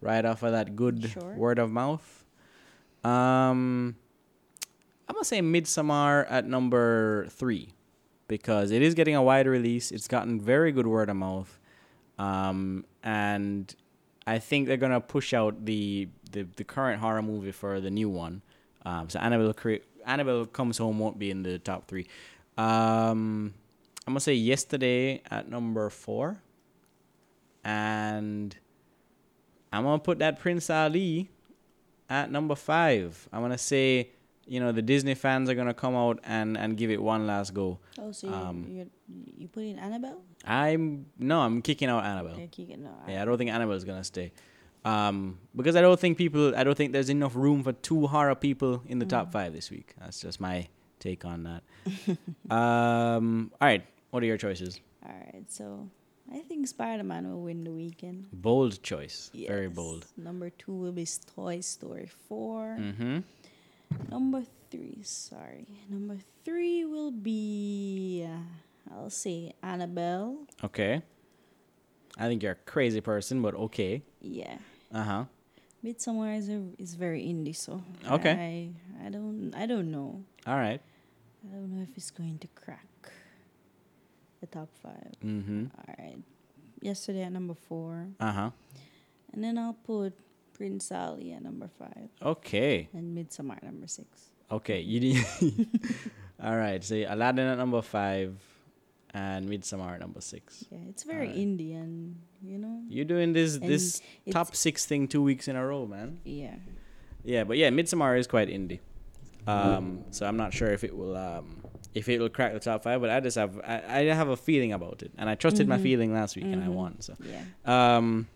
right 0.00 0.24
off 0.24 0.42
of 0.42 0.52
that 0.52 0.74
good 0.76 1.10
Sure. 1.10 1.34
word 1.34 1.58
of 1.58 1.70
mouth. 1.70 2.24
Um, 3.04 3.96
I'm 5.08 5.14
gonna 5.14 5.24
say 5.24 5.40
Midsummer 5.40 6.24
at 6.28 6.46
number 6.46 7.26
three 7.28 7.74
because 8.26 8.70
it 8.70 8.82
is 8.82 8.94
getting 8.94 9.14
a 9.14 9.22
wide 9.22 9.46
release. 9.46 9.92
It's 9.92 10.08
gotten 10.08 10.40
very 10.40 10.72
good 10.72 10.86
word 10.86 11.08
of 11.10 11.16
mouth, 11.16 11.60
um, 12.18 12.84
and 13.04 13.74
I 14.26 14.38
think 14.38 14.66
they're 14.66 14.76
gonna 14.76 15.00
push 15.00 15.32
out 15.32 15.64
the 15.64 16.08
the, 16.32 16.46
the 16.56 16.64
current 16.64 17.00
horror 17.00 17.22
movie 17.22 17.52
for 17.52 17.80
the 17.80 17.90
new 17.90 18.08
one. 18.08 18.42
Um, 18.84 19.08
so 19.08 19.18
Annabelle 19.18 19.54
cre- 19.54 19.84
Annabelle 20.04 20.46
comes 20.46 20.78
home 20.78 20.98
won't 20.98 21.18
be 21.18 21.30
in 21.30 21.42
the 21.42 21.58
top 21.58 21.88
three. 21.88 22.06
Um, 22.58 23.54
I'm 24.06 24.12
gonna 24.12 24.20
say 24.20 24.34
yesterday 24.34 25.22
at 25.30 25.48
number 25.48 25.90
four, 25.90 26.38
and 27.64 28.56
I'm 29.72 29.84
gonna 29.84 29.98
put 29.98 30.18
that 30.20 30.38
Prince 30.38 30.70
Ali 30.70 31.28
at 32.08 32.30
number 32.30 32.54
five. 32.54 33.28
I'm 33.32 33.42
gonna 33.42 33.58
say, 33.58 34.10
you 34.46 34.60
know, 34.60 34.72
the 34.72 34.82
Disney 34.82 35.14
fans 35.14 35.48
are 35.50 35.54
gonna 35.54 35.74
come 35.74 35.94
out 35.96 36.20
and 36.24 36.56
and 36.56 36.76
give 36.76 36.90
it 36.90 37.02
one 37.02 37.26
last 37.26 37.52
go. 37.54 37.78
Oh, 37.98 38.12
so 38.12 38.26
you 38.28 38.32
Um, 38.34 38.66
you 38.68 38.90
you 39.36 39.48
put 39.48 39.64
in 39.64 39.78
Annabelle? 39.78 40.22
I'm 40.44 41.06
no, 41.18 41.40
I'm 41.40 41.62
kicking 41.62 41.88
out 41.88 42.04
Annabelle. 42.04 42.38
Yeah, 42.38 42.46
you 42.56 42.66
can- 42.66 42.82
no, 42.84 42.90
Yeah, 43.08 43.22
I 43.22 43.24
don't 43.24 43.38
think 43.38 43.50
Annabelle's 43.50 43.84
gonna 43.84 44.04
stay. 44.04 44.32
Um, 44.84 45.38
because 45.56 45.74
I 45.74 45.80
don't 45.80 45.98
think 45.98 46.16
people, 46.16 46.54
I 46.54 46.62
don't 46.62 46.76
think 46.76 46.92
there's 46.92 47.10
enough 47.10 47.34
room 47.34 47.64
for 47.64 47.72
two 47.72 48.06
horror 48.06 48.36
people 48.36 48.82
in 48.86 49.00
the 49.00 49.06
top 49.06 49.32
five 49.32 49.52
this 49.52 49.68
week. 49.68 49.94
That's 49.98 50.20
just 50.20 50.40
my 50.40 50.68
take 51.00 51.24
on 51.24 51.42
that. 51.42 51.62
um, 52.50 53.50
all 53.60 53.66
right, 53.66 53.84
what 54.10 54.22
are 54.22 54.26
your 54.26 54.36
choices? 54.36 54.80
All 55.04 55.10
right, 55.12 55.44
so 55.50 55.88
I 56.32 56.38
think 56.40 56.68
Spider 56.68 57.02
Man 57.02 57.28
will 57.28 57.42
win 57.42 57.64
the 57.64 57.72
weekend. 57.72 58.26
Bold 58.32 58.80
choice, 58.82 59.30
very 59.34 59.66
Yes. 59.66 59.74
bold. 59.74 60.06
Number 60.16 60.50
two 60.50 60.72
will 60.72 60.92
be 60.92 61.06
Toy 61.34 61.60
Story 61.60 62.08
4. 62.28 62.76
Mm-hmm. 62.78 63.18
Number 64.10 64.42
three, 64.70 64.98
sorry. 65.02 65.66
Number 65.88 66.16
three 66.44 66.84
will 66.84 67.10
be, 67.10 68.26
uh, 68.28 68.94
I'll 68.94 69.10
say 69.10 69.52
Annabelle. 69.62 70.36
Okay. 70.64 71.02
I 72.18 72.26
think 72.28 72.42
you're 72.42 72.52
a 72.52 72.64
crazy 72.70 73.00
person, 73.00 73.42
but 73.42 73.54
okay. 73.54 74.02
Yeah. 74.20 74.56
Uh 74.92 75.02
huh. 75.02 75.24
Midsommar 75.84 76.36
is, 76.36 76.48
a, 76.48 76.62
is 76.78 76.94
very 76.94 77.22
indie, 77.22 77.54
so 77.54 77.82
Okay. 78.10 78.72
I, 79.02 79.06
I 79.06 79.10
don't 79.10 79.52
I 79.54 79.66
don't 79.66 79.90
know. 79.92 80.24
All 80.46 80.56
right. 80.56 80.80
I 81.44 81.54
don't 81.54 81.70
know 81.76 81.82
if 81.82 81.96
it's 81.96 82.10
going 82.10 82.38
to 82.38 82.48
crack 82.48 82.86
the 84.40 84.46
top 84.46 84.68
five. 84.82 85.12
Mm-hmm. 85.24 85.66
All 85.78 85.94
right. 85.98 86.16
Yesterday 86.80 87.22
at 87.22 87.32
number 87.32 87.54
four, 87.54 88.08
Uh 88.18 88.32
huh. 88.32 88.50
and 89.32 89.44
then 89.44 89.58
I'll 89.58 89.74
put 89.86 90.14
Prince 90.56 90.90
Ali 90.92 91.32
at 91.32 91.42
number 91.42 91.68
five 91.78 92.08
Okay. 92.22 92.88
and 92.94 93.16
Midsommar 93.16 93.56
at 93.58 93.62
number 93.64 93.86
six. 93.86 94.30
Okay. 94.50 94.80
You 94.80 95.00
did. 95.00 95.24
All 96.42 96.56
right. 96.56 96.82
So 96.82 96.94
Aladdin 96.96 97.46
at 97.46 97.58
number 97.58 97.82
five, 97.82 98.36
and 99.14 99.48
Midsommar 99.48 99.94
at 99.94 100.00
number 100.00 100.20
six. 100.20 100.64
Yeah, 100.70 100.78
it's 100.90 101.02
very 101.02 101.26
Alright. 101.28 101.38
Indian, 101.38 102.16
you 102.42 102.58
know. 102.58 102.82
You're 102.88 103.04
doing 103.06 103.32
this 103.32 103.56
And 103.56 103.68
this 103.68 104.00
top 104.30 104.54
six 104.54 104.84
thing 104.86 105.08
two 105.08 105.22
weeks 105.22 105.48
in 105.48 105.56
a 105.56 105.66
row, 105.66 105.86
man. 105.86 106.18
Yeah. 106.24 106.54
Yeah, 107.24 107.44
but 107.44 107.56
yeah, 107.56 107.70
Midsommar 107.70 108.18
is 108.18 108.26
quite 108.26 108.48
indie. 108.48 108.80
Um, 109.48 110.04
so 110.10 110.26
I'm 110.26 110.36
not 110.36 110.52
sure 110.52 110.72
if 110.72 110.82
it 110.84 110.96
will 110.96 111.16
um 111.16 111.62
if 111.94 112.08
it 112.08 112.20
will 112.20 112.28
crack 112.28 112.52
the 112.52 112.58
top 112.60 112.82
five, 112.82 113.00
but 113.00 113.10
I 113.10 113.20
just 113.20 113.36
have 113.38 113.58
I, 113.64 113.80
I 114.00 114.14
have 114.14 114.28
a 114.28 114.36
feeling 114.36 114.72
about 114.72 115.02
it, 115.02 115.12
and 115.16 115.30
I 115.30 115.34
trusted 115.36 115.66
my 115.68 115.78
Mhm. 115.78 115.82
feeling 115.82 116.12
last 116.12 116.34
week, 116.36 116.44
and 116.46 116.62
I 116.62 116.66
Mhm. 116.66 116.74
won. 116.74 117.00
So 117.00 117.14
Yeah. 117.24 117.44
um, 117.96 118.26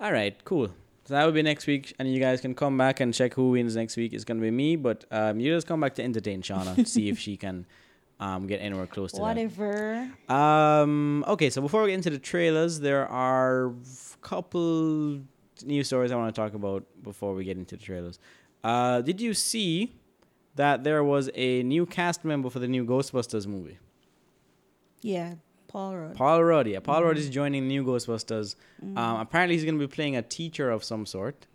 all 0.00 0.12
right, 0.12 0.34
cool. 0.44 0.70
So 1.12 1.16
that 1.16 1.26
will 1.26 1.32
be 1.32 1.42
next 1.42 1.66
week, 1.66 1.94
and 1.98 2.10
you 2.10 2.18
guys 2.20 2.40
can 2.40 2.54
come 2.54 2.78
back 2.78 3.00
and 3.00 3.12
check 3.12 3.34
who 3.34 3.50
wins 3.50 3.76
next 3.76 3.98
week. 3.98 4.14
It's 4.14 4.24
gonna 4.24 4.40
be 4.40 4.50
me, 4.50 4.76
but 4.76 5.04
um, 5.10 5.40
you 5.40 5.54
just 5.54 5.66
come 5.66 5.78
back 5.78 5.94
to 5.96 6.02
entertain 6.02 6.40
Shauna 6.40 6.74
to 6.74 6.86
see 6.94 7.10
if 7.10 7.18
she 7.18 7.36
can 7.36 7.66
um 8.18 8.46
get 8.46 8.62
anywhere 8.62 8.86
close 8.86 9.12
to 9.12 9.16
that. 9.18 9.22
Whatever. 9.22 10.10
Um. 10.30 11.22
Okay. 11.28 11.50
So 11.50 11.60
before 11.60 11.82
we 11.82 11.88
get 11.90 11.96
into 11.96 12.08
the 12.08 12.18
trailers, 12.18 12.80
there 12.80 13.06
are 13.06 13.66
a 13.66 13.74
couple 14.22 15.20
news 15.66 15.88
stories 15.88 16.12
I 16.12 16.16
want 16.16 16.34
to 16.34 16.40
talk 16.40 16.54
about 16.54 16.86
before 17.02 17.34
we 17.34 17.44
get 17.44 17.58
into 17.58 17.76
the 17.76 17.84
trailers. 17.84 18.18
Uh, 18.64 19.02
did 19.02 19.20
you 19.20 19.34
see 19.34 19.92
that 20.54 20.82
there 20.82 21.04
was 21.04 21.28
a 21.34 21.62
new 21.62 21.84
cast 21.84 22.24
member 22.24 22.48
for 22.48 22.58
the 22.58 22.68
new 22.68 22.86
Ghostbusters 22.86 23.46
movie? 23.46 23.78
Yeah. 25.02 25.34
Paul 25.72 25.96
Rudd. 25.96 26.14
Paul 26.16 26.44
Rudd. 26.44 26.66
Yeah, 26.68 26.80
Paul 26.80 27.04
Rudd 27.04 27.16
Mhm. 27.16 27.20
is 27.20 27.30
joining 27.30 27.62
the 27.62 27.68
new 27.68 27.84
Ghostbusters. 27.84 28.56
Mhm. 28.84 28.96
Um, 28.98 29.20
apparently 29.20 29.56
he's 29.56 29.64
going 29.64 29.78
to 29.78 29.86
be 29.88 29.92
playing 29.92 30.16
a 30.16 30.22
teacher 30.22 30.70
of 30.70 30.84
some 30.84 31.06
sort. 31.06 31.46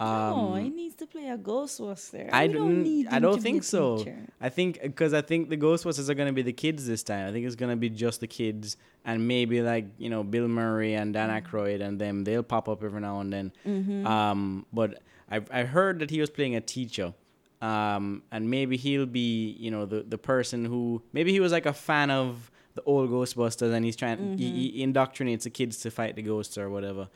Um, 0.00 0.08
no, 0.08 0.54
he 0.56 0.68
needs 0.70 0.96
to 0.96 1.06
play 1.06 1.28
a 1.28 1.38
Ghostbuster. 1.38 2.28
I 2.32 2.46
We 2.48 2.52
don't 2.52 2.82
need 2.82 3.06
I 3.06 3.20
don't 3.20 3.36
to 3.36 3.36
be 3.38 3.42
think 3.42 3.62
a 3.62 3.64
so. 3.64 3.98
teacher. 3.98 4.18
I 4.40 4.48
think 4.48 4.82
because 4.82 5.14
I 5.14 5.22
think 5.22 5.48
the 5.50 5.56
Ghostbusters 5.56 6.08
are 6.10 6.14
gonna 6.14 6.32
be 6.32 6.42
the 6.42 6.52
kids 6.52 6.86
this 6.86 7.02
time. 7.04 7.28
I 7.28 7.32
think 7.32 7.46
it's 7.46 7.54
gonna 7.54 7.76
be 7.76 7.88
just 7.88 8.20
the 8.20 8.26
kids 8.26 8.76
and 9.04 9.26
maybe 9.28 9.62
like 9.62 9.86
you 9.96 10.10
know 10.10 10.22
Bill 10.24 10.48
Murray 10.48 10.94
and 10.94 11.14
Dan 11.14 11.30
Aykroyd 11.30 11.80
and 11.80 12.00
them. 12.00 12.24
They'll 12.24 12.42
pop 12.42 12.68
up 12.68 12.82
every 12.82 13.00
now 13.00 13.20
and 13.20 13.32
then. 13.32 13.52
Mhm. 13.66 14.04
Um, 14.04 14.66
but 14.72 15.00
I 15.30 15.40
I 15.50 15.62
heard 15.62 16.00
that 16.00 16.10
he 16.10 16.20
was 16.20 16.28
playing 16.28 16.54
a 16.56 16.60
teacher. 16.60 17.14
Um, 17.62 18.24
and 18.30 18.50
maybe 18.50 18.76
he'll 18.76 19.06
be 19.06 19.56
you 19.58 19.70
know 19.70 19.86
the 19.86 20.02
the 20.02 20.18
person 20.18 20.64
who 20.66 21.02
maybe 21.12 21.30
he 21.32 21.38
was 21.40 21.52
like 21.52 21.66
a 21.66 21.72
fan 21.72 22.10
of 22.10 22.50
the 22.74 22.82
old 22.82 23.10
Ghostbusters 23.10 23.72
and 23.72 23.84
he's 23.84 23.96
trying 23.96 24.36
he, 24.38 24.70
he 24.72 24.86
indoctrinates 24.86 25.42
the 25.44 25.50
kids 25.50 25.78
to 25.78 25.90
fight 25.90 26.16
the 26.16 26.22
ghosts 26.22 26.58
or 26.58 26.68
whatever. 26.70 27.08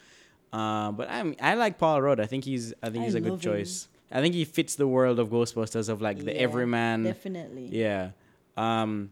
Uh, 0.53 0.92
but 0.92 1.11
I'm 1.11 1.35
I 1.42 1.55
like 1.55 1.79
Paul 1.79 2.01
Rudd. 2.01 2.21
I 2.21 2.27
think 2.27 2.44
he's 2.44 2.73
I 2.83 2.90
think 2.90 3.05
he's 3.05 3.14
a 3.14 3.21
good 3.21 3.35
him. 3.35 3.40
choice. 3.40 3.88
I 4.11 4.21
think 4.23 4.35
he 4.35 4.44
fits 4.44 4.77
the 4.77 4.88
world 4.88 5.18
of 5.18 5.29
Ghostbusters 5.29 5.88
of 5.88 6.01
like 6.01 6.18
the 6.25 6.33
Yeah, 6.33 6.40
everyman. 6.40 7.03
Definitely. 7.03 7.66
Yeah. 7.73 8.11
Um 8.57 9.11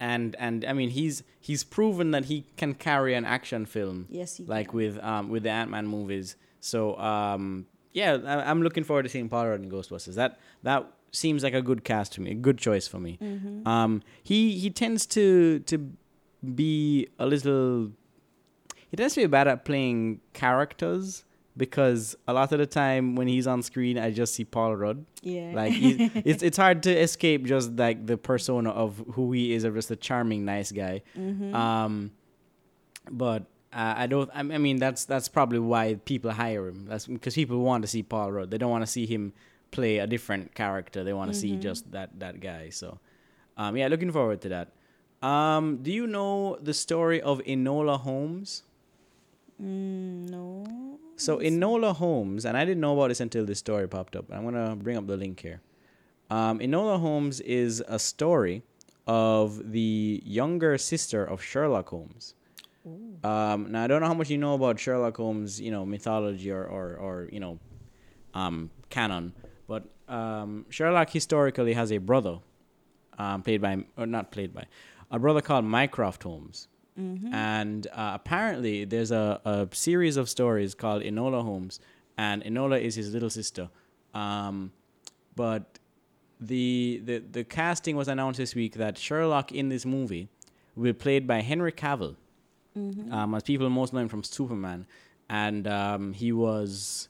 and 0.00 0.34
and 0.38 0.64
I 0.64 0.72
mean 0.72 0.90
he's 0.90 1.22
he's 1.40 1.62
proven 1.62 2.10
that 2.12 2.24
he 2.26 2.44
can 2.56 2.74
carry 2.74 3.14
an 3.14 3.24
action 3.24 3.64
film 3.66 4.06
Yes, 4.10 4.36
he 4.36 4.44
like 4.44 4.68
can. 4.68 4.76
with 4.76 4.98
um 5.04 5.28
with 5.28 5.44
the 5.44 5.50
Ant-Man 5.50 5.86
movies. 5.86 6.36
So 6.60 6.98
um 6.98 7.66
yeah, 7.92 8.18
I, 8.26 8.50
I'm 8.50 8.60
looking 8.62 8.82
forward 8.82 9.04
to 9.04 9.08
seeing 9.08 9.28
Paul 9.28 9.46
Rudd 9.48 9.62
in 9.62 9.70
Ghostbusters. 9.70 10.14
That 10.16 10.40
that 10.64 10.90
seems 11.14 11.42
like 11.42 11.54
a 11.54 11.62
good 11.62 11.84
cast 11.84 12.12
to 12.14 12.20
me, 12.20 12.30
a 12.32 12.34
good 12.34 12.58
choice 12.58 12.86
for 12.88 12.98
me. 13.00 13.18
Mhm. 13.22 13.66
Um 13.66 14.02
he 14.22 14.58
he 14.58 14.70
tends 14.70 15.06
to 15.06 15.60
to 15.60 15.90
be 16.54 17.08
a 17.18 17.26
little 17.26 17.90
he 18.90 18.96
tends 18.96 19.14
to 19.14 19.20
be 19.20 19.26
bad 19.26 19.48
at 19.48 19.64
playing 19.64 20.20
characters 20.32 21.24
because 21.56 22.16
a 22.26 22.32
lot 22.32 22.50
of 22.52 22.58
the 22.58 22.66
time 22.66 23.14
when 23.16 23.28
he's 23.28 23.46
on 23.46 23.62
screen 23.62 23.96
I 23.98 24.10
just 24.10 24.34
see 24.34 24.44
Paul 24.44 24.74
Rudd. 24.76 25.04
yeah. 25.22 25.52
Like 25.54 25.72
it's 26.30 26.42
it's 26.42 26.56
hard 26.56 26.82
to 26.84 26.90
escape 27.06 27.44
just 27.44 27.72
like 27.76 28.06
the 28.06 28.16
persona 28.16 28.70
of 28.70 29.02
who 29.12 29.32
he 29.32 29.52
is 29.54 29.64
of 29.64 29.74
just 29.74 29.90
a 29.90 29.96
charming 29.96 30.44
nice 30.44 30.72
guy. 30.72 31.02
Mhm. 31.16 31.54
Um, 31.54 32.10
but 33.10 33.42
uh, 33.72 33.94
I 33.96 34.06
don't. 34.06 34.30
I 34.34 34.38
I 34.40 34.58
mean, 34.58 34.78
that's 34.78 35.04
that's 35.04 35.28
probably 35.28 35.58
why 35.58 35.94
people 36.04 36.30
hire 36.30 36.68
him. 36.68 36.86
That's 36.88 37.06
because 37.08 37.34
people 37.34 37.58
want 37.58 37.82
to 37.82 37.88
see 37.88 38.02
Paul 38.04 38.30
Rudd. 38.32 38.50
They 38.50 38.56
don't 38.58 38.70
want 38.70 38.82
to 38.82 38.90
see 38.90 39.04
him 39.04 39.32
play 39.76 39.98
a 39.98 40.06
different 40.14 40.54
character. 40.54 41.02
They 41.04 41.12
want 41.20 41.32
to 41.32 41.36
see 41.42 41.52
Mhm. 41.52 41.60
just 41.68 41.90
that 41.96 42.10
that 42.24 42.36
guy. 42.40 42.70
So, 42.80 42.88
um, 43.60 43.76
yeah, 43.78 43.88
looking 43.94 44.12
forward 44.18 44.40
to 44.46 44.48
that. 44.54 44.68
Um, 45.32 45.64
do 45.86 45.90
you 45.98 46.06
know 46.16 46.56
the 46.68 46.74
story 46.86 47.20
of 47.30 47.36
Enola 47.54 47.96
Holmes? 48.06 48.62
Mm, 49.60 50.30
no. 50.30 50.98
So 51.16 51.38
Enola 51.38 51.94
Holmes, 51.94 52.44
and 52.44 52.56
I 52.56 52.64
didn't 52.64 52.80
know 52.80 52.94
about 52.96 53.08
this 53.08 53.20
until 53.20 53.44
this 53.50 53.58
story 53.66 53.86
popped 53.88 54.16
up. 54.16 54.26
I'm 54.32 54.44
gonna 54.44 54.74
bring 54.76 54.96
up 54.96 55.06
the 55.06 55.16
link 55.16 55.40
here. 55.40 55.60
Um, 56.30 56.58
Enola 56.58 56.98
Holmes 57.00 57.40
is 57.40 57.82
a 57.86 57.98
story 57.98 58.62
of 59.06 59.72
the 59.72 60.22
younger 60.24 60.76
sister 60.78 61.24
of 61.24 61.42
Sherlock 61.42 61.88
Holmes. 61.90 62.34
Um, 63.22 63.70
now 63.72 63.84
I 63.84 63.86
don't 63.86 64.00
know 64.02 64.08
how 64.12 64.14
much 64.20 64.28
you 64.30 64.36
know 64.38 64.54
about 64.54 64.78
Sherlock 64.78 65.16
Holmes, 65.16 65.60
you 65.60 65.70
know, 65.70 65.84
mythology 65.86 66.50
or 66.50 66.64
or, 66.66 66.86
or 67.06 67.28
you 67.32 67.40
know, 67.40 67.58
um, 68.34 68.70
canon, 68.90 69.32
um, 70.08 70.66
Sherlock 70.68 71.10
historically 71.10 71.72
has 71.74 71.90
a 71.92 71.98
brother, 71.98 72.38
um, 73.18 73.42
played 73.42 73.60
by 73.60 73.84
or 73.96 74.06
not 74.06 74.30
played 74.30 74.52
by, 74.54 74.64
a 75.10 75.18
brother 75.18 75.40
called 75.40 75.64
Mycroft 75.64 76.22
Holmes. 76.22 76.68
Mhm. 76.98 77.32
And 77.32 77.86
uh, 77.88 78.12
apparently, 78.14 78.84
there's 78.84 79.10
a, 79.10 79.40
a 79.44 79.68
series 79.72 80.16
of 80.16 80.28
stories 80.28 80.74
called 80.74 81.02
Enola 81.02 81.42
Holmes, 81.42 81.80
and 82.16 82.42
Enola 82.44 82.80
is 82.80 82.94
his 82.94 83.12
little 83.12 83.30
sister. 83.30 83.68
Um, 84.14 84.70
but 85.34 85.78
the, 86.40 87.00
the 87.04 87.18
the 87.18 87.42
casting 87.44 87.96
was 87.96 88.06
announced 88.06 88.38
this 88.38 88.54
week 88.54 88.74
that 88.74 88.96
Sherlock 88.98 89.50
in 89.50 89.68
this 89.70 89.84
movie 89.84 90.28
will 90.76 90.84
be 90.84 90.92
played 90.92 91.26
by 91.26 91.40
Henry 91.40 91.72
Cavill, 91.72 92.14
um, 93.12 93.34
as 93.34 93.42
people 93.42 93.68
most 93.70 93.92
know 93.92 94.00
him 94.00 94.08
from 94.08 94.22
Superman, 94.22 94.86
and 95.28 95.66
um, 95.66 96.12
he 96.12 96.30
was 96.32 97.08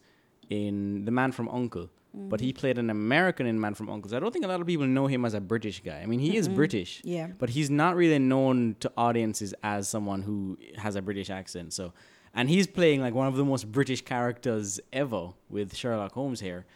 in 0.48 1.04
The 1.04 1.10
Man 1.10 1.32
from 1.32 1.48
Uncle. 1.48 1.90
But 2.16 2.40
he 2.40 2.52
played 2.52 2.78
an 2.78 2.90
American 2.90 3.44
in 3.46 3.60
Man 3.60 3.74
from 3.74 3.90
Uncles. 3.90 4.12
I 4.12 4.20
don't 4.20 4.30
think 4.32 4.44
a 4.44 4.48
lot 4.48 4.60
of 4.60 4.66
people 4.68 4.86
know 4.86 5.08
him 5.08 5.24
as 5.24 5.34
a 5.34 5.40
British 5.40 5.82
guy. 5.82 5.98
I 6.00 6.06
mean, 6.06 6.20
he 6.20 6.36
is 6.36 6.48
British, 6.48 7.00
Yeah. 7.04 7.28
but 7.38 7.50
he's 7.50 7.70
not 7.70 7.96
really 7.96 8.20
known 8.20 8.76
to 8.80 8.92
audiences 8.96 9.52
as 9.64 9.88
someone 9.88 10.22
who 10.22 10.56
has 10.76 10.94
a 10.94 11.02
British 11.02 11.28
accent. 11.28 11.72
So, 11.72 11.92
and 12.32 12.48
he's 12.48 12.68
playing 12.68 13.00
like 13.00 13.14
one 13.14 13.26
of 13.26 13.34
the 13.36 13.44
most 13.44 13.72
British 13.72 14.02
characters 14.04 14.78
ever 14.92 15.30
with 15.50 15.74
Sherlock 15.74 16.12
Holmes 16.12 16.38
here. 16.40 16.66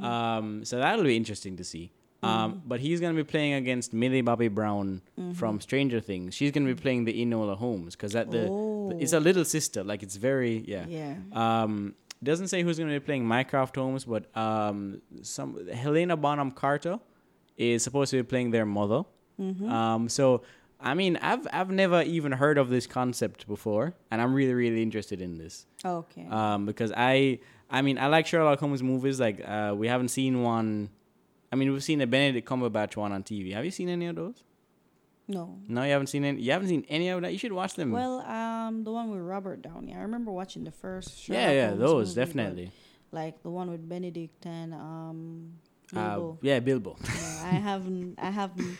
Um, 0.00 0.64
so 0.64 0.78
that'll 0.78 1.04
be 1.04 1.16
interesting 1.16 1.56
to 1.58 1.64
see. 1.64 1.92
Um, 2.22 2.62
But 2.66 2.80
he's 2.80 3.00
gonna 3.00 3.14
be 3.14 3.22
playing 3.24 3.52
against 3.52 3.92
Millie 3.92 4.22
Bobby 4.22 4.48
Brown 4.48 5.02
from 5.34 5.60
Stranger 5.60 6.00
Things. 6.00 6.34
She's 6.34 6.50
gonna 6.50 6.66
be 6.66 6.74
playing 6.74 7.04
the 7.04 7.12
Enola 7.24 7.56
Holmes 7.56 7.94
because 7.94 8.12
that 8.14 8.30
the, 8.30 8.44
the- 8.90 8.96
it's 8.98 9.12
a 9.12 9.20
little 9.20 9.44
sister. 9.44 9.84
Like 9.84 10.02
it's 10.02 10.16
very 10.16 10.64
yeah. 10.66 10.86
Yeah. 10.88 11.14
Um, 11.32 11.94
doesn't 12.22 12.48
say 12.48 12.62
who's 12.62 12.78
going 12.78 12.90
to 12.90 12.98
be 12.98 13.04
playing 13.04 13.26
Mycroft 13.26 13.76
Holmes, 13.76 14.04
but 14.04 14.34
um, 14.36 15.00
some 15.22 15.68
Helena 15.68 16.16
Bonham 16.16 16.50
Carter 16.50 16.98
is 17.56 17.82
supposed 17.82 18.10
to 18.10 18.16
be 18.18 18.22
playing 18.22 18.50
their 18.50 18.66
mother. 18.66 19.02
Um, 19.38 20.08
so 20.08 20.42
I 20.80 20.94
mean, 20.94 21.16
I've 21.18 21.46
I've 21.52 21.70
never 21.70 22.02
even 22.02 22.32
heard 22.32 22.56
of 22.58 22.68
this 22.70 22.86
concept 22.86 23.46
before, 23.46 23.94
and 24.10 24.20
I'm 24.22 24.32
really 24.34 24.54
really 24.54 24.82
interested 24.82 25.20
in 25.20 25.36
this 25.38 25.66
Okay. 25.84 26.26
um, 26.30 26.64
because 26.66 26.92
I 26.96 27.40
I 27.70 27.82
mean 27.82 27.98
I 27.98 28.06
like 28.06 28.26
Sherlock 28.26 28.60
Holmes 28.60 28.82
movies. 28.82 29.20
Like 29.20 29.42
uh, 29.46 29.74
we 29.76 29.88
haven't 29.88 30.08
seen 30.08 30.42
one. 30.42 30.88
I 31.52 31.56
mean, 31.56 31.72
we've 31.72 31.84
seen 31.84 32.00
a 32.00 32.06
Benedict 32.06 32.48
Cumberbatch 32.48 32.96
one 32.96 33.12
on 33.12 33.22
TV. 33.22 33.52
Have 33.54 33.64
you 33.64 33.70
seen 33.70 33.88
any 33.88 34.06
of 34.06 34.16
those? 34.16 34.42
No. 35.28 35.58
No, 35.68 35.82
you 35.82 35.92
haven't 35.92 36.06
seen 36.08 36.24
any. 36.24 36.40
You 36.40 36.52
haven't 36.52 36.68
seen 36.68 36.84
any 36.88 37.08
of 37.08 37.20
that. 37.22 37.32
You 37.32 37.38
should 37.38 37.52
watch 37.52 37.74
them. 37.74 37.90
Well, 37.90 38.20
um, 38.20 38.84
the 38.84 38.92
one 38.92 39.10
with 39.10 39.20
Robert 39.20 39.62
Downey. 39.62 39.94
I 39.94 40.00
remember 40.02 40.30
watching 40.30 40.64
the 40.64 40.70
first. 40.70 41.28
yeah, 41.28 41.48
Sherlock 41.48 41.54
yeah, 41.54 41.66
Holmes 41.68 41.80
those 41.80 42.16
movie, 42.16 42.26
definitely. 42.26 42.72
Like 43.12 43.42
the 43.42 43.50
one 43.50 43.70
with 43.70 43.88
Benedict 43.88 44.46
and 44.46 44.74
um. 44.74 45.52
Uh, 45.94 46.32
yeah, 46.42 46.58
Bilbo. 46.60 46.96
Yeah, 47.04 47.42
I 47.44 47.54
haven't. 47.70 48.18
I 48.18 48.30
haven't. 48.30 48.76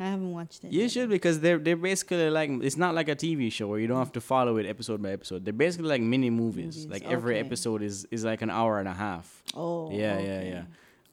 I 0.00 0.04
haven't 0.10 0.32
watched 0.32 0.62
it. 0.64 0.72
You 0.72 0.82
yet. 0.82 0.90
should 0.92 1.08
because 1.08 1.40
they're 1.40 1.58
they're 1.58 1.76
basically 1.76 2.30
like 2.30 2.50
it's 2.62 2.76
not 2.76 2.94
like 2.94 3.08
a 3.08 3.16
TV 3.16 3.50
show 3.50 3.66
where 3.66 3.80
you 3.80 3.88
don't 3.88 3.98
have 3.98 4.12
to 4.12 4.20
follow 4.20 4.56
it 4.56 4.66
episode 4.66 5.02
by 5.02 5.10
episode. 5.10 5.44
They're 5.44 5.52
basically 5.52 5.88
like 5.88 6.02
mini 6.02 6.30
movies. 6.30 6.76
Movies, 6.76 6.86
Like 6.86 7.04
every 7.04 7.38
episode 7.38 7.82
is 7.82 8.06
is 8.10 8.24
like 8.24 8.42
an 8.42 8.50
hour 8.50 8.78
and 8.78 8.88
a 8.88 8.92
half. 8.92 9.42
Oh. 9.54 9.90
yeah, 9.90 10.14
okay. 10.14 10.26
yeah, 10.26 10.42
yeah. 10.42 10.62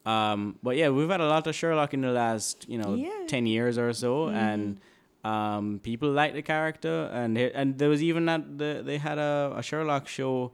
Um, 0.05 0.59
but 0.61 0.77
yeah, 0.77 0.89
we've 0.89 1.09
had 1.09 1.21
a 1.21 1.27
lot 1.27 1.47
of 1.47 1.55
Sherlock 1.55 1.93
in 1.93 2.01
the 2.01 2.11
last 2.11 2.67
you 2.69 2.77
know 2.77 2.93
Yeah. 2.95 3.07
Mm-hmm. 3.09 3.25
ten 3.27 3.45
years 3.47 3.77
or 3.77 3.91
so, 3.93 4.29
and 4.29 4.79
um, 5.23 5.79
people 5.81 6.11
like 6.11 6.33
the 6.33 6.41
character, 6.43 7.09
and 7.11 7.37
and 7.37 7.77
there 7.79 7.89
was 7.89 8.03
even 8.03 8.25
that 8.27 8.57
the, 8.57 8.81
they 8.85 8.97
had 8.99 9.17
a, 9.17 9.53
a 9.57 9.63
Sherlock 9.63 10.07
show 10.07 10.51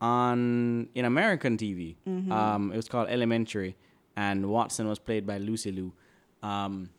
on 0.00 0.88
in 0.94 1.04
American 1.04 1.56
TV. 1.56 1.96
Mm-hmm. 2.08 2.30
Um, 2.32 2.72
it 2.72 2.76
was 2.76 2.88
called 2.88 3.08
Elementary, 3.08 3.76
and 4.16 4.46
Watson 4.48 4.88
was 4.88 4.98
played 4.98 5.26
by 5.26 5.38
Lucy 5.38 5.72
Liu. 5.72 5.92
Um, 6.42 6.90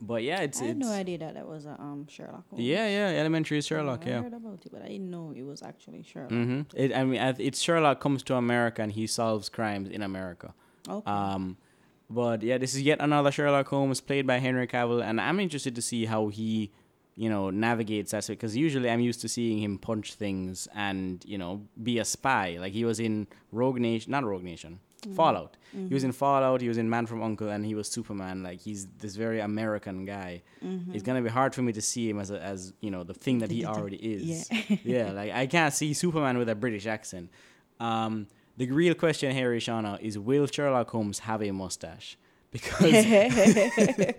but 0.00 0.22
yeah, 0.22 0.40
it's 0.42 0.60
I 0.62 0.66
had 0.66 0.76
it's 0.76 0.86
no 0.86 0.92
idea 0.92 1.18
that 1.18 1.34
that 1.34 1.48
was 1.48 1.66
a 1.66 1.72
um 1.80 2.06
Sherlock. 2.08 2.44
Yeah, 2.54 2.86
yeah. 2.86 3.18
Elementary 3.20 3.58
is 3.58 3.66
Sherlock. 3.66 4.06
I 4.06 4.10
Yeah. 4.10 4.22
heard 4.22 4.34
about 4.34 4.64
it, 4.64 4.70
but 4.70 4.82
I 4.82 4.88
didn't 4.88 5.10
know 5.10 5.32
it 5.34 5.42
was 5.42 5.62
actually 5.62 6.02
Sherlock. 6.04 6.30
Mm-hmm. 6.30 6.60
It, 6.76 6.94
I 6.94 7.04
mean, 7.04 7.20
it's 7.38 7.60
Sherlock 7.60 7.98
comes 7.98 8.22
to 8.24 8.36
America 8.36 8.82
and 8.82 8.92
he 8.92 9.06
solves 9.08 9.48
crimes 9.48 9.88
in 9.88 10.02
America. 10.02 10.54
Okay. 10.88 11.10
Um, 11.10 11.56
but 12.10 12.42
yeah, 12.42 12.58
this 12.58 12.74
is 12.74 12.82
yet 12.82 12.98
another 13.00 13.30
Sherlock 13.30 13.68
Holmes 13.68 14.00
played 14.00 14.26
by 14.26 14.38
Henry 14.38 14.66
Cavill, 14.66 15.02
and 15.04 15.20
I'm 15.20 15.40
interested 15.40 15.74
to 15.74 15.82
see 15.82 16.06
how 16.06 16.28
he, 16.28 16.70
you 17.16 17.28
know, 17.28 17.50
navigates 17.50 18.12
that. 18.12 18.26
Because 18.26 18.56
usually 18.56 18.90
I'm 18.90 19.00
used 19.00 19.20
to 19.20 19.28
seeing 19.28 19.58
him 19.58 19.78
punch 19.78 20.14
things 20.14 20.66
and 20.74 21.22
you 21.26 21.36
know 21.36 21.62
be 21.82 21.98
a 21.98 22.04
spy. 22.04 22.56
Like 22.58 22.72
he 22.72 22.84
was 22.84 22.98
in 22.98 23.26
Rogue 23.52 23.78
Nation, 23.78 24.10
not 24.12 24.24
Rogue 24.24 24.42
Nation, 24.42 24.80
Fallout. 25.14 25.56
He 25.72 25.92
was 25.92 26.02
in 26.02 26.12
Fallout. 26.12 26.62
He 26.62 26.68
was 26.68 26.78
in 26.78 26.88
Man 26.88 27.04
from 27.04 27.22
Uncle, 27.22 27.50
and 27.50 27.64
he 27.66 27.74
was 27.74 27.88
Superman. 27.88 28.42
Like 28.42 28.60
he's 28.60 28.86
this 28.98 29.14
very 29.14 29.40
American 29.40 30.06
guy. 30.06 30.42
It's 30.94 31.02
gonna 31.02 31.20
be 31.20 31.28
hard 31.28 31.54
for 31.54 31.60
me 31.60 31.72
to 31.74 31.82
see 31.82 32.08
him 32.08 32.18
as 32.18 32.30
a, 32.30 32.40
as 32.42 32.72
you 32.80 32.90
know 32.90 33.04
the 33.04 33.12
thing 33.14 33.40
that 33.40 33.50
he 33.50 33.66
already 33.72 33.96
is. 33.96 34.48
Yeah. 34.50 34.76
yeah, 34.82 35.12
like 35.12 35.32
I 35.32 35.46
can't 35.46 35.74
see 35.74 35.92
Superman 35.92 36.38
with 36.38 36.48
a 36.48 36.54
British 36.54 36.86
accent. 36.86 37.30
Um, 37.80 38.28
the 38.58 38.66
real 38.70 38.94
question 39.04 39.28
here, 39.38 39.50
Ishana, 39.60 39.92
is 40.00 40.18
will 40.18 40.46
Sherlock 40.46 40.88
Holmes 40.90 41.18
have 41.20 41.40
a 41.42 41.50
mustache? 41.52 42.08
Because 42.50 42.80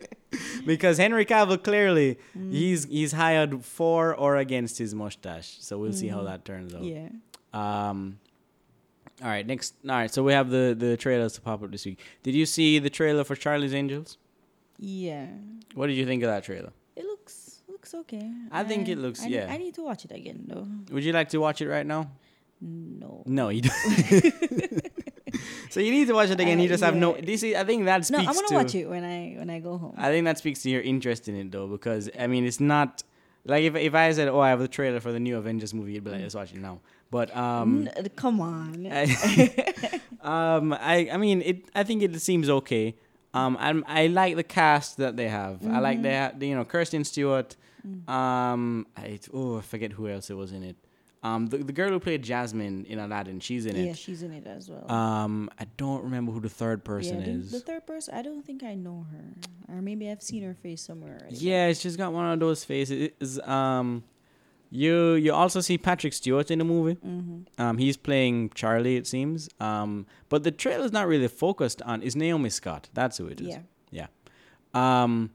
because 0.65 0.97
Henry 0.97 1.25
Cavill 1.25 1.61
clearly 1.63 2.17
Mm. 2.37 2.51
he's 2.53 2.85
he's 2.85 3.11
hired 3.23 3.51
for 3.65 4.15
or 4.15 4.37
against 4.37 4.77
his 4.77 4.93
mustache. 4.93 5.57
So 5.61 5.77
we'll 5.79 5.93
see 5.93 6.07
how 6.15 6.23
that 6.23 6.45
turns 6.45 6.73
out. 6.75 6.83
yeah. 6.83 7.09
Um, 7.53 8.19
all 9.21 9.27
right, 9.27 9.45
next. 9.45 9.73
All 9.83 9.95
right, 9.95 10.11
so 10.13 10.23
we 10.23 10.33
have 10.33 10.49
the 10.49 10.75
the 10.77 10.95
trailers 10.97 11.33
to 11.33 11.41
pop 11.41 11.63
up 11.63 11.71
this 11.71 11.85
week. 11.85 11.99
Did 12.23 12.35
you 12.35 12.45
see 12.45 12.79
the 12.79 12.89
trailer 12.99 13.23
for 13.23 13.35
Charlie's 13.35 13.73
Angels? 13.73 14.17
Yeah. 14.77 15.27
What 15.73 15.87
did 15.87 15.97
you 15.97 16.05
think 16.05 16.21
of 16.23 16.29
that 16.29 16.43
trailer? 16.43 16.71
It 16.95 17.05
looks 17.05 17.61
looks 17.67 17.93
okay. 18.01 18.31
I 18.51 18.63
think 18.63 18.87
it 18.87 18.97
looks- 18.97 19.23
I 19.23 19.27
yeah. 19.27 19.47
I 19.49 19.57
need 19.57 19.73
to 19.75 19.83
watch 19.89 20.05
it 20.05 20.11
again 20.11 20.39
though. 20.47 20.67
Would 20.93 21.03
you 21.03 21.13
like 21.13 21.29
to 21.29 21.39
watch 21.39 21.61
it 21.61 21.67
right 21.67 21.85
now? 21.95 22.11
No. 22.61 23.23
No, 23.25 23.49
you 23.49 23.61
don't. 23.61 23.73
so 25.69 25.79
you 25.79 25.91
need 25.91 26.07
to 26.07 26.13
watch 26.13 26.29
it 26.29 26.39
again. 26.39 26.59
You 26.59 26.65
Uh, 26.65 26.69
just 26.69 26.83
have 26.83 26.95
no. 26.95 27.13
This 27.13 27.43
is, 27.43 27.55
I 27.55 27.63
think 27.63 27.85
that 27.85 28.05
speaks. 28.05 28.21
No, 28.23 28.27
I'm 28.27 28.35
gonna 28.35 28.47
to. 28.47 28.55
watch 28.55 28.75
it 28.75 28.87
when 28.89 29.03
I 29.03 29.35
when 29.39 29.49
I 29.49 29.59
go 29.59 29.77
home. 29.77 29.93
I 29.97 30.09
think 30.09 30.25
that 30.25 30.37
speaks 30.37 30.61
to 30.63 30.69
your 30.69 30.81
interest 30.81 31.27
in 31.29 31.35
it 31.35 31.51
though, 31.51 31.67
because 31.67 32.09
I 32.19 32.27
mean, 32.27 32.45
it's 32.45 32.59
not 32.59 33.03
like 33.45 33.63
if 33.63 33.75
if 33.75 33.93
I 33.95 34.11
said, 34.11 34.27
"Oh, 34.27 34.39
I 34.39 34.49
have 34.49 34.59
the 34.59 34.67
trailer 34.67 34.99
for 34.99 35.11
the 35.11 35.19
new 35.19 35.37
Avengers 35.37 35.73
movie," 35.73 35.93
you'd 35.93 36.03
be 36.03 36.11
like, 36.11 36.21
"Let's 36.21 36.35
watch 36.35 36.51
it 36.53 36.59
now." 36.59 36.79
But 37.11 37.35
um, 37.35 37.87
N- 37.95 38.09
come 38.15 38.41
on. 38.41 38.87
I, 38.91 40.01
um, 40.21 40.73
I 40.73 41.09
I 41.13 41.17
mean, 41.17 41.41
it. 41.41 41.69
I 41.73 41.83
think 41.83 42.01
it 42.03 42.19
seems 42.21 42.49
okay. 42.49 42.95
Um, 43.33 43.57
I'm, 43.59 43.85
I 43.87 44.07
like 44.07 44.35
the 44.35 44.43
cast 44.43 44.97
that 44.97 45.15
they 45.15 45.29
have. 45.29 45.65
I 45.65 45.77
like 45.79 46.01
they, 46.01 46.17
ha- 46.17 46.31
you 46.39 46.55
know, 46.55 46.65
Kristen 46.65 47.03
Stewart. 47.03 47.55
Um, 48.07 48.87
I 48.97 49.19
oh, 49.33 49.59
I 49.59 49.61
forget 49.61 49.93
who 49.93 50.07
else 50.09 50.29
it 50.29 50.33
was 50.35 50.51
in 50.51 50.63
it. 50.63 50.75
Um, 51.21 51.47
the 51.47 51.57
the 51.57 51.73
girl 51.73 51.89
who 51.89 51.99
played 51.99 52.23
Jasmine 52.23 52.85
in 52.85 52.97
Aladdin, 52.97 53.41
she's 53.41 53.65
in 53.65 53.75
it. 53.75 53.85
yeah, 53.85 53.93
she's 53.93 54.23
in 54.23 54.31
it 54.31 54.47
as 54.47 54.69
well. 54.69 54.89
Um, 54.89 55.49
I 55.59 55.65
don't 55.75 56.03
remember 56.03 56.31
who 56.31 56.39
the 56.39 56.49
third 56.49 56.85
person 56.85 57.19
yeah, 57.19 57.25
the, 57.25 57.31
is. 57.31 57.51
the 57.51 57.59
third 57.59 57.85
person, 57.85 58.13
I 58.15 58.21
don't 58.21 58.45
think 58.45 58.63
I 58.63 58.73
know 58.73 59.05
her, 59.11 59.75
or 59.75 59.81
maybe 59.81 60.09
I've 60.09 60.23
seen 60.23 60.43
her 60.43 60.53
face 60.53 60.81
somewhere. 60.81 61.17
Already. 61.21 61.35
Yeah, 61.35 61.73
she's 61.73 61.97
got 61.97 62.13
one 62.13 62.31
of 62.31 62.39
those 62.39 62.63
faces. 62.63 63.39
Um, 63.41 64.03
you 64.71 65.13
you 65.13 65.33
also 65.33 65.59
see 65.61 65.77
Patrick 65.77 66.13
Stewart 66.13 66.51
in 66.51 66.59
the 66.59 66.65
movie. 66.65 66.95
Mm-hmm. 66.95 67.61
Um, 67.61 67.77
he's 67.77 67.97
playing 67.97 68.51
Charlie, 68.51 68.95
it 68.95 69.07
seems. 69.07 69.49
Um, 69.59 70.05
but 70.29 70.43
the 70.43 70.51
trailer's 70.51 70.93
not 70.93 71.07
really 71.07 71.27
focused 71.27 71.81
on 71.81 72.01
is 72.01 72.15
Naomi 72.15 72.49
Scott. 72.49 72.87
That's 72.93 73.17
who 73.17 73.27
it 73.27 73.41
is. 73.41 73.47
Yeah. 73.47 73.59
Yeah. 73.91 74.07
Um, 74.73 75.31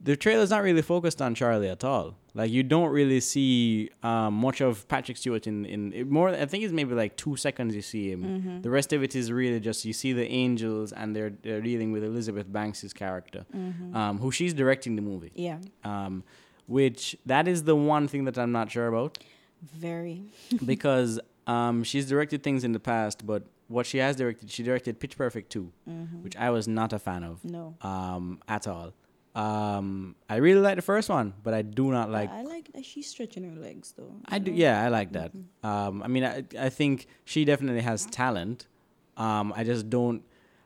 the 0.00 0.16
trailer's 0.16 0.50
not 0.50 0.62
really 0.62 0.82
focused 0.82 1.22
on 1.22 1.34
Charlie 1.34 1.68
at 1.68 1.84
all. 1.84 2.16
Like 2.36 2.50
you 2.50 2.64
don't 2.64 2.90
really 2.90 3.20
see 3.20 3.90
um, 4.02 4.34
much 4.34 4.60
of 4.60 4.86
Patrick 4.88 5.16
Stewart 5.16 5.46
in 5.46 5.64
in 5.66 5.92
it 5.92 6.10
more. 6.10 6.30
I 6.30 6.46
think 6.46 6.64
it's 6.64 6.72
maybe 6.72 6.92
like 6.94 7.16
two 7.16 7.36
seconds 7.36 7.74
you 7.76 7.82
see 7.82 8.10
him. 8.10 8.22
Mm-hmm. 8.24 8.60
The 8.62 8.70
rest 8.70 8.92
of 8.92 9.02
it 9.04 9.14
is 9.14 9.30
really 9.30 9.60
just 9.60 9.84
you 9.84 9.92
see 9.92 10.12
the 10.12 10.26
angels 10.28 10.92
and 10.92 11.14
they're 11.14 11.30
they're 11.42 11.60
dealing 11.60 11.92
with 11.92 12.02
Elizabeth 12.02 12.50
Banks's 12.52 12.92
character, 12.92 13.46
Mm-hmm. 13.56 13.96
um, 13.96 14.18
who 14.18 14.30
she's 14.32 14.52
directing 14.52 14.96
the 14.96 15.02
movie. 15.02 15.30
Yeah. 15.34 15.58
Um, 15.84 16.24
which 16.66 17.16
that 17.26 17.46
is 17.46 17.62
the 17.64 17.76
one 17.76 18.08
thing 18.08 18.24
that 18.24 18.36
I'm 18.38 18.50
not 18.52 18.70
sure 18.70 18.88
about 18.88 19.18
Very. 19.62 20.22
because 20.66 21.20
um, 21.46 21.84
she's 21.84 22.06
directed 22.08 22.42
things 22.42 22.64
in 22.64 22.72
the 22.72 22.80
past, 22.80 23.24
but 23.26 23.42
what 23.68 23.86
she 23.86 23.98
has 23.98 24.16
directed, 24.16 24.50
she 24.50 24.62
directed 24.62 24.98
Pitch 24.98 25.16
Perfect 25.16 25.50
2, 25.52 25.72
Mm-hmm. 25.88 26.22
which 26.24 26.36
I 26.36 26.50
was 26.50 26.66
not 26.66 26.92
a 26.92 26.98
fan 26.98 27.22
of 27.22 27.44
No. 27.44 27.74
um, 27.82 28.40
at 28.48 28.66
all. 28.66 28.92
Um, 29.34 30.14
I 30.28 30.36
really 30.36 30.60
like 30.60 30.76
the 30.76 30.82
first 30.82 31.08
one, 31.08 31.34
but 31.42 31.54
I 31.54 31.62
do 31.62 31.90
not 31.90 32.10
like. 32.10 32.30
I, 32.30 32.42
like 32.42 32.72
that 32.72 32.84
she's 32.84 33.08
stretching 33.08 33.42
her 33.52 33.60
legs 33.60 33.92
though. 33.96 34.14
I 34.26 34.38
do, 34.38 34.52
know? 34.52 34.56
yeah, 34.56 34.82
I 34.84 34.88
like 34.88 35.12
that. 35.12 35.32
Mm-hmm. 35.36 35.66
Um, 35.66 36.02
I 36.02 36.08
mean, 36.08 36.24
I, 36.24 36.44
I 36.58 36.68
think 36.68 37.06
she 37.24 37.44
definitely 37.44 37.82
has 37.82 38.06
talent. 38.06 38.68
Um, 39.16 39.52
I 39.56 39.64
just 39.64 39.90
don't. 39.90 40.22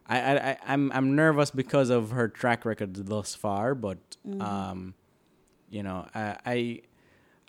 I, 0.07 0.21
I, 0.21 0.35
I, 0.51 0.57
I'm, 0.67 0.91
I'm 0.93 1.17
nervous 1.17 1.51
because 1.51 1.91
of 1.91 2.11
her 2.13 2.29
track 2.29 2.65
record 2.65 2.95
thus 3.07 3.35
far, 3.35 3.75
but 3.75 3.99
Mm-hmm. 4.27 4.43
um, 4.43 4.95
you 5.71 5.83
know, 5.83 6.07
I, 6.15 6.37
I, 6.47 6.81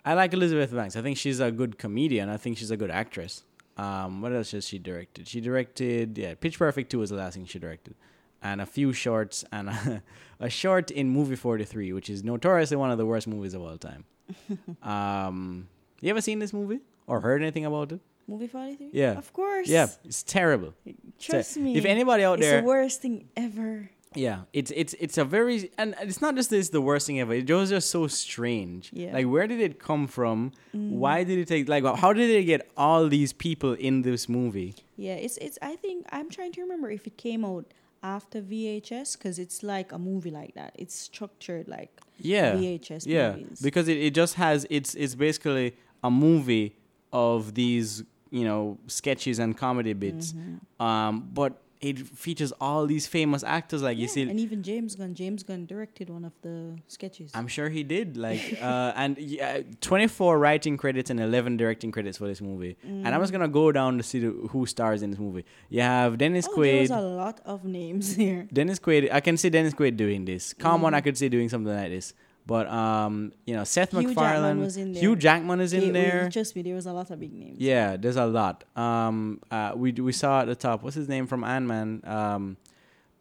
I 0.04 0.14
like 0.14 0.32
Elizabeth 0.32 0.72
Banks. 0.74 0.94
I 0.96 1.02
think 1.02 1.16
she's 1.18 1.40
a 1.40 1.50
good 1.50 1.78
comedian. 1.78 2.28
I 2.30 2.36
think 2.38 2.56
she's 2.58 2.70
a 2.70 2.76
good 2.76 2.90
actress. 2.90 3.44
Um, 3.76 4.20
what 4.22 4.32
else 4.32 4.52
has 4.52 4.66
she 4.68 4.78
directed? 4.78 5.26
She 5.26 5.40
directed, 5.40 6.16
yeah, 6.18 6.34
Pitch 6.34 6.58
Perfect 6.58 6.90
2 6.90 6.98
was 6.98 7.10
the 7.10 7.16
last 7.16 7.34
thing 7.34 7.44
she 7.46 7.58
directed. 7.58 7.94
And 8.42 8.60
a 8.60 8.66
few 8.66 8.92
shorts 8.92 9.42
and 9.52 9.68
a, 9.70 10.02
a 10.40 10.48
short 10.50 10.90
in 10.90 11.08
Movie 11.08 11.36
43, 11.36 11.92
which 11.92 12.10
is 12.10 12.24
notoriously 12.24 12.76
one 12.76 12.90
of 12.90 12.98
the 12.98 13.06
worst 13.06 13.28
movies 13.28 13.54
of 13.54 13.62
all 13.62 13.76
time. 13.76 14.04
um, 14.82 15.68
you 16.00 16.10
ever 16.10 16.20
seen 16.20 16.38
this 16.38 16.52
movie 16.52 16.80
or 17.06 17.20
heard 17.20 17.42
anything 17.42 17.66
about 17.66 17.92
it? 17.92 18.00
Movie 18.26 18.46
43? 18.46 18.90
Yeah. 18.92 19.18
Of 19.18 19.32
course. 19.32 19.68
Yeah, 19.68 19.88
it's 20.04 20.22
terrible. 20.22 20.74
Trust 21.18 21.56
me. 21.58 21.76
If 21.76 21.84
anybody 21.84 22.24
out 22.24 22.40
there. 22.40 22.58
it's 22.58 22.62
the 22.62 22.68
worst 22.68 23.02
thing 23.02 23.28
ever. 23.36 23.90
Yeah, 24.14 24.40
it's 24.52 24.72
it's 24.74 24.92
it's 24.98 25.18
a 25.18 25.24
very 25.24 25.70
and 25.78 25.94
it's 26.00 26.20
not 26.20 26.34
just 26.34 26.50
this 26.50 26.70
the 26.70 26.80
worst 26.80 27.06
thing 27.06 27.20
ever. 27.20 27.32
It 27.32 27.48
was 27.48 27.70
just 27.70 27.90
so 27.90 28.08
strange. 28.08 28.90
Yeah. 28.92 29.12
Like 29.12 29.26
where 29.26 29.46
did 29.46 29.60
it 29.60 29.78
come 29.78 30.08
from? 30.08 30.50
Why 30.72 31.22
did 31.22 31.38
it 31.38 31.46
take 31.46 31.68
like 31.68 31.84
how 31.84 32.12
did 32.12 32.28
they 32.28 32.42
get 32.44 32.68
all 32.76 33.08
these 33.08 33.32
people 33.32 33.74
in 33.74 34.02
this 34.02 34.28
movie? 34.28 34.74
Yeah, 34.96 35.14
it's 35.14 35.36
it's. 35.36 35.58
I 35.62 35.76
think 35.76 36.06
I'm 36.10 36.28
trying 36.28 36.50
to 36.52 36.60
remember 36.60 36.90
if 36.90 37.06
it 37.06 37.16
came 37.16 37.44
out 37.44 37.66
after 38.02 38.40
VHS 38.40 39.16
because 39.18 39.38
it's 39.38 39.62
like 39.62 39.92
a 39.92 39.98
movie 39.98 40.30
like 40.30 40.54
that. 40.54 40.74
It's 40.78 40.94
structured 40.94 41.68
like 41.68 41.90
Yeah. 42.18 42.54
VHS 42.54 43.06
yeah. 43.06 43.32
movies. 43.32 43.60
Because 43.60 43.88
it, 43.88 43.98
it 43.98 44.14
just 44.14 44.34
has 44.34 44.66
it's 44.70 44.94
it's 44.94 45.14
basically 45.14 45.76
a 46.02 46.10
movie 46.10 46.76
of 47.12 47.54
these, 47.54 48.04
you 48.30 48.44
know, 48.44 48.78
sketches 48.86 49.38
and 49.38 49.56
comedy 49.56 49.92
bits. 49.92 50.32
Mm-hmm. 50.32 50.82
Um 50.82 51.28
but 51.32 51.60
it 51.80 51.98
features 51.98 52.52
all 52.60 52.86
these 52.86 53.06
famous 53.06 53.42
actors 53.42 53.82
like 53.82 53.96
you 53.96 54.06
see 54.06 54.22
and 54.22 54.38
even 54.38 54.62
James 54.62 54.94
Gunn. 54.94 55.14
James 55.14 55.42
Gunn 55.42 55.64
directed 55.64 56.10
one 56.10 56.24
of 56.26 56.32
the 56.42 56.76
sketches. 56.88 57.30
I'm 57.34 57.48
sure 57.48 57.70
he 57.70 57.82
did. 57.82 58.16
Like, 58.18 58.58
uh, 58.62 58.92
and 58.96 59.16
yeah, 59.16 59.62
24 59.80 60.38
writing 60.38 60.76
credits 60.76 61.08
and 61.10 61.18
11 61.18 61.56
directing 61.56 61.90
credits 61.90 62.18
for 62.18 62.26
this 62.26 62.40
movie. 62.42 62.76
And 62.82 63.08
I'm 63.08 63.20
just 63.20 63.32
gonna 63.32 63.48
go 63.48 63.72
down 63.72 63.96
to 63.96 64.02
see 64.02 64.18
the, 64.20 64.30
who 64.50 64.66
stars 64.66 65.02
in 65.02 65.10
this 65.10 65.18
movie. 65.18 65.44
You 65.70 65.80
have 65.82 66.18
Dennis 66.18 66.46
oh, 66.50 66.56
Quaid. 66.56 66.90
a 66.90 67.00
lot 67.00 67.40
of 67.46 67.64
names 67.64 68.14
here. 68.22 68.46
Dennis 68.52 68.78
Quaid. 68.78 69.10
I 69.12 69.20
can 69.20 69.36
see 69.36 69.48
Dennis 69.48 69.72
Quaid 69.72 69.96
doing 69.96 70.24
this. 70.24 70.52
Common, 70.54 70.92
Mm. 70.92 70.96
I 70.96 71.00
could 71.00 71.16
see 71.16 71.28
doing 71.28 71.48
something 71.48 71.74
like 71.74 71.90
this. 71.90 72.14
But 72.46 72.66
um, 72.68 73.32
you 73.46 73.54
know, 73.54 73.64
Seth 73.64 73.90
Hugh 73.92 74.00
Jackman 74.02 74.14
MacFarlane, 74.14 74.60
was 74.60 74.76
in 74.76 74.94
Hugh. 74.94 75.14
Jackman 75.16 75.60
is 75.60 75.72
in 75.72 75.82
Yeah, 75.82 75.92
there. 75.92 76.30
Trust 76.30 76.56
me, 76.56 76.62
there 76.62 76.74
was 76.74 76.86
a 76.86 76.92
lot 76.92 77.10
of 77.10 77.20
big 77.20 77.32
names. 77.32 77.60
Yeah, 77.60 77.96
there's 77.96 78.16
a 78.16 78.26
lot. 78.26 78.64
Um, 78.76 79.40
uh, 79.50 79.72
we 79.76 79.92
we 79.92 80.12
saw 80.12 80.40
at 80.40 80.46
the 80.46 80.56
top. 80.56 80.82
What's 80.82 80.96
his 80.96 81.08
name 81.08 81.26
from 81.26 81.44
Ant 81.44 81.66
Man? 81.66 82.00
Um, 82.04 82.56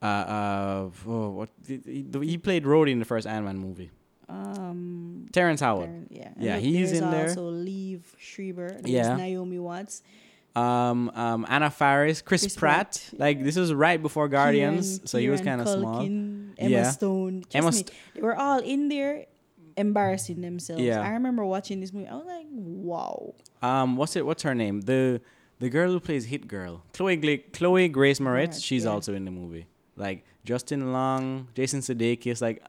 uh, 0.02 0.06
uh, 0.06 0.90
oh, 1.08 1.30
what 1.30 1.50
he, 1.68 2.06
he 2.24 2.38
played 2.38 2.64
Rhodey 2.64 2.92
in 2.92 3.00
the 3.00 3.06
first 3.06 3.28
Ant 3.28 3.46
Man 3.46 3.58
movie. 3.58 3.92
Um. 4.28 5.28
Terrence 5.32 5.62
Howard. 5.62 5.90
Darren- 5.90 6.08
yeah. 6.10 6.30
Yeah, 6.40 6.56
look, 6.56 6.64
he's 6.64 6.92
in 6.92 7.12
there. 7.12 7.30
Also, 7.30 7.52
Liev 7.52 8.02
Schreiber. 8.18 8.80
Yeah. 8.84 9.16
Naomi 9.16 9.60
Watts. 9.60 10.02
Um, 10.60 11.10
um, 11.16 11.46
Anna 11.50 11.70
Faris, 11.70 12.22
Chris, 12.22 12.42
Chris 12.44 12.56
Pratt. 12.56 13.10
Pratt. 13.10 13.20
Like 13.20 13.44
this 13.44 13.56
was 13.56 13.74
right 13.74 14.02
before 14.02 14.28
Guardians, 14.28 14.98
Kieran- 15.00 15.08
so 15.08 15.18
he 15.18 15.30
was 15.30 15.42
kind 15.42 15.62
of 15.62 15.68
small. 15.68 16.02
Emma 16.02 16.54
Yeah. 16.58 16.92
Stone. 16.92 17.44
Trust 17.50 17.56
Emma 17.56 17.72
me, 17.72 17.84
they 18.16 18.22
were 18.22 18.36
all 18.36 18.60
in 18.60 18.90
there 18.90 19.26
embarrassing 19.78 20.42
themselves. 20.42 20.82
Yeah. 20.82 21.02
I 21.02 21.10
remember 21.12 21.46
watching 21.46 21.80
this 21.80 21.94
movie. 21.94 22.08
I 22.08 22.16
was 22.16 22.26
like, 22.26 22.48
wow. 22.52 23.34
Um, 23.62 23.96
what's 23.96 24.16
it? 24.16 24.26
What's 24.26 24.44
her 24.44 24.56
name? 24.56 24.82
The 24.82 25.22
the 25.60 25.70
girl 25.70 25.92
who 25.92 26.00
plays 26.00 26.26
Hit 26.26 26.48
Girl, 26.48 26.84
Chloe 26.94 27.16
Gla- 27.18 27.38
Chloe 27.54 27.88
Grace 27.90 28.20
Moretz. 28.20 28.56
Moretz, 28.56 28.64
she's 28.64 28.84
yeah. 28.86 28.92
also 28.92 29.14
in 29.14 29.26
the 29.26 29.32
movie. 29.32 29.68
Like 29.96 30.26
Justin 30.46 30.94
Long, 30.94 31.48
Jason 31.54 31.82
Sudeikis, 31.82 32.42
like 32.42 32.64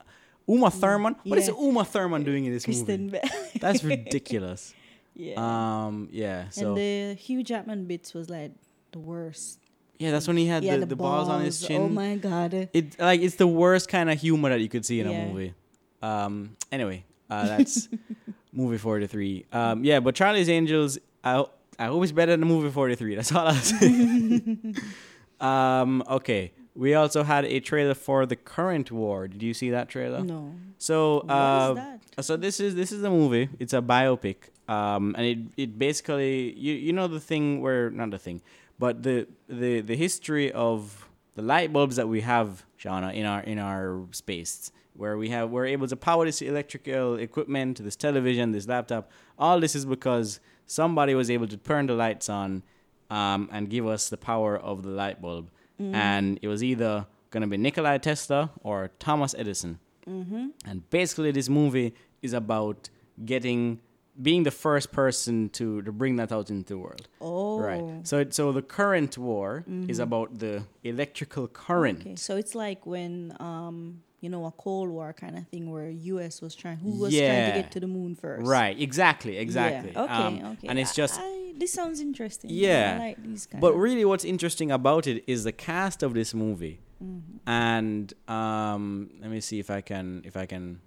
Uma 0.48 0.70
Thurman. 0.70 1.14
What 1.24 1.38
is 1.38 1.48
Yeah. 1.48 1.54
Uma 1.60 1.84
Thurman 1.84 2.24
doing 2.24 2.44
in 2.46 2.52
this 2.52 2.64
Kristen 2.64 3.06
movie? 3.06 3.18
Bell. 3.22 3.30
That's 3.60 3.84
ridiculous. 3.94 4.74
Yeah. 5.20 5.86
Um, 5.86 6.08
yeah. 6.10 6.48
So 6.48 6.68
and 6.68 6.76
the 6.76 7.14
Hugh 7.14 7.42
Jackman 7.42 7.84
bits 7.84 8.14
was 8.14 8.30
like 8.30 8.52
the 8.92 8.98
worst. 8.98 9.58
yeah, 9.98 10.10
that's 10.10 10.26
when 10.26 10.36
he 10.36 10.46
had 10.46 10.64
yeah, 10.64 10.78
the, 10.78 10.86
the, 10.86 10.96
balls 10.96 11.28
on 11.28 11.44
his 11.44 11.60
chin. 11.60 11.82
Oh 11.82 11.88
my 11.88 12.16
god. 12.16 12.54
It 12.72 12.98
like 12.98 13.20
it's 13.20 13.36
the 13.36 13.46
worst 13.46 13.88
kind 13.88 14.10
of 14.10 14.18
humor 14.18 14.48
that 14.48 14.60
you 14.60 14.68
could 14.68 14.86
see 14.86 15.00
in 15.00 15.06
a 15.06 15.26
movie. 15.26 15.54
Um. 16.02 16.56
Anyway, 16.72 17.04
uh, 17.28 17.46
that's 17.46 17.88
movie 18.52 18.78
forty 18.78 19.06
three. 19.06 19.44
Um. 19.52 19.84
Yeah, 19.84 20.00
but 20.00 20.14
Charlie's 20.14 20.48
Angels. 20.48 20.98
I 21.22 21.44
I 21.78 21.86
hope 21.86 22.02
it's 22.02 22.12
better 22.12 22.36
than 22.36 22.48
movie 22.48 22.70
forty 22.70 22.94
three. 22.94 23.14
That's 23.14 23.32
all 23.32 23.48
I'll 23.48 23.54
say. 23.54 24.56
um. 25.40 26.02
Okay. 26.08 26.52
We 26.76 26.94
also 26.94 27.24
had 27.24 27.44
a 27.44 27.60
trailer 27.60 27.94
for 27.94 28.24
the 28.24 28.36
current 28.36 28.90
war. 28.90 29.28
Did 29.28 29.42
you 29.42 29.52
see 29.52 29.70
that 29.70 29.88
trailer? 29.88 30.22
No. 30.22 30.54
So 30.78 31.16
What 31.24 31.30
uh, 31.30 31.68
is 31.70 31.76
that? 31.76 32.24
so 32.24 32.36
this 32.36 32.60
is 32.60 32.74
this 32.74 32.92
is 32.92 33.02
the 33.02 33.10
movie. 33.10 33.50
It's 33.58 33.74
a 33.74 33.82
biopic. 33.82 34.36
Um, 34.70 35.14
and 35.18 35.26
it 35.26 35.38
it 35.62 35.78
basically 35.78 36.52
you 36.56 36.74
you 36.86 36.92
know 36.92 37.08
the 37.08 37.18
thing 37.30 37.60
where 37.60 37.90
not 37.90 38.10
the 38.10 38.18
thing, 38.18 38.40
but 38.78 39.02
the 39.02 39.26
the 39.48 39.80
the 39.80 39.96
history 39.96 40.52
of 40.52 41.08
the 41.34 41.42
light 41.42 41.72
bulbs 41.72 41.96
that 41.96 42.08
we 42.08 42.20
have, 42.20 42.64
Shauna, 42.78 43.12
in 43.14 43.26
our 43.26 43.40
in 43.52 43.58
our 43.58 44.02
space, 44.12 44.70
where 44.94 45.16
we 45.16 45.28
have 45.30 45.50
we're 45.50 45.66
able 45.66 45.88
to 45.88 45.96
power 45.96 46.24
this 46.24 46.40
electrical 46.40 47.16
equipment, 47.16 47.82
this 47.82 47.96
television, 47.96 48.52
this 48.52 48.68
laptop. 48.68 49.10
All 49.38 49.58
this 49.58 49.74
is 49.74 49.84
because 49.84 50.38
somebody 50.66 51.14
was 51.14 51.30
able 51.30 51.48
to 51.48 51.56
turn 51.56 51.86
the 51.86 51.94
lights 51.94 52.28
on, 52.28 52.62
um, 53.10 53.48
and 53.52 53.68
give 53.68 53.86
us 53.86 54.08
the 54.08 54.16
power 54.16 54.56
of 54.56 54.82
the 54.82 54.90
light 54.90 55.20
bulb. 55.20 55.50
And 55.94 56.38
it 56.42 56.48
was 56.48 56.62
either 56.62 57.06
gonna 57.30 57.46
be 57.46 57.56
Nikola 57.56 57.98
Tesla 57.98 58.50
or 58.62 58.90
Thomas 58.98 59.34
Edison. 59.36 59.78
Mm-hmm. 60.06 60.48
And 60.66 60.90
basically, 60.90 61.30
this 61.32 61.48
movie 61.48 61.94
is 62.22 62.34
about 62.34 62.90
getting, 63.24 63.80
being 64.22 64.42
the 64.42 64.50
first 64.50 64.92
person 64.92 65.48
to, 65.50 65.82
to 65.82 65.92
bring 65.92 66.16
that 66.16 66.32
out 66.32 66.50
into 66.50 66.74
the 66.74 66.78
world. 66.78 67.08
Oh. 67.20 67.60
Right. 67.60 68.06
So, 68.06 68.18
it, 68.18 68.34
so 68.34 68.52
the 68.52 68.62
current 68.62 69.16
war 69.18 69.64
is 69.88 69.98
about 69.98 70.38
the 70.38 70.64
electrical 70.84 71.48
current. 71.48 72.00
Okay, 72.00 72.16
so 72.16 72.36
it's 72.36 72.54
like 72.54 72.86
when 72.86 73.36
um 73.40 74.02
you 74.20 74.28
know 74.28 74.44
a 74.44 74.50
Cold 74.52 74.90
War 74.90 75.12
kind 75.12 75.36
of 75.38 75.48
thing 75.48 75.70
where 75.70 75.88
U.S. 75.88 76.42
was 76.42 76.54
trying 76.54 76.76
who 76.76 76.90
was 76.90 77.14
trying 77.14 77.52
to 77.52 77.62
get 77.62 77.70
to 77.72 77.80
the 77.80 77.86
moon 77.86 78.14
first. 78.14 78.46
Right. 78.46 78.78
Exactly. 78.78 79.38
Exactly. 79.38 79.92
Yeah. 79.92 80.02
Okay. 80.02 80.12
Um, 80.12 80.34
okay. 80.52 80.68
And 80.68 80.78
it's 80.78 80.92
I- 80.92 80.94
just, 80.94 81.20
I, 81.20 81.52
this 81.56 81.72
sounds 81.72 82.00
interesting. 82.00 82.50
Yeah. 82.50 82.98
I 83.00 83.06
like 83.06 83.60
but 83.60 83.74
really, 83.74 84.04
what's 84.04 84.24
interesting 84.24 84.70
about 84.70 85.06
it 85.06 85.24
is 85.26 85.44
the 85.44 85.52
cast 85.52 86.02
of 86.02 86.14
this 86.14 86.34
movie. 86.34 86.80
Mm-hmm. 87.02 87.48
And 87.50 88.12
um, 88.28 89.10
let 89.20 89.30
me 89.30 89.40
see 89.40 89.58
if 89.58 89.70
I 89.70 89.80
can 89.80 90.22
if 90.24 90.36
I 90.36 90.46
can 90.46 90.80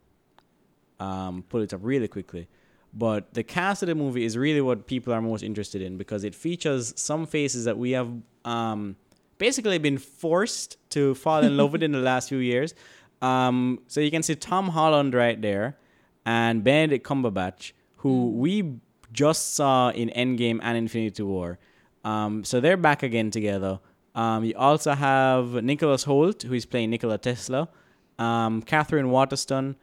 um, 1.00 1.44
pull 1.50 1.62
it 1.62 1.74
up 1.74 1.80
really 1.84 2.08
quickly. 2.08 2.48
But 2.94 3.34
the 3.34 3.44
cast 3.44 3.82
of 3.82 3.88
the 3.88 3.96
movie 3.96 4.24
is 4.24 4.38
really 4.38 4.62
what 4.62 4.86
people 4.86 5.14
are 5.14 5.22
most 5.22 5.44
interested 5.44 5.82
in 5.82 5.98
because 5.98 6.24
it 6.24 6.36
features 6.36 6.94
some 6.96 7.26
faces 7.26 7.66
that 7.66 7.78
we 7.78 7.92
have 7.92 8.10
um, 8.46 8.96
basically 9.40 9.80
been 9.80 9.98
forced 9.98 10.78
to 10.92 11.16
fall 11.16 11.44
in 11.44 11.58
love 11.58 11.72
with 11.72 11.82
in 11.82 11.92
the 11.92 11.98
last 12.12 12.30
few 12.30 12.38
years. 12.38 12.76
Um, 13.22 13.80
so 13.88 14.00
you 14.00 14.12
can 14.12 14.22
see 14.22 14.36
Tom 14.36 14.70
Holland 14.70 15.16
right 15.16 15.42
there 15.42 15.78
and 16.26 16.64
Benedict 16.64 17.06
Cumberbatch, 17.06 17.72
who 17.98 18.30
we 18.32 18.80
just 19.12 19.56
saw 19.56 19.90
in 19.90 20.10
Endgame 20.10 20.60
and 20.62 20.78
Infinity 20.78 21.24
War. 21.24 21.58
Um, 22.04 22.44
so 22.44 22.60
they're 22.60 22.78
back 22.78 23.02
again 23.02 23.32
together. 23.32 23.80
Um, 24.16 24.44
you 24.44 24.54
also 24.56 24.94
have 24.94 25.64
Nicholas 25.64 26.06
Hoult, 26.06 26.44
who 26.44 26.54
is 26.54 26.66
playing 26.66 26.92
Nikola 26.92 27.18
Tesla, 27.18 27.70
um, 28.20 28.62
Katherine 28.62 29.10
Waterston, 29.10 29.76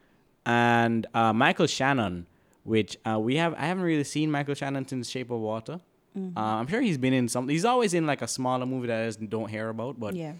and 0.45 1.05
uh, 1.13 1.33
Michael 1.33 1.67
Shannon, 1.67 2.27
which 2.63 2.97
uh, 3.05 3.19
we 3.19 3.35
have. 3.37 3.53
I 3.55 3.65
haven't 3.65 3.83
really 3.83 4.03
seen 4.03 4.31
Michael 4.31 4.55
Shannon 4.55 4.87
since 4.87 5.09
Shape 5.09 5.31
of 5.31 5.39
Water. 5.39 5.79
Uh, 6.15 6.39
I'm 6.39 6.67
sure 6.67 6.81
he's 6.81 6.97
been 6.97 7.13
in 7.13 7.29
some. 7.29 7.47
He's 7.47 7.63
always 7.63 7.93
in 7.93 8.05
like 8.05 8.21
a 8.21 8.27
smaller 8.27 8.65
movie 8.65 8.87
that 8.87 9.03
I 9.03 9.05
just 9.05 9.29
don't 9.29 9.49
hear 9.49 9.69
about. 9.69 9.99
But 9.99 10.15
yeah. 10.15 10.33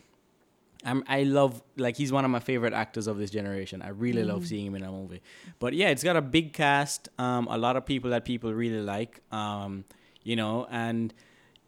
I'm, 0.84 1.04
I 1.08 1.24
love 1.24 1.62
like 1.78 1.96
he's 1.96 2.12
one 2.12 2.26
of 2.26 2.32
my 2.32 2.40
favorite 2.40 2.74
actors 2.74 3.08
of 3.08 3.18
this 3.18 3.30
generation. 3.30 3.82
I 3.82 3.90
really 3.90 4.24
love 4.24 4.48
seeing 4.48 4.66
him 4.66 4.76
in 4.76 4.84
a 4.84 4.92
movie. 4.92 5.22
But 5.60 5.74
yeah, 5.74 5.90
it's 5.90 6.04
got 6.04 6.16
a 6.18 6.22
big 6.22 6.54
cast, 6.54 7.08
um, 7.18 7.48
a 7.50 7.58
lot 7.58 7.78
of 7.78 7.86
people 7.86 8.10
that 8.10 8.26
people 8.26 8.54
really 8.54 8.82
like, 8.82 9.22
um, 9.32 9.86
you 10.24 10.36
know, 10.36 10.68
and 10.70 11.14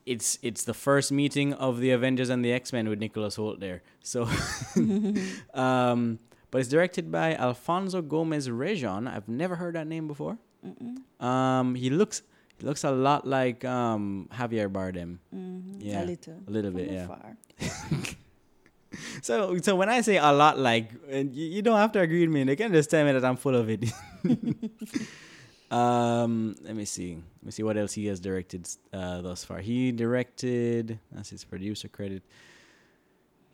it's 0.06 0.38
it's 0.42 0.64
the 0.64 0.74
first 0.74 1.12
meeting 1.12 1.54
of 1.54 1.80
the 1.80 1.92
Avengers 1.92 2.30
and 2.30 2.44
the 2.44 2.52
X 2.52 2.74
Men 2.74 2.90
with 2.90 3.00
Nicholas 3.00 3.38
Hoult 3.38 3.60
there. 3.60 3.84
So, 4.02 4.28
um, 5.54 6.20
but 6.54 6.60
it's 6.62 6.70
directed 6.70 7.12
by 7.12 7.34
Alfonso 7.34 8.04
Gomez 8.04 8.48
Rejon. 8.48 9.12
I've 9.12 9.28
never 9.28 9.56
heard 9.56 9.74
that 9.74 9.88
name 9.88 10.08
before. 10.08 10.38
Um, 11.20 11.74
he 11.74 11.90
looks 11.90 12.22
he 12.60 12.66
looks 12.68 12.84
a 12.84 12.92
lot 12.92 13.26
like 13.26 13.66
um, 13.66 14.30
Javier 14.32 14.70
Bardem. 14.72 15.18
Mm-hmm. 15.34 15.82
Yeah, 15.82 16.04
A 16.04 16.06
little. 16.06 16.44
a 16.48 16.52
little 16.52 16.72
bit, 16.72 16.92
yeah. 16.92 17.08
So, 19.24 19.58
so 19.58 19.76
when 19.76 19.90
I 19.90 20.02
say 20.02 20.18
a 20.18 20.32
lot, 20.32 20.60
like 20.60 20.92
and 21.10 21.34
you, 21.34 21.48
you 21.48 21.62
don't 21.64 21.80
have 21.80 21.92
to 21.94 22.00
agree 22.02 22.22
with 22.22 22.30
me. 22.30 22.44
They 22.44 22.56
can 22.56 22.72
just 22.72 22.92
tell 22.92 23.04
me 23.04 23.12
that 23.14 23.26
I'm 23.26 23.38
full 23.38 23.56
of 23.56 23.68
it. 23.68 23.92
um, 25.72 26.56
let 26.62 26.76
me 26.76 26.86
see. 26.86 27.16
Let 27.16 27.46
me 27.46 27.52
see 27.52 27.64
what 27.64 27.76
else 27.78 27.94
he 27.94 28.06
has 28.08 28.20
directed 28.20 28.70
uh, 28.94 29.22
thus 29.22 29.44
far. 29.44 29.58
He 29.58 29.92
directed. 29.92 31.00
That's 31.12 31.32
his 31.32 31.44
producer 31.44 31.88
credit. 31.88 32.22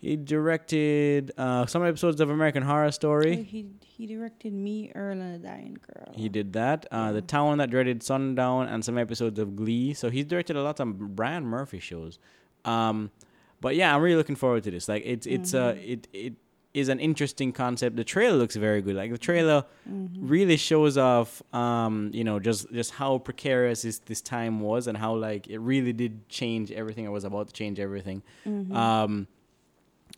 He 0.01 0.15
directed 0.15 1.31
uh, 1.37 1.65
some 1.65 1.85
episodes 1.85 2.21
of 2.21 2.29
American 2.29 2.63
Horror 2.63 2.85
Oh, 2.85 2.89
Story. 2.91 3.43
he 3.43 3.67
he 3.81 4.07
directed 4.07 4.53
me, 4.53 4.91
Earl 4.95 5.19
and 5.19 5.33
the 5.35 5.45
Dying 5.47 5.77
Girl. 5.85 6.13
He 6.15 6.29
did 6.29 6.53
that. 6.53 6.85
Uh, 6.89 7.11
The 7.11 7.21
Town 7.21 7.57
That 7.57 7.69
Dreaded 7.69 8.01
Sundown 8.01 8.67
and 8.67 8.83
some 8.83 8.97
episodes 8.97 9.37
of 9.39 9.57
Glee. 9.57 9.93
So 9.93 10.09
he's 10.09 10.23
directed 10.25 10.55
a 10.55 10.63
lot 10.63 10.79
of 10.79 11.15
Brian 11.17 11.45
Murphy 11.45 11.79
shows. 11.79 12.17
Um, 12.63 13.11
but 13.59 13.75
yeah, 13.75 13.93
I'm 13.93 14.01
really 14.01 14.15
looking 14.15 14.37
forward 14.37 14.63
to 14.63 14.71
this. 14.71 14.87
Like 14.87 15.03
it's 15.05 15.27
it's 15.27 15.53
uh 15.53 15.75
it 15.77 16.07
it 16.13 16.33
is 16.73 16.87
an 16.87 16.99
interesting 17.01 17.51
concept. 17.51 17.97
The 17.97 18.05
trailer 18.05 18.37
looks 18.37 18.55
very 18.55 18.81
good. 18.81 18.95
Like 18.95 19.11
the 19.11 19.17
trailer 19.17 19.65
really 19.85 20.55
shows 20.55 20.97
off 20.97 21.41
um 21.53 22.11
you 22.13 22.23
know 22.23 22.39
just 22.39 22.71
just 22.71 22.91
how 22.91 23.17
precarious 23.17 23.81
this 23.81 23.99
this 23.99 24.21
time 24.21 24.61
was 24.61 24.87
and 24.87 24.97
how 24.97 25.13
like 25.15 25.47
it 25.47 25.57
really 25.59 25.91
did 25.91 26.29
change 26.29 26.71
everything 26.71 27.05
or 27.05 27.11
was 27.11 27.25
about 27.25 27.47
to 27.47 27.53
change 27.53 27.81
everything. 27.81 28.23
Um 28.71 29.27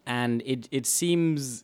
and 0.05 0.41
it 0.45 0.67
it 0.71 0.85
seems 0.85 1.63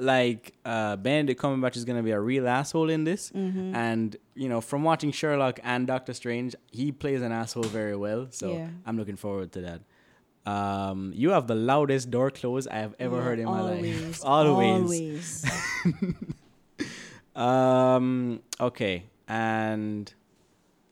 like 0.00 0.54
uh, 0.64 0.96
Benedict 0.96 1.40
Cumberbatch 1.40 1.76
is 1.76 1.84
gonna 1.84 2.02
be 2.02 2.10
a 2.12 2.20
real 2.20 2.48
asshole 2.48 2.88
in 2.88 3.04
this. 3.04 3.30
Mm-hmm. 3.30 3.74
And 3.74 4.16
you 4.34 4.48
know, 4.48 4.60
from 4.60 4.82
watching 4.82 5.12
Sherlock 5.12 5.60
and 5.62 5.86
Doctor 5.86 6.14
Strange, 6.14 6.54
he 6.72 6.90
plays 6.92 7.20
an 7.22 7.32
asshole 7.32 7.64
very 7.64 7.94
well. 7.96 8.28
So 8.30 8.52
Yeah. 8.54 8.68
I'm 8.86 8.96
looking 8.96 9.16
forward 9.16 9.52
to 9.52 9.60
that. 9.60 9.80
Um, 10.50 11.12
you 11.14 11.30
have 11.30 11.46
the 11.46 11.54
loudest 11.54 12.10
door 12.10 12.30
close 12.30 12.66
I 12.66 12.74
have 12.76 12.94
ever 12.98 13.16
Yeah, 13.16 13.22
heard 13.22 13.38
in 13.38 13.44
my 13.46 13.60
always, 13.60 14.04
life. 14.04 14.20
Always. 14.24 15.44
Always. 15.84 16.14
Um. 17.36 18.40
Okay. 18.60 19.04
And 19.26 20.12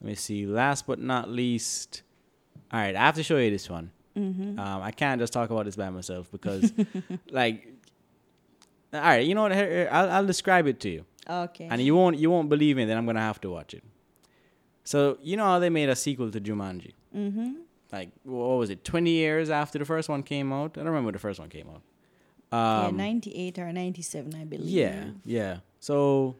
let 0.01 0.07
me 0.09 0.15
see. 0.15 0.45
Last 0.45 0.85
but 0.87 0.99
not 0.99 1.29
least, 1.29 2.01
all 2.71 2.79
right. 2.79 2.95
I 2.95 2.99
have 2.99 3.15
to 3.15 3.23
show 3.23 3.37
you 3.37 3.49
this 3.49 3.69
one. 3.69 3.91
Mm-hmm. 4.17 4.59
Um. 4.59 4.81
I 4.81 4.91
can't 4.91 5.19
just 5.19 5.33
talk 5.33 5.49
about 5.49 5.65
this 5.65 5.75
by 5.75 5.89
myself 5.89 6.29
because, 6.31 6.71
like, 7.31 7.67
all 8.93 8.99
right. 9.01 9.25
You 9.25 9.35
know 9.35 9.43
what? 9.43 9.51
I'll 9.53 10.09
I'll 10.11 10.25
describe 10.25 10.67
it 10.67 10.79
to 10.81 10.89
you, 10.89 11.05
Okay. 11.29 11.67
and 11.69 11.81
you 11.81 11.95
won't 11.95 12.17
you 12.17 12.29
won't 12.29 12.49
believe 12.49 12.77
me. 12.77 12.85
Then 12.85 12.97
I'm 12.97 13.05
gonna 13.05 13.19
have 13.19 13.41
to 13.41 13.49
watch 13.49 13.73
it. 13.73 13.83
So 14.83 15.17
you 15.21 15.37
know 15.37 15.45
how 15.45 15.59
they 15.59 15.69
made 15.69 15.89
a 15.89 15.95
sequel 15.95 16.29
to 16.31 16.39
Jumanji? 16.41 16.93
mm-hmm. 17.15 17.53
Like 17.91 18.09
what 18.23 18.57
was 18.57 18.69
it? 18.69 18.83
Twenty 18.83 19.11
years 19.11 19.49
after 19.49 19.79
the 19.79 19.85
first 19.85 20.09
one 20.09 20.23
came 20.23 20.51
out. 20.53 20.71
I 20.77 20.81
don't 20.81 20.85
remember 20.87 21.07
when 21.07 21.13
the 21.13 21.19
first 21.19 21.39
one 21.39 21.49
came 21.49 21.67
out. 21.69 21.81
yeah, 22.51 22.87
Um, 22.87 22.97
98 22.97 23.59
or 23.59 23.71
97, 23.73 24.35
I 24.35 24.43
believe. 24.45 24.67
Yeah, 24.67 25.05
yeah. 25.25 25.57
So, 25.79 26.35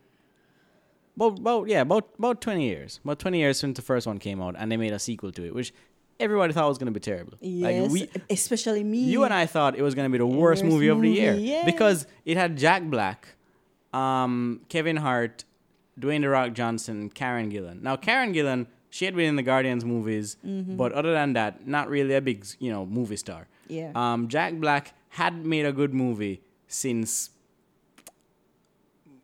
about, 1.16 1.40
about 1.40 1.68
yeah, 1.68 1.82
about 1.82 2.10
about 2.18 2.42
twenty 2.42 2.66
years, 2.68 3.00
about 3.04 3.20
twenty 3.20 3.40
years 3.40 3.60
since 3.60 3.76
the 3.76 3.82
first 3.84 4.08
one 4.08 4.18
came 4.20 4.42
out, 4.42 4.56
and 4.58 4.72
they 4.72 4.78
made 4.78 4.94
a 4.94 5.00
sequel 5.00 5.32
to 5.32 5.46
it, 5.46 5.54
which 5.56 5.74
everybody 6.20 6.54
thought 6.54 6.66
it 6.66 6.70
was 6.70 6.78
gonna 6.78 6.92
be 6.92 7.00
terrible. 7.00 7.34
Yes. 7.42 7.82
Like 7.82 7.92
we, 7.92 8.10
especially 8.30 8.84
me. 8.84 9.00
you 9.00 9.24
and 9.24 9.34
I 9.34 9.46
thought 9.46 9.76
it 9.78 9.82
was 9.82 9.96
gonna 9.96 10.10
be 10.10 10.18
the 10.18 10.26
worst 10.26 10.64
Worst 10.64 10.64
movie 10.64 10.88
of 10.88 11.02
the 11.02 11.10
year 11.10 11.64
because 11.66 12.06
it 12.26 12.38
had 12.38 12.58
Jack 12.58 12.84
Black, 12.84 13.28
um, 13.94 14.62
Kevin 14.70 14.98
Hart, 14.98 15.44
Dwayne 16.00 16.22
the 16.22 16.30
Rock 16.30 16.54
Johnson, 16.54 17.10
Karen 17.10 17.52
Gillan. 17.52 17.82
Now 17.82 17.96
Karen 17.96 18.34
Gillan, 18.34 18.68
she 18.90 19.06
had 19.06 19.16
been 19.16 19.26
in 19.30 19.36
the 19.36 19.44
Guardians 19.44 19.84
movies, 19.86 20.38
Mm-hmm. 20.46 20.76
but 20.78 20.92
other 20.94 21.14
than 21.14 21.34
that, 21.34 21.68
not 21.68 21.90
really 21.90 22.14
a 22.16 22.22
big 22.22 22.46
you 22.60 22.72
know 22.72 22.86
movie 22.86 23.18
star. 23.18 23.48
Yeah. 23.68 23.92
Um, 23.96 24.28
Jack 24.28 24.54
Black 24.56 24.94
had 25.10 25.46
made 25.46 25.66
a 25.66 25.72
good 25.74 25.94
movie 25.94 26.42
since 26.68 27.30
I, 27.98 28.02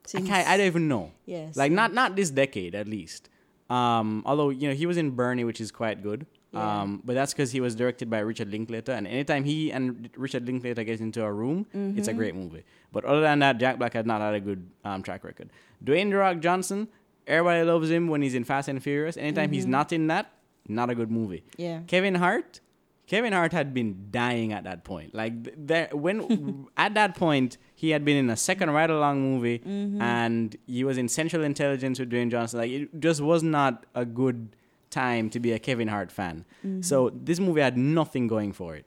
Since- 0.07 0.27
can't, 0.27 0.47
I 0.47 0.57
don't 0.57 0.65
even 0.67 0.87
know. 0.87 1.11
Yes. 1.25 1.55
Like 1.55 1.71
not 1.71 1.93
not 1.93 2.15
this 2.15 2.29
decade 2.31 2.73
at 2.75 2.87
least. 2.87 3.29
Um, 3.69 4.23
although 4.25 4.49
you 4.49 4.67
know 4.67 4.73
he 4.73 4.85
was 4.87 4.97
in 4.97 5.11
Bernie, 5.11 5.43
which 5.43 5.61
is 5.61 5.71
quite 5.71 6.01
good. 6.01 6.25
Yeah. 6.51 6.81
Um, 6.81 7.01
but 7.05 7.13
that's 7.13 7.31
because 7.33 7.51
he 7.51 7.61
was 7.61 7.75
directed 7.75 8.09
by 8.09 8.19
Richard 8.19 8.49
Linklater, 8.49 8.91
and 8.91 9.05
anytime 9.05 9.43
he 9.43 9.71
and 9.71 10.09
Richard 10.17 10.45
Linklater 10.47 10.83
get 10.83 10.99
into 10.99 11.23
a 11.23 11.31
room, 11.31 11.67
it's 11.95 12.07
a 12.07 12.13
great 12.13 12.33
movie. 12.33 12.63
But 12.91 13.05
other 13.05 13.21
than 13.21 13.39
that, 13.39 13.59
Jack 13.59 13.77
Black 13.77 13.93
had 13.93 14.07
not 14.07 14.19
had 14.21 14.33
a 14.33 14.39
good 14.39 14.67
um, 14.83 15.03
track 15.03 15.23
record. 15.23 15.51
Dwayne 15.83 16.09
The 16.09 16.17
Rock 16.17 16.39
Johnson, 16.39 16.87
everybody 17.27 17.63
loves 17.63 17.89
him 17.91 18.07
when 18.07 18.21
he's 18.23 18.33
in 18.33 18.43
Fast 18.45 18.67
and 18.67 18.81
Furious. 18.81 19.15
Anytime 19.15 19.51
he's 19.51 19.67
not 19.67 19.93
in 19.93 20.07
that, 20.07 20.31
not 20.67 20.89
a 20.89 20.95
good 20.95 21.11
movie. 21.11 21.43
Yeah. 21.57 21.81
Kevin 21.85 22.15
Hart, 22.15 22.61
Kevin 23.05 23.33
Hart 23.33 23.53
had 23.53 23.73
been 23.73 24.07
dying 24.11 24.51
at 24.51 24.63
that 24.63 24.83
point. 24.83 25.13
Like 25.13 25.33
there, 25.55 25.89
when 25.93 26.67
at 26.77 26.95
that 26.95 27.15
point 27.15 27.57
he 27.75 27.91
had 27.91 28.03
been 28.03 28.17
in 28.17 28.29
a 28.29 28.35
second 28.37 28.71
ride 28.71 28.89
along 28.89 29.21
movie, 29.21 29.61
and 29.65 30.55
he 30.65 30.83
was 30.83 30.97
in 30.97 31.07
Central 31.09 31.43
Intelligence 31.43 31.99
with 31.99 32.09
Dwayne 32.11 32.31
Johnson. 32.31 32.59
Like 32.59 32.71
it 32.71 32.99
just 32.99 33.21
was 33.21 33.43
not 33.43 33.85
a 33.95 34.03
good 34.05 34.55
time 34.89 35.29
to 35.31 35.39
be 35.39 35.51
a 35.51 35.59
Kevin 35.59 35.87
Hart 35.87 36.11
fan. 36.11 36.45
So 36.81 37.09
this 37.13 37.39
movie 37.39 37.61
had 37.61 37.77
nothing 37.77 38.27
going 38.27 38.53
for 38.53 38.75
it. 38.75 38.85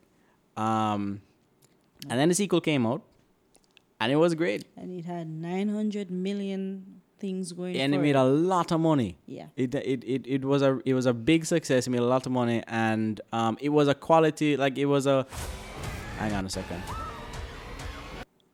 Um, 0.56 1.22
and 2.08 2.18
then 2.18 2.28
the 2.28 2.34
sequel 2.34 2.60
came 2.60 2.86
out, 2.86 3.02
and 4.00 4.10
it 4.12 4.16
was 4.16 4.34
great, 4.34 4.64
And 4.76 4.98
it 4.98 5.04
had 5.04 5.28
900 5.28 6.10
million 6.10 7.00
things 7.18 7.52
going 7.52 7.76
and 7.76 7.94
it 7.94 7.98
made 7.98 8.16
a 8.16 8.24
lot 8.24 8.72
of 8.72 8.80
money. 8.80 9.16
Yeah. 9.26 9.46
It, 9.56 9.74
it 9.76 10.02
it 10.02 10.26
it 10.26 10.44
was 10.44 10.60
a 10.62 10.80
it 10.84 10.94
was 10.94 11.06
a 11.06 11.14
big 11.14 11.44
success. 11.46 11.86
It 11.86 11.90
made 11.90 12.00
a 12.00 12.12
lot 12.16 12.26
of 12.26 12.32
money, 12.32 12.62
and 12.66 13.20
um, 13.32 13.56
it 13.60 13.68
was 13.68 13.86
a 13.88 13.94
quality 13.94 14.56
like 14.56 14.76
it 14.76 14.86
was 14.86 15.06
a. 15.06 15.26
Hang 16.18 16.32
on 16.34 16.44
a 16.46 16.50
second. 16.50 16.82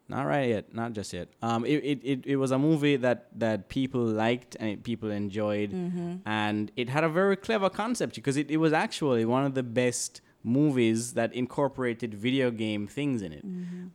Not 0.09 0.23
right 0.27 0.49
yet, 0.49 0.75
not 0.75 0.95
just 0.95 1.13
yet. 1.13 1.29
Um, 1.43 1.67
it, 1.67 1.85
it, 1.85 2.01
it, 2.03 2.27
it 2.27 2.37
was 2.37 2.51
a 2.51 2.59
movie 2.59 2.97
that, 2.97 3.29
that 3.39 3.69
people 3.69 4.01
liked 4.01 4.57
and 4.59 4.71
it, 4.71 4.83
people 4.83 5.11
enjoyed, 5.11 5.71
and 6.25 6.73
it 6.77 6.89
had 6.89 7.05
a 7.05 7.09
very 7.11 7.37
clever 7.37 7.69
concept 7.69 8.15
because 8.15 8.37
it, 8.39 8.51
it 8.51 8.57
was 8.57 8.73
actually 8.73 9.25
one 9.27 9.45
of 9.45 9.55
the 9.55 9.63
best 9.63 10.23
movies 10.43 11.13
that 11.13 11.35
incorporated 11.35 12.15
video 12.15 12.51
game 12.51 12.87
things 12.87 13.21
in 13.23 13.33
it. 13.33 13.45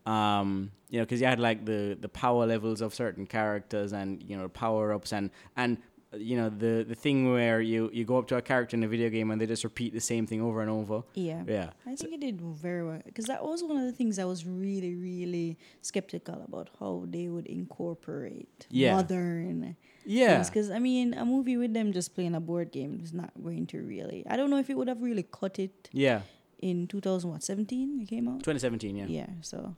Um, 0.05 0.71
you 0.89 0.99
know, 0.99 1.05
because 1.05 1.19
you 1.21 1.25
had 1.25 1.39
like 1.39 1.65
the 1.65 1.97
the 1.99 2.09
power 2.09 2.45
levels 2.45 2.79
of 2.81 2.93
certain 2.93 3.25
characters 3.25 3.93
and 3.93 4.21
you 4.21 4.37
know 4.37 4.47
power 4.49 4.93
ups 4.93 5.11
and 5.13 5.31
and 5.57 5.77
you 6.17 6.35
know 6.37 6.49
the 6.49 6.85
the 6.87 6.95
thing 6.95 7.31
where 7.31 7.59
you 7.61 7.89
you 7.93 8.05
go 8.05 8.17
up 8.17 8.27
to 8.27 8.35
a 8.37 8.41
character 8.41 8.75
in 8.77 8.83
a 8.83 8.87
video 8.87 9.09
game 9.09 9.31
and 9.31 9.39
they 9.41 9.45
just 9.45 9.63
repeat 9.63 9.93
the 9.93 9.99
same 9.99 10.25
thing 10.27 10.41
over 10.41 10.61
and 10.61 10.69
over. 10.69 11.03
Yeah. 11.15 11.43
Yeah. 11.47 11.69
I 11.85 11.95
think 11.95 12.13
it 12.13 12.19
did 12.19 12.39
very 12.41 12.83
well 12.85 13.01
because 13.05 13.25
that 13.25 13.43
was 13.43 13.63
one 13.63 13.77
of 13.77 13.85
the 13.85 13.91
things 13.91 14.19
I 14.19 14.25
was 14.25 14.45
really, 14.45 14.95
really 14.95 15.57
skeptical 15.81 16.41
about 16.47 16.69
how 16.79 17.05
they 17.09 17.27
would 17.29 17.47
incorporate 17.47 18.67
Yeah. 18.69 18.95
modern. 18.95 19.75
Yeah. 20.05 20.43
Because 20.43 20.69
I 20.69 20.79
mean, 20.79 21.13
a 21.13 21.25
movie 21.25 21.57
with 21.57 21.73
them 21.73 21.93
just 21.93 22.13
playing 22.15 22.35
a 22.35 22.39
board 22.39 22.71
game 22.71 22.99
is 23.03 23.13
not 23.13 23.31
going 23.41 23.65
to 23.67 23.81
really. 23.81 24.23
I 24.29 24.35
don't 24.37 24.49
know 24.49 24.59
if 24.59 24.69
it 24.69 24.77
would 24.77 24.87
have 24.87 25.01
really 25.01 25.23
cut 25.23 25.59
it 25.59 25.89
Yeah. 25.91 26.21
in 26.61 26.87
2017. 26.87 28.01
It 28.01 28.07
came 28.07 28.27
out. 28.27 28.39
2017, 28.43 28.95
yeah. 28.95 29.05
Yeah. 29.07 29.27
So 29.41 29.75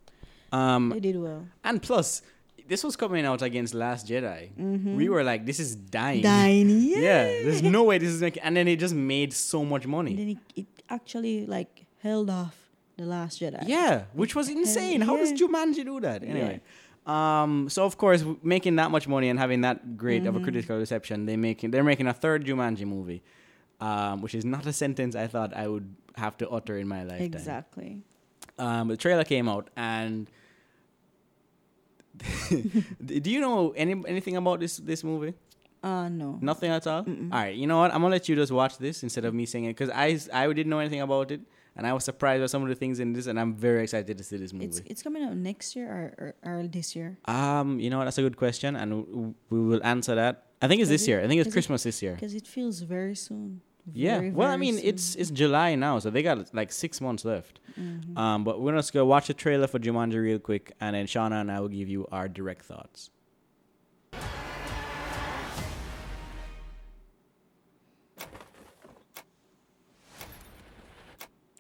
Um, 0.52 0.90
they 0.90 1.00
did 1.00 1.18
well. 1.20 1.48
and 1.64 1.82
plus, 1.82 2.22
this 2.68 2.84
was 2.84 2.96
coming 2.96 3.26
out 3.26 3.42
against 3.42 3.74
Last 3.74 4.08
Jedi. 4.08 4.50
We 4.96 5.10
were 5.10 5.24
like, 5.24 5.46
this 5.46 5.60
is 5.60 5.76
dying. 5.76 6.22
Dying. 6.22 6.70
Yeah. 6.90 6.98
Yeah, 7.00 7.24
there's 7.44 7.62
no 7.64 7.84
way 7.84 7.98
this 7.98 8.10
is 8.10 8.22
making. 8.22 8.44
And 8.44 8.56
then 8.58 8.68
it 8.68 8.78
just 8.80 8.96
made 8.96 9.34
so 9.34 9.64
much 9.66 9.84
And 9.84 9.92
money. 9.92 10.16
then 10.16 10.30
it, 10.30 10.38
it 10.56 10.66
actually 10.90 11.46
like 11.46 11.86
held 12.02 12.30
off 12.30 12.56
the 12.98 13.06
Last 13.06 13.42
Jedi. 13.42 13.64
Yeah, 13.68 14.06
which 14.14 14.36
was 14.36 14.50
insane. 14.50 15.02
How 15.02 15.18
does. 15.18 15.34
Jumanji 15.34 15.84
do 15.86 16.00
that? 16.02 16.24
Anyway. 16.24 16.62
Um, 17.06 17.70
so 17.70 17.86
of 17.86 17.98
course, 17.98 18.24
making 18.42 18.78
that 18.78 18.90
much 18.90 19.08
money 19.08 19.30
and 19.30 19.38
having 19.38 19.62
that 19.62 19.96
great 19.98 20.24
Mm-hmm. 20.24 20.36
of 20.36 20.42
a 20.42 20.44
critical 20.44 20.78
reception, 20.78 21.26
they 21.28 21.38
making 21.38 21.70
they're 21.72 21.84
making 21.84 22.08
a 22.08 22.14
third 22.14 22.46
Jumanji 22.46 22.86
movie, 22.88 23.22
um, 23.80 24.22
which 24.22 24.34
is 24.34 24.44
not 24.46 24.66
a 24.66 24.74
sentence 24.74 25.16
I 25.16 25.28
thought 25.28 25.54
I 25.56 25.68
would 25.68 25.94
have 26.16 26.36
to 26.38 26.50
utter 26.50 26.78
in 26.78 26.88
my 26.88 27.04
lifetime. 27.04 27.22
Exactly. 27.26 28.02
Um, 28.58 28.88
the 28.88 28.98
trailer 28.98 29.24
came 29.24 29.48
out, 29.50 29.70
and 29.76 30.28
do 33.06 33.30
you 33.32 33.40
know 33.42 33.72
any 33.76 33.94
anything 34.08 34.38
about 34.38 34.60
this 34.60 34.78
this 34.78 35.04
movie? 35.04 35.34
Uh 35.84 36.10
no. 36.10 36.38
Nothing 36.42 36.72
at 36.72 36.88
all. 36.88 37.06
All 37.08 37.30
right, 37.32 37.56
you 37.56 37.68
know 37.68 37.80
what? 37.80 37.92
I'm 37.94 38.02
gonna 38.02 38.14
let 38.16 38.28
you 38.28 38.36
just 38.36 38.52
watch 38.52 38.78
this 38.78 39.04
instead 39.04 39.26
of 39.26 39.34
me 39.34 39.46
saying 39.46 39.66
it 39.66 39.76
because 39.78 39.90
I 39.92 40.18
I 40.34 40.48
didn't 40.52 40.70
know 40.70 40.80
anything 40.80 41.02
about 41.02 41.30
it, 41.32 41.42
and 41.76 41.86
I 41.86 41.94
was 41.94 42.04
surprised 42.04 42.42
by 42.42 42.48
some 42.48 42.64
of 42.64 42.70
the 42.70 42.76
things 42.76 43.00
in 43.00 43.14
this, 43.14 43.28
and 43.28 43.40
I'm 43.40 43.54
very 43.54 43.84
excited 43.84 44.18
to 44.18 44.24
see 44.24 44.38
this 44.38 44.52
movie. 44.52 44.66
It's 44.66 44.80
it's 44.86 45.04
coming 45.04 45.24
out 45.24 45.36
next 45.38 45.76
year 45.76 45.88
or, 45.88 46.34
or, 46.44 46.60
or 46.62 46.68
this 46.68 46.96
year. 46.96 47.18
um, 47.26 47.80
you 47.80 47.90
know 47.92 48.00
what? 48.00 48.06
That's 48.06 48.18
a 48.18 48.24
good 48.24 48.38
question, 48.38 48.76
and 48.76 48.90
w- 48.92 49.34
we 49.52 49.60
will 49.60 49.84
answer 49.84 50.16
that. 50.16 50.46
I 50.62 50.68
think 50.68 50.82
it's 50.82 50.90
this 50.90 51.04
it- 51.04 51.10
year. 51.10 51.20
I 51.22 51.28
think 51.28 51.40
it's 51.42 51.50
is 51.50 51.54
it- 51.54 51.58
Christmas 51.58 51.84
this 51.84 52.02
year. 52.02 52.14
Because 52.16 52.34
it 52.34 52.48
feels 52.48 52.80
very 52.82 53.14
soon. 53.16 53.62
Yeah. 53.94 54.18
Very, 54.20 54.32
well, 54.32 54.50
I 54.50 54.58
mean, 54.58 54.78
soon. 54.78 54.86
it's 54.86 55.16
it's 55.16 55.30
July 55.32 55.76
now, 55.76 56.00
so 56.00 56.10
they 56.10 56.24
got 56.24 56.54
like 56.54 56.72
six 56.72 57.00
months 57.00 57.24
left. 57.26 57.60
Mm-hmm. 57.80 58.18
Um, 58.18 58.44
but 58.44 58.60
we're 58.60 58.72
gonna 58.72 58.80
just 58.80 58.94
go 58.94 59.06
watch 59.06 59.28
the 59.28 59.34
trailer 59.34 59.68
for 59.68 59.80
Jumanji 59.80 60.22
real 60.22 60.40
quick, 60.40 60.74
and 60.80 60.96
then 60.96 61.06
Shauna 61.06 61.42
and 61.42 61.52
I 61.52 61.60
will 61.60 61.68
give 61.70 61.88
you 61.88 62.08
our 62.12 62.28
direct 62.28 62.66
thoughts. 62.66 63.12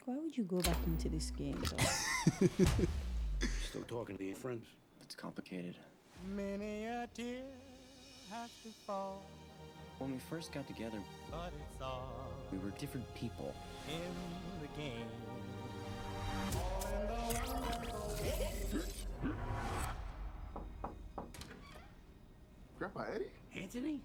Why 0.05 0.17
would 0.17 0.37
you 0.37 0.43
go 0.43 0.59
back 0.59 0.77
into 0.85 1.09
this 1.09 1.31
game? 1.31 1.61
though? 1.61 2.47
Still 3.69 3.81
talking 3.87 4.17
to 4.17 4.23
your 4.23 4.35
friends? 4.35 4.65
It's 5.01 5.15
complicated. 5.15 5.75
Many 6.35 6.85
a 6.85 7.07
tear 7.13 7.41
has 8.31 8.49
to 8.63 8.69
fall, 8.85 9.23
When 9.99 10.11
we 10.11 10.17
first 10.29 10.51
got 10.51 10.67
together, 10.67 10.97
but 11.31 11.53
it's 11.71 11.81
all 11.81 12.09
we 12.51 12.57
were 12.57 12.71
different 12.71 13.05
people. 13.15 13.53
in 13.87 14.61
the 14.61 14.81
game. 14.81 15.07
Grandpa 22.77 23.03
Eddie? 23.13 23.25
Anthony? 23.61 24.01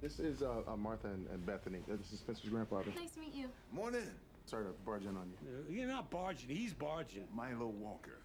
This 0.00 0.18
is 0.18 0.42
uh, 0.42 0.62
uh, 0.66 0.76
Martha 0.76 1.08
and, 1.08 1.26
and 1.28 1.44
Bethany. 1.46 1.78
Uh, 1.90 1.96
This 1.96 2.12
is 2.12 2.18
Spencer's 2.20 2.48
grandfather. 2.50 2.86
Nice 2.96 3.12
to 3.12 3.20
meet 3.20 3.34
you. 3.34 3.48
Morning. 3.72 4.02
Sorry 4.46 4.64
to 4.64 4.70
barge 4.84 5.02
in 5.02 5.16
on 5.16 5.30
you. 5.30 5.36
Uh, 5.48 5.72
You're 5.72 5.88
not 5.88 6.10
barging, 6.10 6.50
he's 6.50 6.74
barging. 6.74 7.24
Milo 7.34 7.66
Walker. 7.68 8.18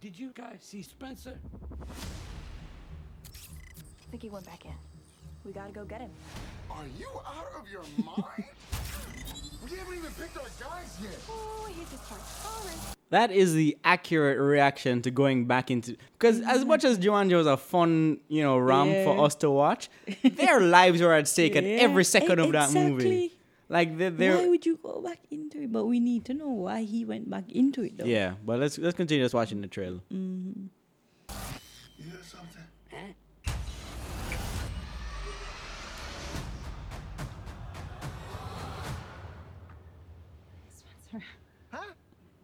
Did 0.00 0.18
you 0.18 0.32
guys 0.34 0.58
see 0.60 0.82
Spencer? 0.82 1.38
I 1.82 1.86
think 4.10 4.22
he 4.22 4.28
went 4.28 4.46
back 4.46 4.64
in. 4.64 4.72
We 5.46 5.52
gotta 5.52 5.72
go 5.72 5.84
get 5.84 6.00
him. 6.00 6.10
Are 6.70 6.84
you 6.98 7.08
out 7.24 7.46
of 7.58 7.70
your 7.70 7.82
mind? 8.04 8.44
we 9.70 9.76
haven't 9.76 9.94
even 9.98 10.10
picked 10.12 10.36
our 10.36 10.42
guys 10.60 10.98
yet. 11.02 11.18
Oh, 11.30 11.68
he's 11.72 11.88
just 11.90 12.04
part. 12.08 12.20
All 12.44 12.66
right. 12.66 12.76
that 13.10 13.30
is 13.30 13.54
the 13.54 13.76
accurate 13.84 14.38
reaction 14.40 15.02
to 15.02 15.10
going 15.10 15.46
back 15.46 15.70
into 15.70 15.96
because 16.18 16.40
as 16.42 16.64
much 16.64 16.84
as 16.84 16.98
Jumanji 16.98 17.36
was 17.36 17.46
a 17.46 17.56
fun, 17.56 18.18
you 18.28 18.42
know, 18.42 18.58
rom 18.58 18.88
for 19.04 19.24
us 19.24 19.34
to 19.36 19.50
watch, 19.50 19.88
their 20.24 20.60
lives 20.60 21.00
were 21.00 21.12
at 21.14 21.28
stake 21.28 21.54
at 21.56 21.64
every 21.64 22.04
second 22.04 22.38
of 22.40 22.52
that 22.52 22.72
movie. 22.72 22.94
exactly. 22.94 23.32
Like 23.68 23.98
they're, 23.98 24.10
Why 24.12 24.16
they're 24.16 24.48
would 24.48 24.64
you 24.64 24.78
go 24.80 25.00
back 25.02 25.18
into 25.30 25.62
it? 25.62 25.72
But 25.72 25.86
we 25.86 25.98
need 25.98 26.24
to 26.26 26.34
know 26.34 26.48
why 26.50 26.82
he 26.82 27.04
went 27.04 27.28
back 27.28 27.50
into 27.50 27.82
it, 27.82 27.98
though. 27.98 28.04
yeah. 28.04 28.34
But 28.44 28.60
let's 28.60 28.78
let's 28.78 28.96
continue 28.96 29.24
just 29.24 29.34
watching 29.34 29.60
the 29.60 29.66
trailer. 29.66 29.98
Mm. 30.12 30.68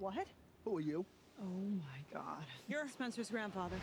What? 0.02 0.26
Who 0.64 0.78
are 0.78 0.80
you? 0.80 1.06
Oh 1.40 1.44
my 1.44 2.00
god. 2.12 2.44
You're 2.66 2.88
Spencer's 2.88 3.30
grandfather. 3.30 3.76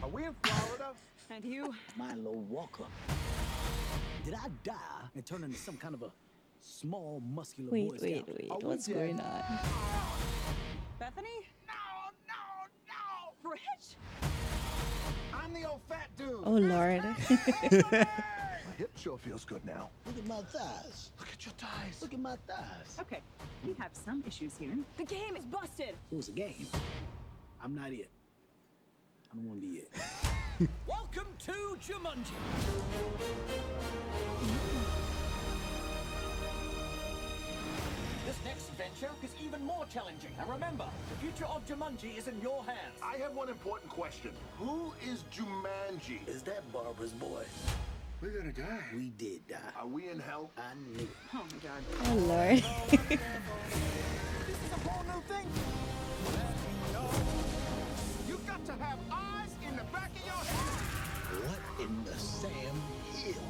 Are 0.00 0.08
we 0.08 0.26
in 0.26 0.34
Florida? 0.44 0.92
And 1.28 1.44
you? 1.44 1.74
Milo 1.96 2.30
Walker. 2.48 2.84
Did 4.24 4.34
I 4.34 4.46
die 4.62 4.72
and 5.16 5.26
turn 5.26 5.42
into 5.42 5.58
some 5.58 5.76
kind 5.76 5.94
of 5.94 6.04
a 6.04 6.12
small, 6.60 7.20
muscular 7.34 7.72
Wait, 7.72 7.88
boy 7.88 7.96
wait, 8.00 8.24
scout? 8.26 8.36
wait. 8.38 8.50
Are 8.52 8.58
we 8.58 8.64
What's 8.68 8.86
going 8.86 9.18
on? 9.18 9.42
Bethany? 11.00 11.48
No, 11.66 12.12
no, 12.28 13.42
no! 13.42 13.50
Rich? 13.50 13.96
I'm 15.34 15.52
the 15.52 15.68
old 15.68 15.80
fat 15.88 16.10
dude. 16.16 16.42
Oh, 16.44 16.52
Lord. 16.52 17.02
My 18.72 18.78
hip 18.78 18.96
sure 18.96 19.18
feels 19.18 19.44
good 19.44 19.62
now. 19.66 19.90
Look 20.06 20.16
at 20.16 20.26
my 20.26 20.40
thighs. 20.44 21.10
Look 21.18 21.28
at 21.30 21.44
your 21.44 21.52
thighs. 21.58 22.00
Look 22.00 22.14
at 22.14 22.20
my 22.20 22.36
thighs. 22.48 22.96
Okay, 23.00 23.20
we 23.66 23.74
have 23.78 23.90
some 23.92 24.24
issues 24.26 24.56
here. 24.58 24.74
The 24.96 25.04
game 25.04 25.36
is 25.36 25.44
busted. 25.44 25.94
It 26.10 26.16
was 26.16 26.30
a 26.30 26.32
game. 26.32 26.66
I'm 27.62 27.74
not 27.74 27.90
it. 27.90 28.08
I 29.30 29.36
don't 29.36 29.46
want 29.46 29.60
to 29.60 29.68
be 29.68 29.74
it. 29.74 29.90
Welcome 30.88 31.26
to 31.40 31.52
Jumanji. 31.86 32.32
This 38.24 38.38
next 38.46 38.70
adventure 38.70 39.10
is 39.22 39.32
even 39.44 39.62
more 39.66 39.84
challenging. 39.92 40.30
And 40.40 40.48
remember, 40.48 40.86
the 41.10 41.16
future 41.16 41.44
of 41.44 41.66
Jumanji 41.66 42.16
is 42.16 42.26
in 42.26 42.40
your 42.40 42.64
hands. 42.64 42.96
I 43.02 43.18
have 43.18 43.34
one 43.34 43.50
important 43.50 43.90
question. 43.90 44.30
Who 44.56 44.94
is 45.06 45.24
Jumanji? 45.30 46.26
Is 46.26 46.40
that 46.44 46.62
Barbara's 46.72 47.12
boy? 47.12 47.44
We're 48.22 48.30
gonna 48.30 48.52
die. 48.52 48.84
We 48.94 49.10
did 49.10 49.48
die. 49.48 49.56
Are 49.76 49.88
we 49.88 50.08
in 50.08 50.20
hell? 50.20 50.52
I 50.56 50.74
knew 50.74 51.00
it. 51.00 51.08
Oh 51.34 51.42
my 51.42 51.58
god. 51.58 51.82
oh, 52.04 52.14
Lord. 52.14 52.62
This 54.46 54.56
is 54.56 54.72
a 54.72 54.88
whole 54.88 55.02
new 55.02 55.20
thing. 55.26 55.48
You 58.28 58.38
got 58.46 58.64
to 58.66 58.72
have 58.74 58.98
eyes 59.10 59.50
in 59.66 59.76
the 59.76 59.82
back 59.84 60.10
of 60.14 60.24
your 60.24 60.34
head. 60.34 61.48
What 61.48 61.84
in 61.84 62.04
the 62.04 62.16
Sam 62.16 62.80
Hill? 63.12 63.42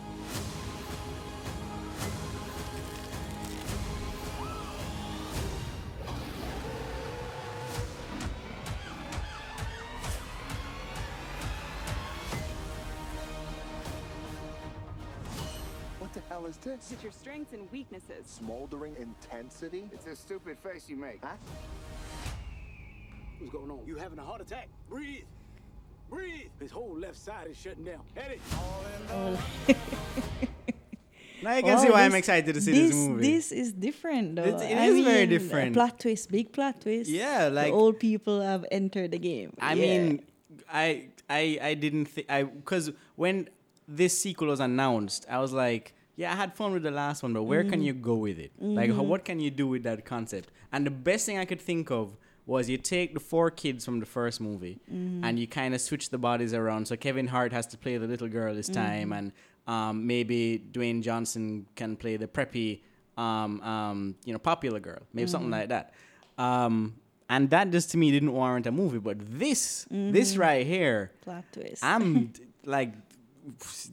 What 16.53 16.61
the 16.63 16.69
hell 16.71 16.79
is 16.79 16.85
this? 16.89 16.93
It's 16.93 17.03
your 17.03 17.13
strengths 17.13 17.53
and 17.55 17.71
weaknesses. 17.73 18.27
Smoldering 18.27 18.95
intensity? 18.99 19.89
It's 19.93 20.07
a 20.07 20.15
stupid 20.15 20.59
face 20.59 20.87
you 20.89 20.97
make. 20.97 21.21
Huh? 21.23 21.31
What's 23.39 23.53
going 23.53 23.71
on? 23.71 23.81
You 23.87 23.97
having 23.97 24.19
a 24.19 24.23
heart 24.23 24.41
attack? 24.43 24.69
Breathe. 24.89 25.25
Breathe. 26.11 26.49
His 26.61 26.71
whole 26.71 26.95
left 26.97 27.17
side 27.17 27.47
is 27.51 27.57
shutting 27.57 27.85
down. 27.85 28.01
Eddie. 28.17 28.39
Now 31.43 31.57
you 31.57 31.63
can 31.65 31.77
Oh, 31.77 31.83
see 31.83 31.91
why 31.91 32.03
I'm 32.05 32.15
excited 32.15 32.55
to 32.55 32.61
see 32.61 32.71
this, 32.71 32.95
movie. 32.95 33.21
This 33.33 33.51
is 33.51 33.73
different, 33.73 34.37
though. 34.37 34.45
It- 34.45 34.61
it 34.71 34.79
I 34.79 34.85
is 34.87 35.05
very 35.05 35.21
mean, 35.27 35.29
different. 35.29 35.73
Plot 35.73 35.99
twist, 35.99 36.31
big 36.31 36.53
plot 36.53 36.81
twist. 36.83 37.11
Yeah, 37.11 37.49
The 37.49 37.55
like- 37.57 37.73
old 37.73 37.99
people 37.99 38.41
have 38.41 38.65
entered 38.71 39.11
the 39.11 39.19
game. 39.19 39.53
I 39.61 39.73
Yeah. 39.75 39.81
mean, 40.03 40.23
I 40.73 41.09
I 41.29 41.59
I 41.61 41.75
didn't 41.75 42.05
think 42.07 42.31
I 42.31 42.45
because 42.45 42.93
when 43.17 43.49
this 43.89 44.17
sequel 44.17 44.47
was 44.49 44.61
announced, 44.61 45.27
I 45.29 45.41
was 45.41 45.53
like, 45.53 45.95
yeah, 46.17 46.33
I 46.33 46.37
had 46.37 46.55
fun 46.55 46.73
with 46.73 46.83
the 46.83 46.91
last 46.91 47.23
one, 47.23 47.33
but 47.33 47.45
where 47.45 47.61
Mm-hmm. 47.63 47.71
can 47.71 47.83
you 47.83 47.93
go 47.95 48.15
with 48.17 48.39
it? 48.39 48.53
Like, 48.61 48.93
how, 48.95 49.03
what 49.03 49.25
can 49.25 49.41
you 49.41 49.51
do 49.51 49.67
with 49.67 49.83
that 49.85 50.05
concept? 50.05 50.51
And 50.73 50.87
the 50.87 50.91
best 50.91 51.27
thing 51.27 51.39
I 51.39 51.45
could 51.45 51.61
think 51.61 51.91
of 51.91 52.17
was 52.45 52.69
you 52.69 52.77
take 52.77 53.15
the 53.15 53.21
four 53.21 53.51
kids 53.51 53.85
from 53.85 54.01
the 54.01 54.07
first 54.07 54.41
movie 54.41 54.81
Mm-hmm. 54.93 55.25
and 55.25 55.39
you 55.39 55.47
kind 55.47 55.75
of 55.75 55.81
switch 55.81 56.11
the 56.11 56.19
bodies 56.19 56.53
around. 56.55 56.87
So 56.89 56.97
Kevin 56.97 57.29
Hart 57.29 57.53
has 57.53 57.67
to 57.69 57.79
play 57.79 57.97
the 57.99 58.07
little 58.07 58.29
girl 58.29 58.55
this 58.55 58.69
Mm-hmm. 58.69 58.83
time, 58.83 59.13
and 59.13 59.33
um, 59.67 60.07
maybe 60.07 60.63
Dwayne 60.73 61.03
Johnson 61.03 61.67
can 61.77 61.97
play 61.97 62.17
the 62.17 62.27
preppy, 62.27 62.81
um, 63.17 63.61
um, 63.63 64.17
you 64.25 64.33
know, 64.33 64.39
popular 64.41 64.81
girl, 64.81 65.03
maybe 65.13 65.29
something 65.29 65.51
Mm-hmm. 65.51 65.61
like 65.61 65.69
that. 65.71 65.95
Um, 66.39 66.95
and 67.29 67.49
that 67.51 67.71
just 67.71 67.91
to 67.93 67.97
me 67.97 68.11
didn't 68.11 68.33
warrant 68.33 68.67
a 68.67 68.73
movie. 68.73 68.99
But 68.99 69.17
this, 69.39 69.87
this 69.91 70.37
right 70.37 70.67
here, 70.67 71.13
plot 71.23 71.45
twist. 71.53 71.83
I'm 71.83 72.33
like, 72.65 72.93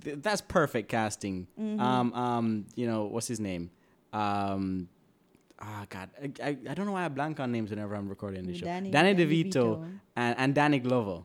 that's 0.04 0.41
perfect 0.41 0.89
casting. 0.89 1.47
Mm-hmm. 1.60 1.80
Um, 1.80 2.14
um, 2.14 2.66
you 2.76 2.88
know, 2.88 3.06
what's 3.06 3.28
his 3.28 3.39
name? 3.39 3.72
Um, 4.14 4.89
ah, 5.60 5.86
God, 5.89 6.10
I, 6.22 6.32
I, 6.43 6.58
I 6.70 6.74
don't 6.74 6.86
know 6.86 6.91
why 6.93 7.06
I 7.06 7.10
blank 7.10 7.39
on 7.39 7.52
names 7.52 7.70
whenever 7.70 7.95
I'm 7.95 8.10
recording 8.10 8.45
this 8.45 8.58
show. 8.58 8.66
Danny- 8.66 8.91
Danny, 8.91 9.16
DeVito, 9.16 9.52
DeVito. 9.52 9.78
Mm-hmm. 9.78 9.95
and, 10.16 10.36
and 10.38 10.56
Danny 10.56 10.80
Glover. 10.80 11.22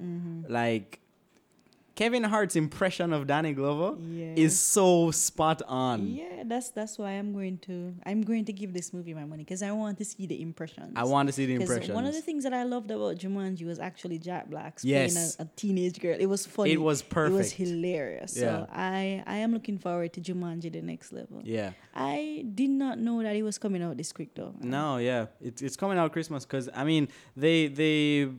Like, 0.49 1.01
Kevin 1.95 2.24
Hart's 2.24 2.57
impression 2.57 3.12
of 3.12 3.26
Danny 3.28 3.53
Glover 3.53 3.97
Yeah. 4.03 4.34
is 4.36 4.59
so 4.59 5.11
spot 5.12 5.62
on. 5.68 6.09
yeah, 6.09 6.42
that's 6.45 6.70
that's 6.70 6.99
why 6.99 7.11
I'm 7.12 7.32
going 7.32 7.59
to 7.68 7.95
I'm 8.05 8.22
going 8.22 8.45
to 8.47 8.53
give 8.53 8.72
this 8.72 8.92
movie 8.92 9.14
my 9.14 9.24
money 9.24 9.45
because 9.45 9.62
I 9.62 9.70
want 9.70 9.99
to 9.99 10.05
see 10.05 10.26
the 10.26 10.42
impressions. 10.42 10.92
I 10.97 11.05
want 11.05 11.28
to 11.28 11.32
see 11.32 11.47
the 11.47 11.55
impressions. 11.55 11.95
One 11.95 12.05
of 12.05 12.12
the 12.12 12.20
things 12.20 12.42
that 12.45 12.53
I 12.53 12.64
loved 12.64 12.90
about 12.90 13.16
Jumanji 13.18 13.64
was 13.64 13.78
actually 13.78 14.18
Jack 14.18 14.51
Black 14.51 14.78
Yes. 14.82 15.12
playing 15.14 15.34
a, 15.38 15.42
a 15.42 15.57
teenage 15.57 16.01
girl. 16.01 16.16
It 16.18 16.26
was 16.26 16.45
funny. 16.47 16.72
It 16.72 16.80
was 16.80 17.01
perfect. 17.03 17.34
It 17.34 17.38
was 17.38 17.53
hilarious. 17.53 18.36
Yeah. 18.36 18.42
So 18.42 18.68
I 18.72 19.22
I 19.26 19.36
am 19.36 19.53
looking 19.53 19.78
forward 19.78 20.12
to 20.14 20.20
Jumanji 20.20 20.72
the 20.72 20.82
next 20.82 21.12
level. 21.12 21.42
yeah. 21.45 21.72
I 21.95 22.45
did 22.55 22.70
not 22.70 22.99
know 22.99 23.22
that 23.22 23.36
it 23.36 23.45
was 23.45 23.57
coming 23.59 23.82
out 23.82 23.97
this 23.97 24.12
quick 24.12 24.34
though. 24.34 24.53
No, 24.61 24.97
yeah, 24.99 25.26
it's 25.40 25.62
it's 25.62 25.76
coming 25.76 25.97
out 25.99 26.12
Christmas 26.12 26.45
because 26.45 26.68
I 26.74 26.82
mean 26.82 27.07
they 27.36 27.68
they 27.68 28.30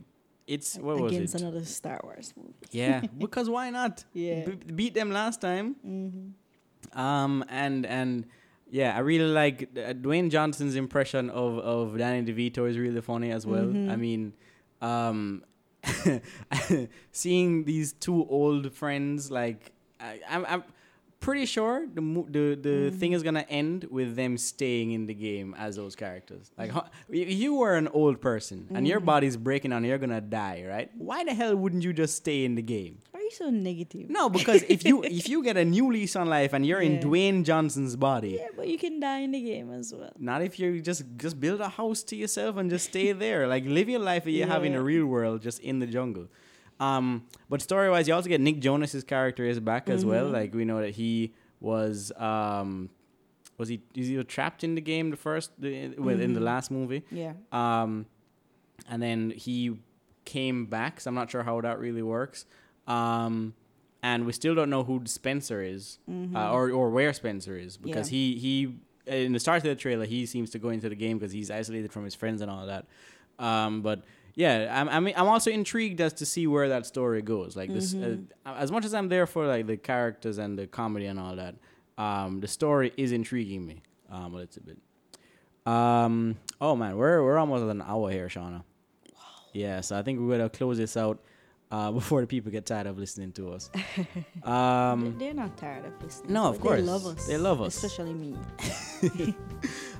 it's 0.48 0.78
what 0.78 1.00
was 1.00 1.12
Against 1.12 1.36
it? 1.36 1.42
another 1.42 1.66
Star 1.66 2.00
Wars 2.04 2.34
movie. 2.38 2.54
Yeah, 2.72 3.02
because 3.18 3.50
why 3.50 3.70
not? 3.70 4.04
Yeah. 4.14 4.46
B- 4.46 4.74
beat 4.74 4.94
them 4.94 5.12
last 5.12 5.42
time. 5.42 5.76
Mm-hmm. 5.86 7.00
Um, 7.00 7.44
and 7.50 7.86
and 7.86 8.26
yeah, 8.70 8.96
I 8.96 9.00
really 9.00 9.32
like 9.32 9.70
uh, 9.76 9.94
Dwayne 9.94 10.30
Johnson's 10.30 10.76
impression 10.76 11.30
of 11.30 11.58
of 11.60 11.98
Danny 11.98 12.32
DeVito 12.32 12.70
is 12.70 12.78
really 12.78 13.02
funny 13.02 13.32
as 13.32 13.46
well. 13.46 13.66
Mm-hmm. 13.66 13.92
I 13.92 13.96
mean, 13.96 14.34
um, 14.82 15.44
seeing 17.12 17.66
these 17.66 17.94
two 17.94 18.26
old 18.30 18.74
friends 18.74 19.32
like 19.32 19.72
I, 20.00 20.20
I'm. 20.30 20.46
I'm 20.46 20.64
Pretty 21.26 21.46
sure 21.48 21.78
the 21.98 22.02
the 22.38 22.46
the 22.68 22.76
Mm-hmm. 22.76 22.98
thing 23.00 23.12
is 23.18 23.24
gonna 23.28 23.46
end 23.62 23.80
with 23.98 24.16
them 24.16 24.38
staying 24.38 24.92
in 24.98 25.08
the 25.12 25.14
game 25.28 25.56
as 25.58 25.76
those 25.82 25.96
characters. 26.04 26.52
Like, 26.60 26.72
you 27.10 27.52
were 27.62 27.76
an 27.84 27.88
old 28.02 28.18
person 28.22 28.68
and 28.76 28.88
your 28.92 29.00
body's 29.14 29.36
breaking 29.48 29.72
down, 29.72 29.78
and 29.84 29.88
you're 29.90 29.98
gonna 30.06 30.22
die, 30.22 30.60
right? 30.74 30.90
Why 31.10 31.24
the 31.24 31.34
hell 31.34 31.56
wouldn't 31.56 31.84
you 31.88 31.94
just 31.94 32.14
stay 32.24 32.46
in 32.46 32.54
the 32.54 32.62
game? 32.62 33.00
Why 33.12 33.22
are 33.22 33.24
you 33.24 33.32
so 33.32 33.50
negative? 33.50 34.06
No, 34.20 34.30
because 34.30 34.62
if 34.76 34.86
you 34.86 34.96
if 35.20 35.26
you 35.32 35.42
get 35.50 35.58
a 35.58 35.66
new 35.66 35.92
lease 35.92 36.16
on 36.16 36.28
life 36.38 36.54
and 36.54 36.62
you're 36.64 36.82
in 36.90 37.00
Dwayne 37.00 37.44
Johnson's 37.50 37.96
body, 37.96 38.34
Yeah, 38.40 38.50
but 38.56 38.68
you 38.68 38.78
can 38.78 39.00
die 39.00 39.22
in 39.28 39.32
the 39.32 39.42
game 39.52 39.72
as 39.80 39.88
well. 39.98 40.14
not 40.20 40.40
if 40.50 40.60
you 40.60 40.68
just 40.90 41.02
just 41.26 41.36
build 41.46 41.60
a 41.60 41.70
house 41.82 42.04
to 42.10 42.16
yourself 42.16 42.58
and 42.58 42.70
just 42.76 42.86
stay 42.94 43.08
there. 43.26 43.42
Like 43.56 43.66
live 43.66 43.90
your 43.90 44.04
life 44.12 44.24
that 44.26 44.36
you 44.40 44.46
have 44.54 44.64
in 44.64 44.74
the 44.78 44.84
real 44.94 45.08
world, 45.16 45.42
just 45.42 45.60
in 45.72 45.80
the 45.80 45.88
jungle. 45.98 46.28
Um, 46.80 47.24
but 47.50 47.62
story 47.62 47.90
wise, 47.90 48.08
you 48.08 48.14
also 48.14 48.28
get 48.30 48.42
Nick 48.42 48.60
Jonas's 48.60 49.04
character 49.04 49.46
is 49.46 49.60
back 49.60 49.90
as 49.90 50.02
Mm-hmm. 50.02 50.10
well. 50.10 50.28
Like 50.30 50.54
we 50.54 50.66
know 50.66 50.82
that 50.82 50.92
he 50.96 51.34
was 51.62 52.12
um, 52.18 52.90
was 53.58 53.70
he 53.70 53.82
is 53.96 54.08
he 54.08 54.22
trapped 54.24 54.64
in 54.64 54.76
the 54.76 54.82
game 54.82 55.10
the 55.12 55.18
first 55.18 55.52
the, 55.60 55.90
well, 55.98 56.20
in 56.20 56.34
the 56.34 56.40
Mm-hmm. 56.40 56.44
last 56.46 56.72
movie. 56.72 57.04
Yeah. 57.12 57.34
Um, 57.52 58.06
and 58.90 59.02
then 59.02 59.30
he 59.32 59.78
came 60.26 60.66
back. 60.66 61.00
So 61.00 61.10
I'm 61.10 61.16
not 61.16 61.32
sure 61.32 61.44
how 61.44 61.62
that 61.62 61.80
really 61.80 62.02
works. 62.02 62.46
Um, 62.88 63.54
and 64.04 64.26
we 64.26 64.34
still 64.34 64.54
don't 64.54 64.70
know 64.70 64.84
who 64.84 65.02
Spencer 65.06 65.64
is, 65.64 65.98
uh, 66.36 66.52
or 66.52 66.70
or 66.72 66.90
where 66.92 67.14
Spencer 67.14 67.58
is, 67.58 67.78
because 67.78 68.08
Mm-hmm. 68.08 68.16
Yeah. 68.16 68.36
he 68.36 68.76
he 69.08 69.24
in 69.26 69.34
the 69.34 69.40
start 69.40 69.58
of 69.58 69.64
the 69.64 69.76
trailer 69.76 70.06
he 70.06 70.26
seems 70.26 70.50
to 70.50 70.60
go 70.60 70.70
into 70.70 70.90
the 70.90 70.96
game 70.96 71.18
because 71.20 71.32
he's 71.32 71.50
isolated 71.52 71.92
from 71.94 72.04
his 72.04 72.16
friends 72.16 72.42
and 72.42 72.52
all 72.52 72.66
that. 72.68 72.86
Um, 73.40 73.82
but 73.82 74.04
yeah, 74.36 74.80
I'm 74.80 74.90
I 74.90 75.00
mean 75.00 75.14
I'm 75.18 75.28
also 75.28 75.50
intrigued 75.50 76.02
as 76.02 76.14
to 76.14 76.26
see 76.26 76.46
where 76.46 76.70
that 76.70 76.86
story 76.86 77.22
goes. 77.22 77.56
Like 77.56 77.74
this, 77.74 77.96
uh, 77.96 78.18
as 78.46 78.72
much 78.72 78.84
as 78.84 78.94
I'm 78.94 79.08
there 79.08 79.26
for 79.26 79.48
like 79.48 79.66
the 79.66 79.78
characters 79.78 80.38
and 80.38 80.60
the 80.60 80.68
comedy 80.68 81.06
and 81.06 81.20
all 81.20 81.36
that, 81.38 81.56
um, 81.98 82.42
the 82.42 82.48
story 82.48 82.92
is 82.98 83.14
intriguing 83.14 83.66
me 83.66 83.82
um, 84.12 84.34
a 84.34 84.38
little 84.38 84.64
bit. 84.64 84.78
Um. 85.72 86.38
Oh 86.60 86.76
man, 86.76 86.98
we're 86.98 87.24
we're 87.24 87.38
almost 87.38 87.64
at 87.64 87.70
an 87.70 87.82
hour 87.82 88.12
here, 88.12 88.28
Shauna. 88.28 88.64
Wow. 89.14 89.22
Yeah, 89.54 89.82
so 89.82 89.98
I 89.98 90.04
think 90.04 90.20
we're 90.20 90.38
gonna 90.38 90.50
close 90.50 90.78
this 90.78 90.98
out 90.98 91.20
uh, 91.72 91.92
before 92.00 92.20
the 92.20 92.28
people 92.28 92.52
get 92.52 92.66
tired 92.66 92.88
of 92.88 92.98
listening 92.98 93.32
to 93.34 93.54
us. 93.54 93.72
Um. 94.44 95.16
They're 95.18 95.34
not 95.34 95.58
tired 95.58 95.86
of 95.86 96.04
listening. 96.04 96.34
No, 96.34 96.46
of 96.50 96.60
course. 96.60 96.82
They 96.82 96.86
love 96.86 97.06
us. 97.08 97.26
They 97.26 97.38
love 97.38 97.62
us. 97.62 97.76
Especially 97.84 98.14
me. 98.14 98.36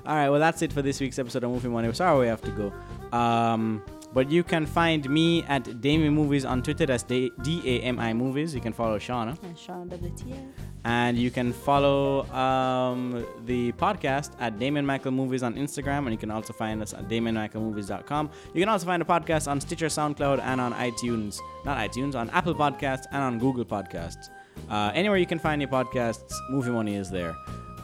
All 0.06 0.14
right, 0.14 0.28
well, 0.28 0.38
that's 0.38 0.62
it 0.62 0.72
for 0.72 0.82
this 0.82 1.00
week's 1.00 1.18
episode 1.18 1.42
of 1.42 1.50
Movie 1.50 1.68
Money. 1.68 1.92
Sorry 1.94 2.20
we 2.20 2.26
have 2.28 2.42
to 2.42 2.50
go. 2.52 3.16
Um, 3.16 3.82
but 4.16 4.30
you 4.30 4.42
can 4.42 4.64
find 4.64 5.10
me 5.10 5.42
at 5.42 5.82
Damien 5.82 6.14
Movies 6.14 6.46
on 6.46 6.62
Twitter. 6.62 6.86
That's 6.86 7.02
D 7.02 7.30
A 7.44 7.80
M 7.82 7.98
I 7.98 8.14
Movies. 8.14 8.54
You 8.54 8.62
can 8.62 8.72
follow 8.72 8.98
Shauna. 8.98 9.36
And 9.42 9.58
Sean 9.58 9.90
WTF. 9.90 10.52
And 10.84 11.18
you 11.18 11.30
can 11.30 11.52
follow 11.52 12.24
um, 12.32 13.26
the 13.44 13.72
podcast 13.72 14.30
at 14.40 14.58
Damien 14.58 14.86
Michael 14.86 15.10
Movies 15.10 15.42
on 15.42 15.54
Instagram. 15.54 16.04
And 16.06 16.12
you 16.12 16.16
can 16.16 16.30
also 16.30 16.54
find 16.54 16.80
us 16.80 16.94
at 16.94 17.08
DamienMichaelMovies.com. 17.08 18.30
You 18.54 18.60
can 18.62 18.70
also 18.70 18.86
find 18.86 19.02
the 19.02 19.06
podcast 19.06 19.50
on 19.50 19.60
Stitcher, 19.60 19.88
SoundCloud, 19.88 20.40
and 20.40 20.62
on 20.62 20.72
iTunes. 20.72 21.38
Not 21.66 21.76
iTunes, 21.76 22.14
on 22.14 22.30
Apple 22.30 22.54
Podcasts 22.54 23.04
and 23.12 23.22
on 23.22 23.38
Google 23.38 23.66
Podcasts. 23.66 24.30
Uh, 24.70 24.92
anywhere 24.94 25.18
you 25.18 25.26
can 25.26 25.38
find 25.38 25.60
your 25.60 25.70
podcasts, 25.70 26.32
Movie 26.48 26.70
Money 26.70 26.96
is 26.96 27.10
there. 27.10 27.36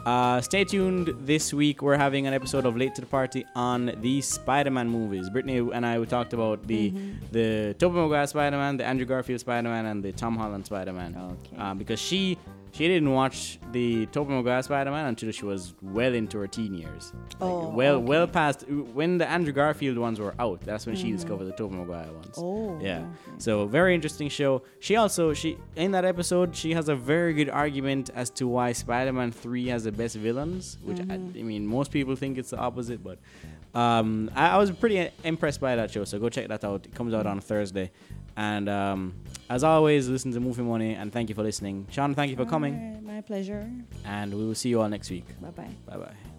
Uh, 0.05 0.41
stay 0.41 0.65
tuned 0.65 1.13
this 1.21 1.53
week. 1.53 1.81
We're 1.81 1.97
having 1.97 2.27
an 2.27 2.33
episode 2.33 2.65
of 2.65 2.75
Late 2.75 2.93
to 2.95 3.01
the 3.01 3.07
Party 3.07 3.45
on 3.55 3.93
the 4.01 4.19
Spider-Man 4.21 4.89
movies. 4.89 5.29
Brittany 5.29 5.57
and 5.59 5.85
I 5.85 5.97
we 5.97 6.05
talked 6.05 6.33
about 6.33 6.67
the 6.67 6.93
the 7.31 7.73
Tobey 7.79 7.95
Maguire 7.95 8.27
Spider-Man, 8.27 8.77
the 8.77 8.85
Andrew 8.85 9.05
Garfield 9.05 9.39
Spider-Man, 9.39 9.85
and 9.85 10.03
the 10.03 10.11
Tom 10.11 10.35
Holland 10.35 10.65
Spider-Man. 10.65 11.15
Okay. 11.15 11.61
Uh, 11.61 11.73
because 11.73 11.99
she 12.01 12.37
she 12.73 12.87
didn't 12.87 13.11
watch 13.11 13.59
the 13.71 14.07
Tobey 14.07 14.33
Maguire 14.33 14.61
Spider-Man 14.63 15.05
until 15.05 15.31
she 15.31 15.45
was 15.45 15.73
well 15.81 16.13
into 16.13 16.39
her 16.39 16.47
teen 16.47 16.73
years. 16.73 17.13
Like, 17.13 17.35
Oh, 17.39 17.69
well 17.69 17.95
okay. 17.95 18.03
well 18.05 18.27
past 18.27 18.67
when 18.67 19.17
the 19.19 19.29
Andrew 19.29 19.53
Garfield 19.53 19.97
ones 19.97 20.19
were 20.19 20.33
out. 20.39 20.61
That's 20.61 20.85
when 20.87 20.95
she 20.95 21.11
discovered 21.11 21.45
the 21.45 21.51
Tobey 21.53 21.75
Maguire 21.75 22.11
ones. 22.11 22.35
Oh, 22.37 22.79
yeah. 22.81 22.99
okay. 22.99 23.07
So 23.37 23.65
very 23.67 23.93
interesting 23.95 24.27
show. 24.27 24.63
She 24.79 24.95
also 24.95 25.33
she 25.33 25.57
in 25.75 25.91
that 25.91 26.03
episode 26.03 26.55
she 26.55 26.71
has 26.73 26.89
a 26.89 26.95
very 26.95 27.33
good 27.33 27.49
argument 27.49 28.09
as 28.15 28.29
to 28.31 28.47
why 28.47 28.71
Spider-Man 28.73 29.31
Three 29.31 29.67
has 29.67 29.83
the 29.83 29.91
best 29.91 30.15
villains, 30.15 30.77
which 30.83 30.99
I, 30.99 31.13
I 31.13 31.17
mean 31.17 31.65
most 31.67 31.91
people 31.91 32.15
think 32.15 32.37
it's 32.39 32.49
the 32.49 32.57
opposite, 32.57 33.03
but 33.03 33.19
um, 33.75 34.29
I, 34.35 34.49
I 34.49 34.57
was 34.57 34.71
pretty 34.71 35.09
impressed 35.23 35.59
by 35.61 35.75
that 35.75 35.91
show. 35.91 36.03
So 36.05 36.19
go 36.19 36.29
check 36.29 36.47
that 36.47 36.63
out. 36.63 36.85
It 36.85 36.93
comes 36.95 37.13
out 37.13 37.25
on 37.25 37.39
Thursday, 37.39 37.91
and 38.35 38.67
um, 38.69 39.13
as 39.49 39.63
always, 39.63 40.09
listen 40.09 40.31
to 40.31 40.39
Movie 40.39 40.63
Money 40.63 40.93
and 40.95 41.11
thank 41.11 41.29
you 41.29 41.35
for 41.35 41.43
listening. 41.43 41.87
Sean, 41.91 42.15
thank 42.15 42.29
you 42.31 42.37
for 42.37 42.45
coming, 42.45 43.05
my 43.05 43.21
pleasure. 43.21 43.69
and 44.05 44.33
we 44.33 44.45
will 44.45 44.55
see 44.55 44.69
you 44.69 44.81
all 44.81 44.89
next 44.89 45.09
week. 45.09 45.25
Bye 45.41 45.49
bye. 45.51 45.69
Bye 45.87 45.97
bye. 45.97 46.32